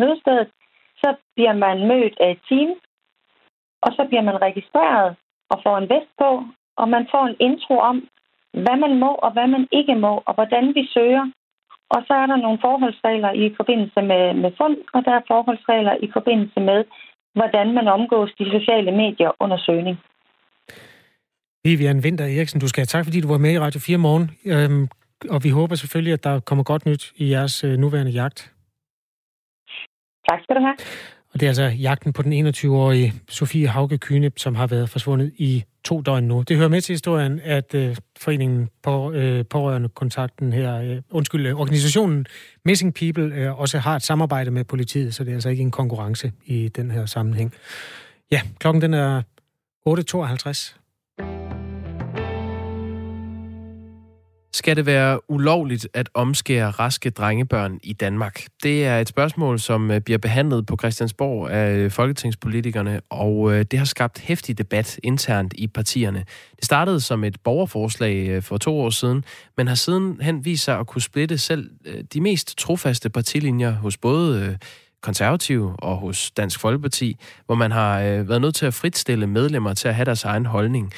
mødestedet, 0.00 0.48
så 0.96 1.08
bliver 1.34 1.52
man 1.52 1.76
mødt 1.88 2.14
af 2.20 2.30
et 2.30 2.40
team, 2.48 2.70
og 3.84 3.90
så 3.96 4.02
bliver 4.08 4.24
man 4.28 4.42
registreret 4.46 5.16
og 5.52 5.56
får 5.64 5.76
en 5.78 5.88
vest 5.94 6.12
på, 6.22 6.30
og 6.80 6.86
man 6.94 7.04
får 7.12 7.24
en 7.26 7.36
intro 7.48 7.76
om, 7.90 7.96
hvad 8.64 8.76
man 8.84 8.94
må 9.04 9.10
og 9.24 9.30
hvad 9.32 9.46
man 9.54 9.64
ikke 9.78 9.94
må, 9.94 10.12
og 10.26 10.34
hvordan 10.34 10.64
vi 10.76 10.82
søger. 10.96 11.24
Og 11.94 12.00
så 12.06 12.12
er 12.22 12.26
der 12.26 12.36
nogle 12.36 12.58
forholdsregler 12.66 13.32
i 13.32 13.54
forbindelse 13.58 14.00
med, 14.10 14.24
med 14.42 14.50
fund, 14.58 14.76
og 14.94 15.00
der 15.04 15.12
er 15.18 15.28
forholdsregler 15.32 15.94
i 16.06 16.08
forbindelse 16.16 16.60
med, 16.60 16.84
hvordan 17.38 17.66
man 17.78 17.86
omgås 17.88 18.30
de 18.38 18.44
sociale 18.56 18.92
medier 19.02 19.30
under 19.40 19.58
søgning. 19.66 19.96
Vivian 21.64 22.02
Vinter 22.04 22.24
Eriksen, 22.24 22.60
du 22.60 22.68
skal 22.68 22.80
have 22.80 22.92
tak, 22.94 23.04
fordi 23.04 23.20
du 23.20 23.28
var 23.28 23.38
med 23.38 23.52
i 23.52 23.58
Radio 23.58 23.80
4 23.80 23.98
morgen. 23.98 24.26
Øhm, 24.52 24.88
og 25.30 25.44
vi 25.44 25.50
håber 25.50 25.74
selvfølgelig, 25.74 26.12
at 26.12 26.24
der 26.24 26.40
kommer 26.40 26.64
godt 26.64 26.86
nyt 26.86 27.12
i 27.16 27.30
jeres 27.30 27.64
øh, 27.64 27.76
nuværende 27.78 28.12
jagt. 28.12 28.38
Tak 30.28 30.40
skal 30.42 30.56
du 30.56 30.60
have. 30.60 30.76
Og 31.34 31.40
det 31.40 31.46
er 31.46 31.50
altså 31.50 31.64
jagten 31.64 32.12
på 32.12 32.22
den 32.22 32.46
21-årige 32.46 33.14
Sofie 33.28 33.68
Hauke 33.68 33.98
Kyne, 33.98 34.30
som 34.36 34.54
har 34.54 34.66
været 34.66 34.90
forsvundet 34.90 35.32
i 35.36 35.64
to 35.84 36.00
døgn 36.00 36.24
nu. 36.24 36.42
Det 36.42 36.56
hører 36.56 36.68
med 36.68 36.80
til 36.80 36.92
historien, 36.92 37.40
at 37.44 37.74
øh, 37.74 37.96
foreningen 38.18 38.68
på 38.82 39.12
øh, 39.12 39.44
pårørende 39.50 39.88
kontakten 39.88 40.52
her, 40.52 40.80
øh, 40.80 41.02
undskyld, 41.10 41.46
øh, 41.46 41.60
organisationen 41.60 42.26
Missing 42.64 42.94
People 42.94 43.34
øh, 43.34 43.60
også 43.60 43.78
har 43.78 43.96
et 43.96 44.02
samarbejde 44.02 44.50
med 44.50 44.64
politiet, 44.64 45.14
så 45.14 45.24
det 45.24 45.30
er 45.30 45.34
altså 45.34 45.48
ikke 45.48 45.62
en 45.62 45.70
konkurrence 45.70 46.32
i 46.46 46.68
den 46.68 46.90
her 46.90 47.06
sammenhæng. 47.06 47.54
Ja, 48.30 48.40
klokken 48.58 48.82
den 48.82 48.94
er 48.94 49.22
8.52. 49.88 50.83
Skal 54.54 54.76
det 54.76 54.86
være 54.86 55.30
ulovligt 55.30 55.88
at 55.94 56.08
omskære 56.14 56.70
raske 56.70 57.10
drengebørn 57.10 57.78
i 57.82 57.92
Danmark? 57.92 58.44
Det 58.62 58.86
er 58.86 58.98
et 58.98 59.08
spørgsmål, 59.08 59.58
som 59.58 59.90
øh, 59.90 60.00
bliver 60.00 60.18
behandlet 60.18 60.66
på 60.66 60.76
Christiansborg 60.76 61.50
af 61.50 61.76
øh, 61.76 61.90
folketingspolitikerne, 61.90 63.00
og 63.10 63.52
øh, 63.52 63.64
det 63.70 63.78
har 63.78 63.86
skabt 63.86 64.18
hæftig 64.18 64.58
debat 64.58 65.00
internt 65.02 65.54
i 65.56 65.66
partierne. 65.66 66.24
Det 66.56 66.64
startede 66.64 67.00
som 67.00 67.24
et 67.24 67.36
borgerforslag 67.44 68.44
for 68.44 68.58
to 68.58 68.80
år 68.80 68.90
siden, 68.90 69.24
men 69.56 69.68
har 69.68 69.74
sidenhen 69.74 70.44
vist 70.44 70.64
sig 70.64 70.78
at 70.78 70.86
kunne 70.86 71.02
splitte 71.02 71.38
selv 71.38 71.70
de 72.14 72.20
mest 72.20 72.58
trofaste 72.58 73.10
partilinjer 73.10 73.70
hos 73.70 73.96
både 73.96 74.58
konservative 75.02 75.76
og 75.78 75.96
hos 75.96 76.30
Dansk 76.30 76.60
Folkeparti, 76.60 77.16
hvor 77.46 77.54
man 77.54 77.70
har 77.70 78.00
været 78.00 78.40
nødt 78.40 78.54
til 78.54 78.66
at 78.66 78.74
fritstille 78.74 79.26
medlemmer 79.26 79.74
til 79.74 79.88
at 79.88 79.94
have 79.94 80.04
deres 80.04 80.24
egen 80.24 80.46
holdning. 80.46 80.92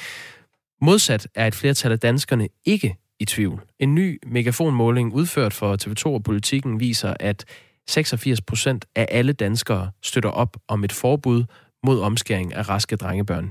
Modsat 0.81 1.27
er 1.35 1.47
et 1.47 1.55
flertal 1.55 1.91
af 1.91 1.99
danskerne 1.99 2.47
ikke 2.65 2.97
i 3.19 3.25
tvivl. 3.25 3.61
En 3.79 3.95
ny 3.95 4.19
megafonmåling 4.25 5.13
udført 5.13 5.53
for 5.53 5.71
TV2 5.81 6.13
og 6.13 6.23
Politikken 6.23 6.79
viser, 6.79 7.13
at 7.19 7.45
86 7.87 8.41
procent 8.41 8.85
af 8.95 9.05
alle 9.11 9.33
danskere 9.33 9.91
støtter 10.03 10.29
op 10.29 10.57
om 10.67 10.83
et 10.83 10.91
forbud 10.91 11.43
mod 11.83 12.01
omskæring 12.01 12.53
af 12.53 12.69
raske 12.69 12.95
drengebørn. 12.95 13.49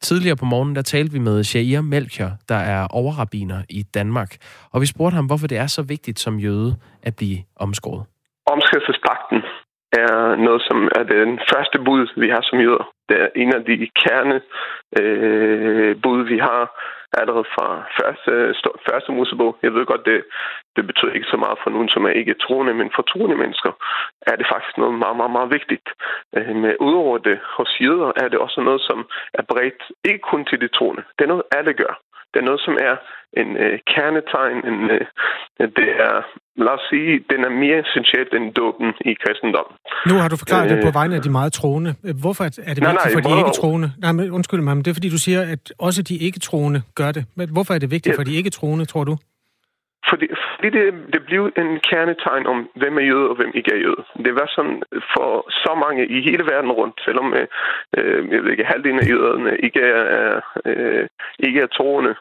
Tidligere 0.00 0.36
på 0.36 0.44
morgenen, 0.44 0.76
der 0.76 0.82
talte 0.82 1.12
vi 1.12 1.18
med 1.18 1.44
Shair 1.44 1.80
Melchior, 1.80 2.32
der 2.48 2.60
er 2.74 2.86
overrabiner 3.00 3.62
i 3.70 3.82
Danmark, 3.82 4.30
og 4.72 4.80
vi 4.80 4.86
spurgte 4.86 5.14
ham, 5.14 5.26
hvorfor 5.26 5.46
det 5.46 5.58
er 5.58 5.66
så 5.66 5.82
vigtigt 5.82 6.18
som 6.18 6.38
jøde 6.38 6.76
at 7.02 7.16
blive 7.16 7.38
omskåret. 7.56 8.04
Omskærelsespakten 8.46 9.38
er 9.92 10.36
noget, 10.46 10.62
som 10.68 10.78
er 10.98 11.04
den 11.16 11.30
første 11.52 11.78
bud, 11.86 12.02
vi 12.22 12.28
har 12.28 12.42
som 12.42 12.58
jøder. 12.58 12.84
Det 13.08 13.16
er 13.22 13.28
en 13.36 13.54
af 13.54 13.62
de 13.64 13.76
kerne 14.02 14.36
øh, 15.00 15.96
bud, 16.02 16.20
vi 16.32 16.38
har 16.38 16.62
allerede 17.20 17.48
fra 17.54 17.66
første, 17.98 18.32
første 18.88 19.12
Mosebog. 19.12 19.56
Jeg 19.62 19.74
ved 19.74 19.86
godt, 19.86 20.06
det, 20.06 20.24
det 20.76 20.86
betyder 20.86 21.12
ikke 21.12 21.32
så 21.34 21.36
meget 21.36 21.58
for 21.62 21.70
nogen, 21.70 21.88
som 21.88 22.04
er 22.04 22.14
ikke 22.20 22.40
troende, 22.44 22.74
men 22.74 22.90
for 22.94 23.02
troende 23.02 23.36
mennesker 23.36 23.72
er 24.30 24.36
det 24.36 24.46
faktisk 24.52 24.78
noget 24.78 24.94
meget, 25.04 25.16
meget, 25.16 25.34
meget 25.38 25.50
vigtigt. 25.56 25.88
Øh, 26.36 26.56
men 26.62 26.76
udover 26.80 27.18
det 27.18 27.38
hos 27.56 27.70
jøder 27.80 28.10
er 28.22 28.28
det 28.28 28.38
også 28.38 28.60
noget, 28.60 28.80
som 28.88 28.98
er 29.34 29.42
bredt 29.42 29.82
ikke 30.04 30.24
kun 30.30 30.44
til 30.44 30.60
de 30.60 30.68
troende. 30.68 31.02
Det 31.16 31.24
er 31.24 31.32
noget, 31.32 31.50
alle 31.58 31.72
gør. 31.74 31.94
Det 32.34 32.40
er 32.42 32.46
noget, 32.50 32.60
som 32.68 32.74
er 32.88 32.94
en 33.40 33.50
øh, 33.64 33.78
kernetegn. 33.92 34.58
En, 34.70 34.78
øh, 34.94 35.00
det 35.78 35.88
er, 36.08 36.16
lad 36.64 36.74
os 36.78 36.84
sige, 36.90 37.10
den 37.32 37.40
er 37.48 37.52
mere 37.62 37.78
essentielt 37.84 38.32
end 38.38 38.46
dåben 38.60 38.88
i 39.10 39.12
kristendom. 39.22 39.68
Nu 40.10 40.14
har 40.20 40.28
du 40.28 40.36
forklaret 40.42 40.70
øh, 40.70 40.76
det 40.76 40.84
på 40.84 40.90
vegne 40.98 41.14
af 41.18 41.22
de 41.22 41.30
meget 41.30 41.52
troende. 41.52 41.90
Hvorfor 42.24 42.44
er 42.44 42.48
det 42.48 42.82
nej, 42.82 42.92
vigtigt 42.92 43.14
nej, 43.14 43.22
for 43.22 43.22
de 43.28 43.38
ikke-troende? 43.42 43.88
Nej, 44.04 44.12
men 44.12 44.30
undskyld 44.30 44.60
mig, 44.60 44.74
men 44.76 44.84
det 44.84 44.90
er 44.90 44.94
fordi, 45.00 45.10
du 45.16 45.22
siger, 45.26 45.40
at 45.54 45.62
også 45.78 46.02
de 46.02 46.16
ikke-troende 46.26 46.82
gør 47.00 47.12
det. 47.12 47.24
Men 47.38 47.46
hvorfor 47.54 47.74
er 47.74 47.78
det 47.78 47.90
vigtigt 47.90 48.12
ja. 48.12 48.18
for 48.18 48.24
de 48.24 48.34
ikke-troende, 48.38 48.84
tror 48.84 49.04
du? 49.04 49.16
Fordi, 50.08 50.26
fordi 50.54 50.70
det, 50.70 50.94
det 51.12 51.26
blev 51.26 51.52
en 51.56 51.80
kernetegn 51.80 52.46
om, 52.46 52.68
hvem 52.74 52.98
er 52.98 53.02
jøde 53.02 53.28
og 53.30 53.36
hvem 53.36 53.52
ikke 53.54 53.72
er 53.74 53.82
jøde. 53.84 54.04
Det 54.24 54.34
var 54.34 54.46
sådan 54.56 54.82
for 55.14 55.30
så 55.50 55.72
mange 55.84 56.06
i 56.06 56.20
hele 56.20 56.44
verden 56.52 56.72
rundt, 56.72 57.00
selvom 57.04 57.34
øh, 57.34 57.46
øh 57.96 58.32
jeg 58.32 58.42
ved 58.42 58.50
ikke, 58.50 58.64
halvdelen 58.64 58.98
af 58.98 59.08
jøderne 59.10 59.58
ikke 59.58 59.80
er, 59.80 60.40
øh, 60.64 61.08
ikke 61.38 61.60
er 61.60 61.66
troende 61.66 62.14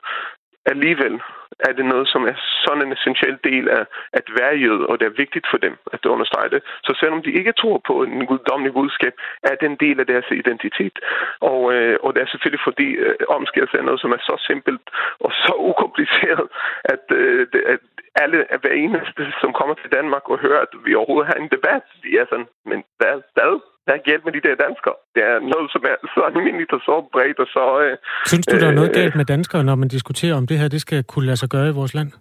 alligevel 0.66 1.22
er 1.60 1.74
det 1.74 1.86
noget, 1.86 2.08
som 2.08 2.24
er 2.32 2.36
sådan 2.66 2.82
en 2.86 2.94
essentiel 2.94 3.38
del 3.44 3.70
af 3.70 3.86
at 4.14 4.28
være 4.40 4.56
jøde, 4.64 4.86
og 4.90 5.00
det 5.00 5.06
er 5.06 5.22
vigtigt 5.24 5.48
for 5.52 5.58
dem 5.58 5.78
at 5.94 6.06
understrege 6.06 6.50
det. 6.50 6.62
Så 6.84 6.92
selvom 7.00 7.22
de 7.24 7.32
ikke 7.32 7.52
tror 7.52 7.82
på 7.88 8.04
en 8.04 8.26
guddommelig 8.26 8.74
budskab, 8.74 9.14
er 9.44 9.56
det 9.56 9.66
en 9.66 9.82
del 9.86 10.00
af 10.00 10.08
deres 10.08 10.28
identitet. 10.32 11.00
Og, 11.40 11.74
øh, 11.74 11.98
og 12.04 12.14
det 12.14 12.22
er 12.22 12.32
selvfølgelig 12.32 12.64
fordi 12.64 12.88
øh, 13.06 13.16
omskærelse 13.28 13.78
er 13.78 13.88
noget, 13.90 14.02
som 14.02 14.12
er 14.12 14.22
så 14.30 14.36
simpelt 14.48 14.86
og 15.20 15.32
så 15.32 15.54
ukompliceret, 15.70 16.48
at, 16.94 17.04
øh, 17.12 17.48
det, 17.54 17.62
at 17.74 17.80
alle, 18.16 18.46
hver 18.62 18.76
eneste, 18.86 19.22
som 19.42 19.54
kommer 19.54 19.76
til 19.76 19.92
Danmark 19.92 20.30
og 20.30 20.38
hører, 20.40 20.62
at 20.62 20.74
vi 20.86 20.96
overhovedet 20.96 21.32
har 21.32 21.38
en 21.44 21.54
debat, 21.56 21.84
de 22.04 22.18
er 22.22 22.26
sådan, 22.30 22.48
men 22.66 22.84
hvad? 22.98 23.18
hvad? 23.34 23.73
Der 23.86 23.94
er 23.94 24.08
galt 24.10 24.26
med 24.26 24.34
de 24.34 24.42
der 24.48 24.56
danskere. 24.66 24.96
Det 25.16 25.24
er 25.32 25.40
noget, 25.54 25.68
som 25.74 25.82
er 25.92 25.98
så 26.14 26.22
almindeligt 26.30 26.74
og 26.78 26.82
så 26.88 26.96
bredt 27.14 27.40
og 27.40 27.48
så... 27.56 27.64
Øh, 27.84 27.98
Synes 28.26 28.46
du, 28.48 28.56
der 28.60 28.68
er 28.68 28.80
noget 28.80 28.94
øh, 28.94 29.00
galt 29.00 29.16
med 29.16 29.26
danskere, 29.26 29.64
når 29.64 29.76
man 29.76 29.88
diskuterer 29.88 30.36
om 30.36 30.48
det 30.48 30.60
her, 30.60 30.68
det 30.68 30.82
skal 30.82 31.04
kunne 31.04 31.26
lade 31.26 31.38
sig 31.38 31.50
gøre 31.50 31.70
i 31.70 31.78
vores 31.80 31.94
land? 31.94 32.12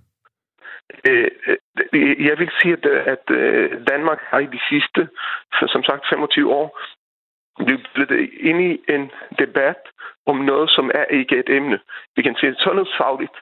Øh, 1.09 1.31
øh 1.47 2.27
jeg 2.29 2.39
vil 2.39 2.51
sige, 2.61 2.73
at, 2.79 2.87
at 3.15 3.25
øh, 3.31 3.87
Danmark 3.93 4.21
har 4.31 4.39
i 4.39 4.47
de 4.57 4.61
sidste, 4.71 5.09
som 5.73 5.83
sagt 5.89 6.03
25 6.11 6.53
år, 6.61 6.69
blevet 7.95 8.31
ind 8.41 8.61
i 8.71 8.73
en 8.95 9.11
debat 9.39 9.81
om 10.27 10.37
noget, 10.37 10.71
som 10.71 10.91
er 10.95 11.05
ikke 11.05 11.39
et 11.39 11.51
emne. 11.59 11.79
Vi 12.17 12.23
kan 12.23 12.37
sige 12.41 12.55
sundhedsfagligt. 12.59 13.37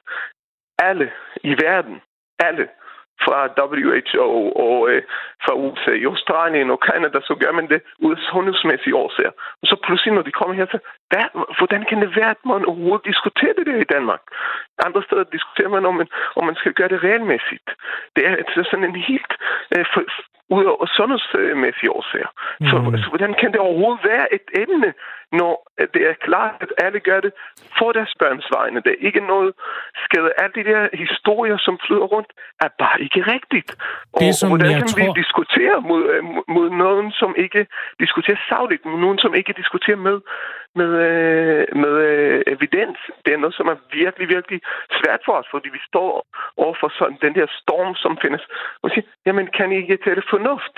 Alle 0.79 1.11
i 1.43 1.51
verden, 1.65 2.01
alle 2.39 2.67
fra 3.25 3.39
WHO 3.59 4.51
og 4.65 4.89
øh, 4.89 5.01
fra 5.45 5.53
USA, 5.63 5.91
i 5.91 6.05
Australien 6.11 6.69
og 6.75 6.79
Kanada, 6.79 7.19
så 7.29 7.33
gør 7.41 7.51
man 7.59 7.67
det 7.73 7.81
ud 8.05 8.11
af 8.15 8.21
sundhedsmæssige 8.31 8.95
årsager. 8.95 9.33
Og 9.61 9.65
så 9.71 9.75
pludselig, 9.85 10.13
når 10.13 10.21
de 10.21 10.37
kommer 10.39 10.55
her, 10.55 10.67
så 10.71 10.79
hvad, 11.11 11.27
hvordan 11.57 11.83
kan 11.89 12.01
det 12.01 12.15
være, 12.15 12.31
at 12.35 12.41
man 12.45 12.65
overhovedet 12.71 13.09
diskuterer 13.11 13.53
det 13.57 13.65
der 13.65 13.79
i 13.81 13.91
Danmark? 13.95 14.21
Andre 14.85 15.01
steder 15.07 15.23
diskuterer 15.35 15.69
man, 15.75 15.85
om 15.85 15.95
man, 15.95 16.07
om 16.35 16.43
man 16.49 16.55
skal 16.55 16.73
gøre 16.73 16.91
det 16.93 17.03
regelmæssigt. 17.03 17.67
Det 18.15 18.21
er 18.27 18.35
altså 18.41 18.61
sådan 18.69 18.85
en 18.89 18.95
helt 19.11 19.33
øh, 19.75 19.85
for, 19.93 20.03
ud 20.55 20.63
over 20.73 20.85
sundhedsmæssige 20.97 21.91
årsager. 21.97 22.31
Mm. 22.59 22.65
Så, 22.69 22.75
så 23.03 23.07
hvordan 23.11 23.33
kan 23.41 23.51
det 23.53 23.59
overhovedet 23.67 24.01
være 24.11 24.25
et 24.37 24.47
emne, 24.63 24.89
når 25.39 25.53
det 25.93 26.01
er 26.11 26.13
klart, 26.27 26.55
at 26.65 26.71
alle 26.85 26.99
gør 26.99 27.19
det 27.25 27.31
for 27.77 27.91
deres 27.91 28.13
børns 28.19 28.47
vegne? 28.57 28.77
Det 28.85 28.91
er 28.95 29.05
ikke 29.07 29.21
noget 29.33 29.51
skade. 30.05 30.29
Alle 30.41 30.53
de 30.59 30.63
der 30.71 30.81
historier, 31.03 31.57
som 31.57 31.79
flyder 31.85 32.07
rundt, 32.15 32.29
er 32.65 32.69
bare 32.83 32.97
ikke 33.05 33.21
rigtigt. 33.35 33.69
Og, 34.13 34.19
Det, 34.21 34.35
som 34.35 34.49
hvordan 34.49 34.73
kan 34.73 34.87
tror- 34.87 34.99
vi 35.13 35.21
diskutere 35.21 35.75
mod, 35.89 36.03
øh, 36.13 36.23
mod- 36.55 36.69
nogen, 36.83 37.11
som 37.11 37.31
ikke 37.37 37.61
diskuterer 38.03 38.39
savligt, 38.49 38.85
mod 38.85 38.99
nogen, 39.05 39.19
som 39.19 39.31
ikke 39.39 39.53
diskuterer 39.61 39.97
med, 40.07 40.17
med, 40.79 40.91
øh, 41.07 41.63
med 41.83 41.93
øh, 42.09 42.41
evidens? 42.53 42.97
Det 43.25 43.31
er 43.33 43.39
noget, 43.43 43.55
som 43.59 43.67
er 43.73 43.77
virkelig, 44.01 44.27
virkelig 44.35 44.59
svært 44.99 45.21
for 45.25 45.33
os, 45.39 45.47
fordi 45.53 45.69
vi 45.77 45.81
står 45.89 46.09
over 46.63 46.75
for 46.81 46.89
sådan 46.99 47.17
den 47.25 47.33
der 47.39 47.47
storm, 47.61 47.93
som 48.03 48.17
findes. 48.23 48.43
Og 48.83 48.89
siger, 48.89 49.05
jamen 49.25 49.45
kan 49.57 49.71
I 49.71 49.75
ikke 49.75 49.97
tale 50.05 50.23
fornuft? 50.33 50.75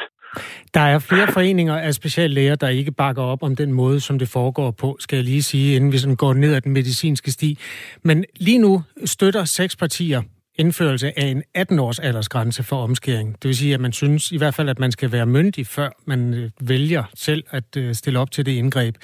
Der 0.74 0.80
er 0.94 1.00
flere 1.10 1.28
foreninger 1.28 1.78
af 1.78 1.94
speciallæger, 1.94 2.56
der 2.56 2.68
ikke 2.68 2.92
bakker 2.92 3.24
op 3.24 3.44
om 3.44 3.56
den 3.56 3.74
måde, 3.74 4.00
som 4.00 4.20
det 4.20 4.30
foregår 4.34 4.72
på, 4.72 4.98
skal 5.00 5.16
jeg 5.16 5.26
lige 5.26 5.44
sige, 5.44 5.76
inden 5.76 5.92
vi 5.92 5.98
sådan 5.98 6.16
går 6.16 6.34
ned 6.34 6.56
ad 6.56 6.62
den 6.62 6.74
medicinske 6.74 7.32
sti. 7.32 7.60
Men 8.04 8.26
lige 8.40 8.60
nu 8.60 8.82
støtter 9.06 9.44
seks 9.44 9.76
partier 9.76 10.22
indførelse 10.56 11.20
af 11.20 11.26
en 11.26 11.44
18-års 11.58 12.00
aldersgrænse 12.00 12.64
for 12.64 12.84
omskæring. 12.84 13.34
Det 13.42 13.48
vil 13.48 13.58
sige, 13.58 13.74
at 13.74 13.80
man 13.80 13.94
synes 13.94 14.32
i 14.32 14.38
hvert 14.38 14.54
fald, 14.54 14.70
at 14.70 14.80
man 14.80 14.92
skal 14.92 15.12
være 15.12 15.26
myndig, 15.26 15.68
før 15.68 15.90
man 16.06 16.34
øh, 16.34 16.50
vælger 16.62 17.04
selv 17.16 17.44
at 17.50 17.78
øh, 17.78 17.94
stille 17.94 18.20
op 18.20 18.32
til 18.32 18.46
det 18.46 18.52
indgreb. 18.52 18.96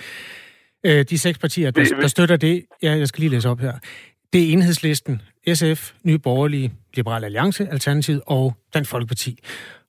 Øh, 0.86 1.06
De 1.10 1.18
seks 1.18 1.38
partier, 1.38 1.72
der, 1.72 1.84
der 2.02 2.08
støtter 2.08 2.36
det, 2.36 2.66
ja, 2.84 2.98
jeg 2.98 3.08
skal 3.08 3.22
lige 3.22 3.30
læse 3.32 3.50
op 3.50 3.60
her. 3.60 3.74
Det 4.34 4.50
er 4.50 4.54
Enhedslisten, 4.54 5.22
SF, 5.54 5.92
Nye 6.04 6.18
Borgerlige, 6.18 6.74
Liberal 6.94 7.24
Alliance, 7.24 7.68
Alternativet 7.72 8.22
og 8.26 8.56
Dansk 8.74 8.90
Folkeparti. 8.90 9.40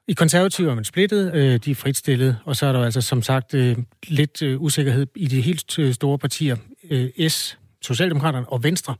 I 0.08 0.12
konservative 0.12 0.70
er 0.70 0.74
man 0.74 0.84
splittet, 0.84 1.34
øh, 1.34 1.60
de 1.64 1.70
er 1.70 1.74
fritstillet, 1.74 2.36
og 2.44 2.56
så 2.56 2.66
er 2.66 2.72
der 2.72 2.84
altså 2.84 3.00
som 3.00 3.22
sagt 3.22 3.54
øh, 3.54 3.76
lidt 4.08 4.42
øh, 4.42 4.62
usikkerhed 4.62 5.06
i 5.16 5.26
de 5.26 5.40
helt 5.40 5.78
øh, 5.78 5.94
store 5.94 6.18
partier, 6.18 6.56
øh, 6.90 7.28
S, 7.28 7.58
Socialdemokraterne 7.82 8.48
og 8.48 8.62
Venstre, 8.62 8.94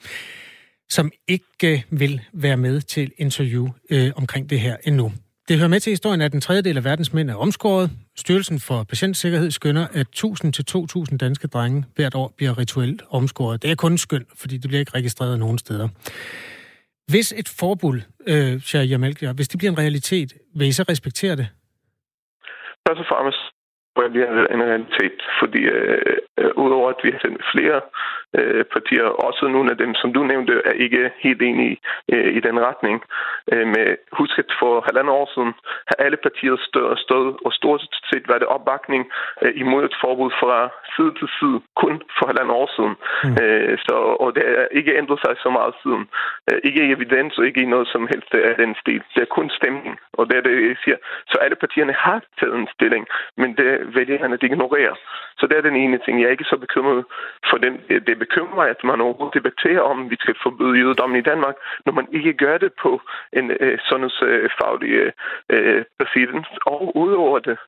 som 0.91 1.11
ikke 1.29 1.45
øh, 1.65 1.83
vil 1.91 2.21
være 2.33 2.57
med 2.57 2.81
til 2.81 3.13
interview 3.19 3.69
øh, 3.91 4.13
omkring 4.17 4.51
det 4.51 4.61
her 4.61 4.77
endnu. 4.85 5.13
Det 5.49 5.59
hører 5.59 5.69
med 5.69 5.81
til 5.81 5.91
historien, 5.91 6.21
at 6.21 6.35
en 6.35 6.41
tredjedel 6.41 6.77
af 6.77 6.85
verdens 6.85 7.13
mænd 7.13 7.31
er 7.31 7.35
omskåret. 7.35 7.91
Styrelsen 8.25 8.59
for 8.69 8.79
Patientsikkerhed 8.93 9.51
skønner, 9.51 9.87
at 10.01 10.07
1000 10.09 10.53
til 10.53 10.65
2000 10.65 11.19
danske 11.19 11.49
drenge 11.55 11.85
hvert 11.97 12.15
år 12.15 12.29
bliver 12.37 12.59
rituelt 12.59 13.03
omskåret. 13.11 13.63
Det 13.63 13.71
er 13.71 13.79
kun 13.85 13.99
skøn, 13.99 14.25
fordi 14.41 14.55
det 14.57 14.69
bliver 14.71 14.83
ikke 14.85 14.95
registreret 15.01 15.39
nogen 15.39 15.59
steder. 15.59 15.89
Hvis 17.13 17.29
et 17.41 17.49
forbud, 17.61 17.99
øh, 18.33 18.53
Shari 18.69 18.97
Malkia, 19.05 19.33
hvis 19.39 19.49
det 19.49 19.59
bliver 19.59 19.73
en 19.73 19.79
realitet, 19.85 20.29
vil 20.59 20.69
I 20.69 20.73
så 20.73 20.85
respektere 20.93 21.35
det? 21.41 21.49
Først 22.87 23.01
og 23.03 23.09
fremmest 23.13 23.43
må 23.97 24.03
det 24.03 24.23
en 24.55 24.63
realitet, 24.71 25.19
fordi 25.41 25.61
øh, 25.77 26.17
øh, 26.41 26.51
udover 26.65 26.89
at 26.95 27.01
vi 27.05 27.11
har 27.15 27.21
sendt 27.25 27.43
flere 27.55 27.79
øh, 28.39 28.65
partier, 28.75 29.07
også 29.27 29.49
nogle 29.49 29.71
af 29.71 29.77
dem, 29.77 29.95
som 29.95 30.13
du 30.13 30.23
nævnte, 30.23 30.63
er 30.65 30.73
ikke 30.85 31.11
helt 31.19 31.43
enige 31.43 31.77
øh, 32.13 32.37
i 32.37 32.41
den 32.41 32.57
retning. 32.69 33.03
Øh, 33.53 33.67
med, 33.67 33.87
husk, 34.13 34.39
at 34.39 34.51
for 34.61 34.85
halvandet 34.87 35.15
år 35.21 35.29
siden 35.35 35.53
har 35.89 35.97
alle 36.05 36.19
partier 36.27 36.57
stået, 36.69 36.99
stået 36.99 37.37
og 37.47 37.53
stort 37.53 37.83
set 38.11 38.25
været 38.29 38.43
opbakning 38.55 39.03
øh, 39.43 39.53
imod 39.63 39.85
et 39.85 39.97
forbud 40.03 40.31
fra 40.41 40.57
side 40.95 41.13
til 41.19 41.29
side, 41.39 41.59
kun 41.83 41.95
for 42.17 42.25
halvandet 42.31 42.55
år 42.63 42.69
siden. 42.77 42.95
Mm. 43.25 43.37
Øh, 43.43 43.79
så, 43.87 43.97
og 44.23 44.29
det 44.37 44.45
er 44.55 44.67
ikke 44.79 44.99
ændret 45.01 45.19
sig 45.25 45.35
så 45.45 45.51
meget 45.59 45.75
siden. 45.83 46.05
Øh, 46.49 46.59
ikke 46.69 46.81
i 46.87 46.93
evidens 46.97 47.39
og 47.39 47.45
ikke 47.47 47.63
i 47.63 47.73
noget 47.75 47.89
som 47.95 48.03
helst 48.13 48.31
af 48.35 48.57
den 48.63 48.75
stil. 48.83 49.03
Det 49.15 49.23
er 49.23 49.35
kun 49.39 49.51
stemning, 49.59 49.95
og 50.19 50.23
det 50.29 50.37
er 50.37 50.45
det, 50.49 50.55
jeg 50.69 50.77
siger. 50.85 50.99
Så 51.31 51.37
alle 51.45 51.57
partierne 51.57 51.93
har 51.93 52.19
taget 52.41 52.57
en 52.63 52.69
stilling, 52.77 53.05
men 53.41 53.51
det 53.57 53.71
vælger 53.97 54.19
han 54.23 54.33
at 54.33 54.43
ignorere. 54.43 54.95
Så 55.41 55.47
det 55.47 55.57
er 55.57 55.69
den 55.69 55.77
ene 55.77 55.99
ting. 56.05 56.21
Jeg 56.21 56.27
er 56.27 56.37
ikke 56.37 56.53
så 56.53 56.57
bekymret 56.57 57.05
for 57.51 57.59
den. 57.59 57.75
Det 58.07 58.19
bekymrer 58.19 58.55
mig, 58.55 58.69
at 58.71 58.85
man 58.85 59.01
overhovedet 59.01 59.35
debatterer 59.35 59.81
om, 59.81 60.11
vi 60.11 60.17
skal 60.21 60.35
forbyde 60.43 60.79
jødedommen 60.79 61.19
i 61.19 61.29
Danmark, 61.31 61.57
når 61.87 61.93
man 61.93 62.09
ikke 62.13 62.33
gør 62.33 62.59
det 62.59 62.73
på 62.83 63.01
en 63.33 63.51
øh, 63.61 63.79
sundhedsfaglig 63.89 64.91
øh, 64.91 65.13
øh 65.51 65.85
præcedens. 65.99 66.49
Og 66.67 66.97
udover 66.97 67.39
det, 67.39 67.59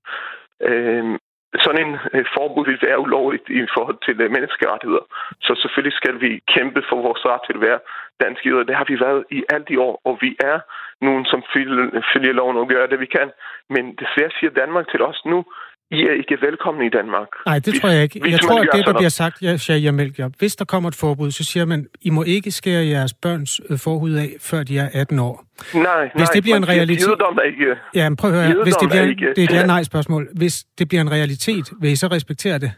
øh, 0.69 1.19
sådan 1.61 1.87
en 1.87 1.99
øh, 2.15 2.25
forbud 2.35 2.65
vil 2.67 2.79
være 2.83 3.01
ulovligt 3.01 3.49
i 3.49 3.67
forhold 3.75 3.99
til 4.07 4.21
øh, 4.21 4.31
menneskerettigheder. 4.31 5.05
Så 5.41 5.53
selvfølgelig 5.63 5.97
skal 5.97 6.21
vi 6.21 6.41
kæmpe 6.55 6.83
for 6.89 6.97
vores 7.07 7.25
ret 7.25 7.43
til 7.47 7.55
at 7.57 7.61
være 7.69 7.81
danske 8.25 8.49
jøder. 8.49 8.65
Det 8.65 8.77
har 8.77 8.87
vi 8.89 9.01
været 9.01 9.25
i 9.31 9.45
alle 9.53 9.67
de 9.69 9.81
år, 9.81 10.01
og 10.05 10.19
vi 10.21 10.37
er 10.41 10.59
nogen, 11.01 11.25
som 11.25 11.43
følger, 11.55 12.03
følger 12.13 12.33
loven 12.33 12.57
og 12.57 12.69
gør 12.69 12.87
det, 12.87 13.01
vi 13.01 13.07
kan. 13.07 13.31
Men 13.71 13.85
desværre 14.01 14.31
siger 14.39 14.51
Danmark 14.51 14.87
til 14.89 15.03
os 15.03 15.21
nu, 15.25 15.45
i 15.93 16.01
er 16.03 16.13
ikke 16.13 16.37
velkomne 16.47 16.87
i 16.87 16.89
Danmark. 16.99 17.29
Nej, 17.47 17.55
det 17.59 17.65
Hvis- 17.73 17.81
tror 17.81 17.89
jeg 17.89 18.03
ikke. 18.03 18.21
Jeg 18.31 18.41
tror, 18.41 18.61
at 18.61 18.69
det, 18.75 18.87
der 18.87 18.93
bliver 18.93 19.09
sagt, 19.09 19.43
ja, 19.43 19.57
Sharia 19.57 19.91
Melchior, 19.93 20.31
hvis 20.39 20.57
der 20.57 20.65
kommer 20.65 20.89
et 20.89 20.95
forbud, 20.95 21.31
så 21.31 21.45
siger 21.45 21.65
man, 21.67 21.87
I 22.03 22.11
må 22.11 22.23
ikke 22.23 22.51
skære 22.51 22.85
jeres 22.87 23.15
børns 23.15 23.61
øh, 23.71 23.79
forhud 23.79 24.13
af, 24.13 24.29
før 24.41 24.63
de 24.63 24.79
er 24.79 24.89
18 24.95 25.19
år. 25.19 25.45
Nej, 25.75 26.03
Hvis 26.03 26.15
nej, 26.15 26.27
det 26.35 26.43
bliver 26.43 26.57
en 26.57 26.69
realitet- 26.69 27.07
Jødedom 27.09 27.37
er 27.39 27.43
ikke... 27.43 27.67
Ja, 27.95 28.09
men 28.09 28.17
prøv 28.17 28.31
at 28.31 28.37
høre, 28.37 28.47
her. 28.47 28.63
hvis 28.63 28.75
det 28.75 28.83
Jødedom 28.83 28.89
bliver, 28.91 29.03
er 29.05 29.09
ikke- 29.09 29.35
det 29.37 29.45
er 29.45 29.49
et 29.57 29.61
ja-nej-spørgsmål. 29.61 30.29
Hvis 30.37 30.65
det 30.79 30.89
bliver 30.89 31.01
en 31.03 31.11
realitet, 31.13 31.67
vil 31.81 31.91
I 31.91 31.97
så 31.97 32.07
respektere 32.07 32.59
det? 32.59 32.73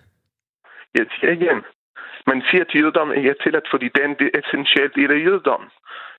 Jeg 0.94 1.04
siger 1.20 1.32
igen, 1.32 1.58
man 2.26 2.42
siger, 2.50 2.64
at 2.64 2.74
jødedom 2.74 3.10
er 3.10 3.34
tilladt, 3.42 3.68
fordi 3.70 3.88
den 3.88 4.10
det 4.18 4.30
er 4.34 4.38
essentielt 4.40 4.94
del 4.94 5.10
af 5.10 5.24
jødedom. 5.26 5.70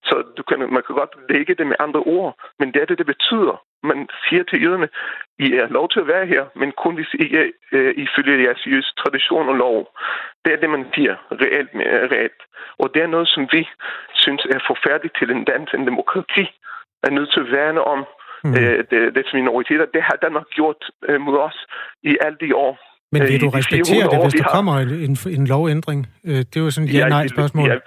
Så 0.03 0.23
du 0.37 0.43
kan, 0.43 0.59
man 0.59 0.83
kan 0.87 0.95
godt 0.95 1.13
lægge 1.29 1.55
det 1.55 1.67
med 1.67 1.75
andre 1.79 1.99
ord, 1.99 2.37
men 2.59 2.73
det 2.73 2.81
er 2.81 2.85
det, 2.85 2.97
det 2.97 3.05
betyder. 3.05 3.55
Man 3.83 4.09
siger 4.29 4.43
til 4.43 4.63
jøderne, 4.63 4.89
I 5.39 5.53
er 5.53 5.67
lov 5.67 5.89
til 5.89 5.99
at 5.99 6.07
være 6.07 6.25
her, 6.25 6.45
men 6.55 6.71
kun 6.71 6.95
hvis 6.95 7.13
I 7.13 7.35
er 7.35 7.47
øh, 7.71 7.93
ifølge 7.97 8.43
jeres 8.43 8.67
jødiske 8.67 9.01
tradition 9.03 9.49
og 9.49 9.55
lov. 9.55 9.79
Det 10.45 10.53
er 10.53 10.57
det, 10.57 10.69
man 10.69 10.85
siger 10.95 11.15
reelt. 11.31 11.73
Med, 11.73 11.85
reelt. 12.11 12.41
Og 12.79 12.93
det 12.93 13.01
er 13.01 13.07
noget, 13.07 13.27
som 13.27 13.47
vi 13.51 13.67
synes 14.13 14.45
er 14.45 14.59
forfærdeligt 14.67 15.17
til 15.19 15.31
en 15.31 15.43
dans, 15.43 15.73
en 15.73 15.87
demokrati, 15.87 16.45
er 17.03 17.09
nødt 17.09 17.31
til 17.33 17.39
at 17.39 17.51
værne 17.51 17.83
om 17.83 18.05
Mm. 18.45 18.53
øh, 18.59 18.83
det, 18.91 19.15
det 19.15 19.25
minoriteter. 19.33 19.85
Det 19.85 20.01
har 20.01 20.17
Danmark 20.25 20.47
gjort 20.57 20.81
øh, 21.09 21.21
mod 21.21 21.37
os 21.37 21.59
i 22.03 22.17
alle 22.21 22.37
de 22.41 22.55
år. 22.55 22.73
Men 23.15 23.21
Øh, 23.23 23.29
vil 23.31 23.41
du 23.41 23.47
de 23.47 23.51
400 23.51 23.57
respektere 23.59 24.05
det, 24.13 24.19
hvis 24.25 24.35
vi 24.39 24.43
der 24.45 24.55
kommer 24.57 24.73
en, 24.83 24.89
en, 25.07 25.15
en 25.37 25.45
lovændring? 25.53 25.99
Øh, 26.29 26.39
Det 26.49 26.55
er 26.59 26.63
jo 26.67 26.71
sådan 26.75 26.87
et 26.89 26.93
Ja, 26.93 26.99
ja-nej-spørgsmål. 26.99 27.67
Ja, 27.71 27.77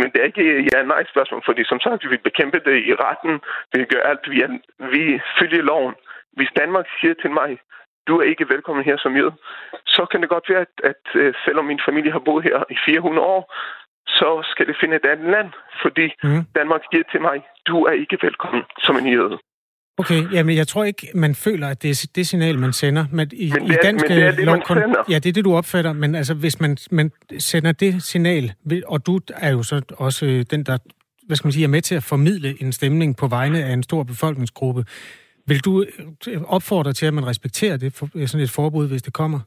men 0.00 0.06
det 0.12 0.18
er 0.22 0.26
ikke 0.30 0.44
ja-nej-spørgsmål, 0.72 1.42
fordi 1.48 1.62
som 1.72 1.78
sagt, 1.84 1.98
vi 2.04 2.08
vil 2.12 2.22
bekæmpe 2.28 2.58
det 2.68 2.76
i 2.90 2.92
retten. 3.04 3.32
Vi 3.72 3.78
gøre 3.92 4.04
alt, 4.10 4.24
vi, 4.32 4.38
er, 4.46 4.50
vi 4.94 5.02
følger 5.38 5.62
loven. 5.70 5.94
Hvis 6.38 6.50
Danmark 6.60 6.86
siger 7.00 7.14
til 7.22 7.30
mig, 7.40 7.50
du 8.08 8.12
er 8.20 8.24
ikke 8.32 8.48
velkommen 8.54 8.84
her 8.84 8.96
som 9.04 9.16
jøde, 9.20 9.34
så 9.96 10.02
kan 10.10 10.20
det 10.22 10.28
godt 10.34 10.46
være, 10.50 10.60
at, 10.66 10.74
at 10.90 11.02
øh, 11.20 11.34
selvom 11.44 11.64
min 11.70 11.80
familie 11.88 12.12
har 12.16 12.22
boet 12.28 12.44
her 12.48 12.58
i 12.74 12.76
400 12.86 13.26
år, 13.36 13.42
så 14.18 14.28
skal 14.50 14.66
det 14.66 14.76
finde 14.80 14.96
et 14.96 15.06
andet 15.12 15.30
land, 15.36 15.50
fordi 15.82 16.06
Mm. 16.24 16.42
Danmark 16.58 16.82
siger 16.90 17.04
til 17.12 17.20
mig, 17.28 17.36
du 17.68 17.76
er 17.88 17.92
ikke 18.02 18.18
velkommen 18.22 18.62
som 18.86 18.96
en 18.96 19.06
jøde. 19.16 19.38
Okay, 19.98 20.32
jamen 20.32 20.56
jeg 20.56 20.68
tror 20.68 20.84
ikke, 20.84 21.08
man 21.14 21.34
føler, 21.34 21.68
at 21.68 21.82
det 21.82 21.90
er 21.90 22.06
det 22.14 22.26
signal, 22.26 22.58
man 22.58 22.72
sender. 22.72 23.04
Men 23.10 23.30
i, 23.32 23.50
Men 23.50 23.62
det 23.62 23.68
i 23.70 23.72
er- 23.74 23.78
dansk 23.82 24.04
men 24.08 24.16
det 24.18 24.24
er 24.26 24.30
det, 24.30 24.44
lov, 24.44 24.56
man 24.56 24.62
sender. 24.82 25.02
Ja, 25.08 25.14
det 25.18 25.26
er 25.28 25.32
det, 25.32 25.44
du 25.44 25.54
opfatter. 25.54 25.92
Men 25.92 26.14
altså, 26.14 26.34
hvis 26.34 26.60
man, 26.60 26.76
man 26.90 27.10
sender 27.38 27.72
det 27.72 28.02
signal, 28.02 28.52
og 28.86 29.06
du 29.06 29.20
er 29.36 29.50
jo 29.50 29.62
så 29.62 29.80
også 29.96 30.26
øh, 30.26 30.44
den, 30.50 30.62
der 30.64 30.78
hvad 31.26 31.36
skal 31.36 31.46
man 31.46 31.52
sige, 31.52 31.64
er 31.64 31.68
med 31.68 31.82
til 31.82 31.94
at 31.94 32.02
formidle 32.02 32.62
en 32.62 32.72
stemning 32.72 33.16
på 33.16 33.26
vegne 33.26 33.64
af 33.64 33.72
en 33.72 33.82
stor 33.82 34.02
befolkningsgruppe, 34.02 34.84
vil 35.46 35.58
du 35.60 35.84
øh, 36.28 36.42
opfordre 36.42 36.92
til, 36.92 37.06
at 37.06 37.14
man 37.14 37.26
respekterer 37.26 37.76
det, 37.76 37.96
sådan 38.26 38.40
et 38.44 38.50
forbud, 38.50 38.88
hvis 38.88 39.02
det 39.02 39.12
kommer? 39.12 39.40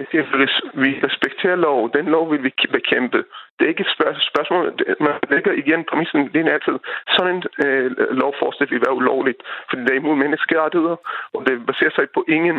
Jeg 0.00 0.06
siger, 0.10 0.24
res- 0.42 0.70
vi 0.84 0.90
respekterer 1.08 1.56
lov. 1.68 1.78
Den 1.98 2.06
lov 2.14 2.24
vil 2.32 2.42
vi 2.46 2.50
bekæmpe. 2.78 3.20
Det 3.56 3.62
er 3.64 3.72
ikke 3.72 3.84
et 3.88 3.94
spørg- 3.96 4.22
spørgsmål. 4.30 4.64
Man 5.06 5.14
lægger 5.34 5.52
igen 5.62 5.80
præmissen, 5.90 6.20
det 6.32 6.40
er 6.40 6.54
altid. 6.58 6.76
Sådan 7.14 7.34
en 7.36 7.42
øh, 7.64 7.86
lovforslag 8.22 8.66
vil 8.70 8.84
være 8.86 8.98
ulovligt, 9.00 9.40
fordi 9.68 9.80
det 9.86 9.92
er 9.92 10.00
imod 10.02 10.16
menneskerettigheder, 10.24 10.96
og 11.34 11.40
det 11.46 11.54
baserer 11.68 11.92
sig 11.96 12.04
på 12.16 12.20
ingen 12.36 12.58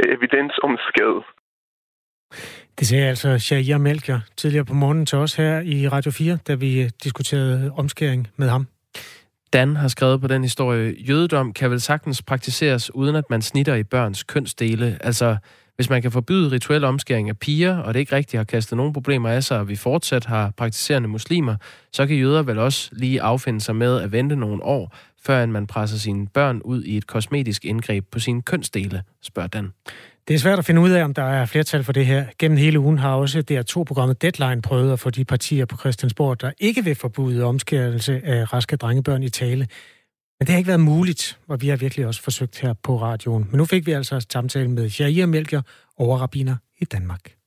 øh, 0.00 0.06
evidens 0.16 0.54
om 0.66 0.72
skade. 0.90 1.20
Det 2.78 2.86
sagde 2.86 3.08
altså 3.12 3.38
Shahir 3.38 3.78
Melchior 3.78 4.20
tidligere 4.36 4.64
på 4.64 4.74
morgenen 4.74 5.06
til 5.06 5.18
os 5.18 5.34
her 5.34 5.60
i 5.60 5.88
Radio 5.88 6.10
4, 6.10 6.38
da 6.48 6.54
vi 6.54 6.70
øh, 6.82 6.90
diskuterede 7.04 7.72
omskæring 7.82 8.28
med 8.36 8.48
ham. 8.48 8.66
Dan 9.52 9.76
har 9.76 9.88
skrevet 9.88 10.20
på 10.20 10.28
den 10.28 10.42
historie, 10.42 10.94
jødedom 11.08 11.52
kan 11.52 11.70
vel 11.70 11.80
sagtens 11.80 12.22
praktiseres, 12.22 12.94
uden 12.94 13.16
at 13.16 13.24
man 13.30 13.42
snitter 13.42 13.74
i 13.74 13.84
børns 13.84 14.22
kønsdele. 14.22 14.98
Altså, 15.00 15.36
hvis 15.78 15.90
man 15.90 16.02
kan 16.02 16.12
forbyde 16.12 16.52
rituel 16.52 16.84
omskæring 16.84 17.28
af 17.28 17.38
piger, 17.38 17.76
og 17.76 17.94
det 17.94 18.00
ikke 18.00 18.16
rigtig 18.16 18.38
har 18.38 18.44
kastet 18.44 18.76
nogen 18.76 18.92
problemer 18.92 19.28
af 19.28 19.44
sig, 19.44 19.58
og 19.58 19.68
vi 19.68 19.76
fortsat 19.76 20.24
har 20.24 20.52
praktiserende 20.56 21.08
muslimer, 21.08 21.56
så 21.92 22.06
kan 22.06 22.16
jøder 22.16 22.42
vel 22.42 22.58
også 22.58 22.90
lige 22.92 23.22
affinde 23.22 23.60
sig 23.60 23.76
med 23.76 24.00
at 24.00 24.12
vente 24.12 24.36
nogle 24.36 24.62
år, 24.62 24.96
før 25.22 25.46
man 25.46 25.66
presser 25.66 25.98
sine 25.98 26.26
børn 26.26 26.60
ud 26.64 26.84
i 26.84 26.96
et 26.96 27.06
kosmetisk 27.06 27.64
indgreb 27.64 28.04
på 28.10 28.18
sine 28.18 28.42
kønsdele, 28.42 29.02
spørger 29.22 29.48
Dan. 29.48 29.72
Det 30.28 30.34
er 30.34 30.38
svært 30.38 30.58
at 30.58 30.64
finde 30.64 30.80
ud 30.80 30.90
af, 30.90 31.04
om 31.04 31.14
der 31.14 31.22
er 31.22 31.46
flertal 31.46 31.84
for 31.84 31.92
det 31.92 32.06
her. 32.06 32.24
Gennem 32.38 32.58
hele 32.58 32.80
ugen 32.80 32.98
har 32.98 33.14
også 33.14 33.42
DR2-programmet 33.50 34.22
Deadline 34.22 34.62
prøvet 34.62 34.92
at 34.92 35.00
få 35.00 35.10
de 35.10 35.24
partier 35.24 35.64
på 35.64 35.76
Christiansborg, 35.76 36.40
der 36.40 36.50
ikke 36.60 36.84
vil 36.84 36.94
forbyde 36.94 37.44
omskærelse 37.44 38.20
af 38.24 38.52
raske 38.52 38.76
drengebørn 38.76 39.22
i 39.22 39.28
tale. 39.28 39.66
Men 40.40 40.46
det 40.46 40.52
har 40.52 40.58
ikke 40.58 40.68
været 40.68 40.80
muligt, 40.80 41.38
og 41.48 41.62
vi 41.62 41.68
har 41.68 41.76
virkelig 41.76 42.06
også 42.06 42.22
forsøgt 42.22 42.60
her 42.60 42.72
på 42.72 43.02
radioen. 43.02 43.46
Men 43.50 43.58
nu 43.58 43.64
fik 43.64 43.86
vi 43.86 43.92
altså 43.92 44.26
samtale 44.30 44.68
med 44.68 44.90
Jair 44.90 45.26
Melchior, 45.26 45.62
overrabiner 45.96 46.56
i 46.78 46.84
Danmark. 46.84 47.37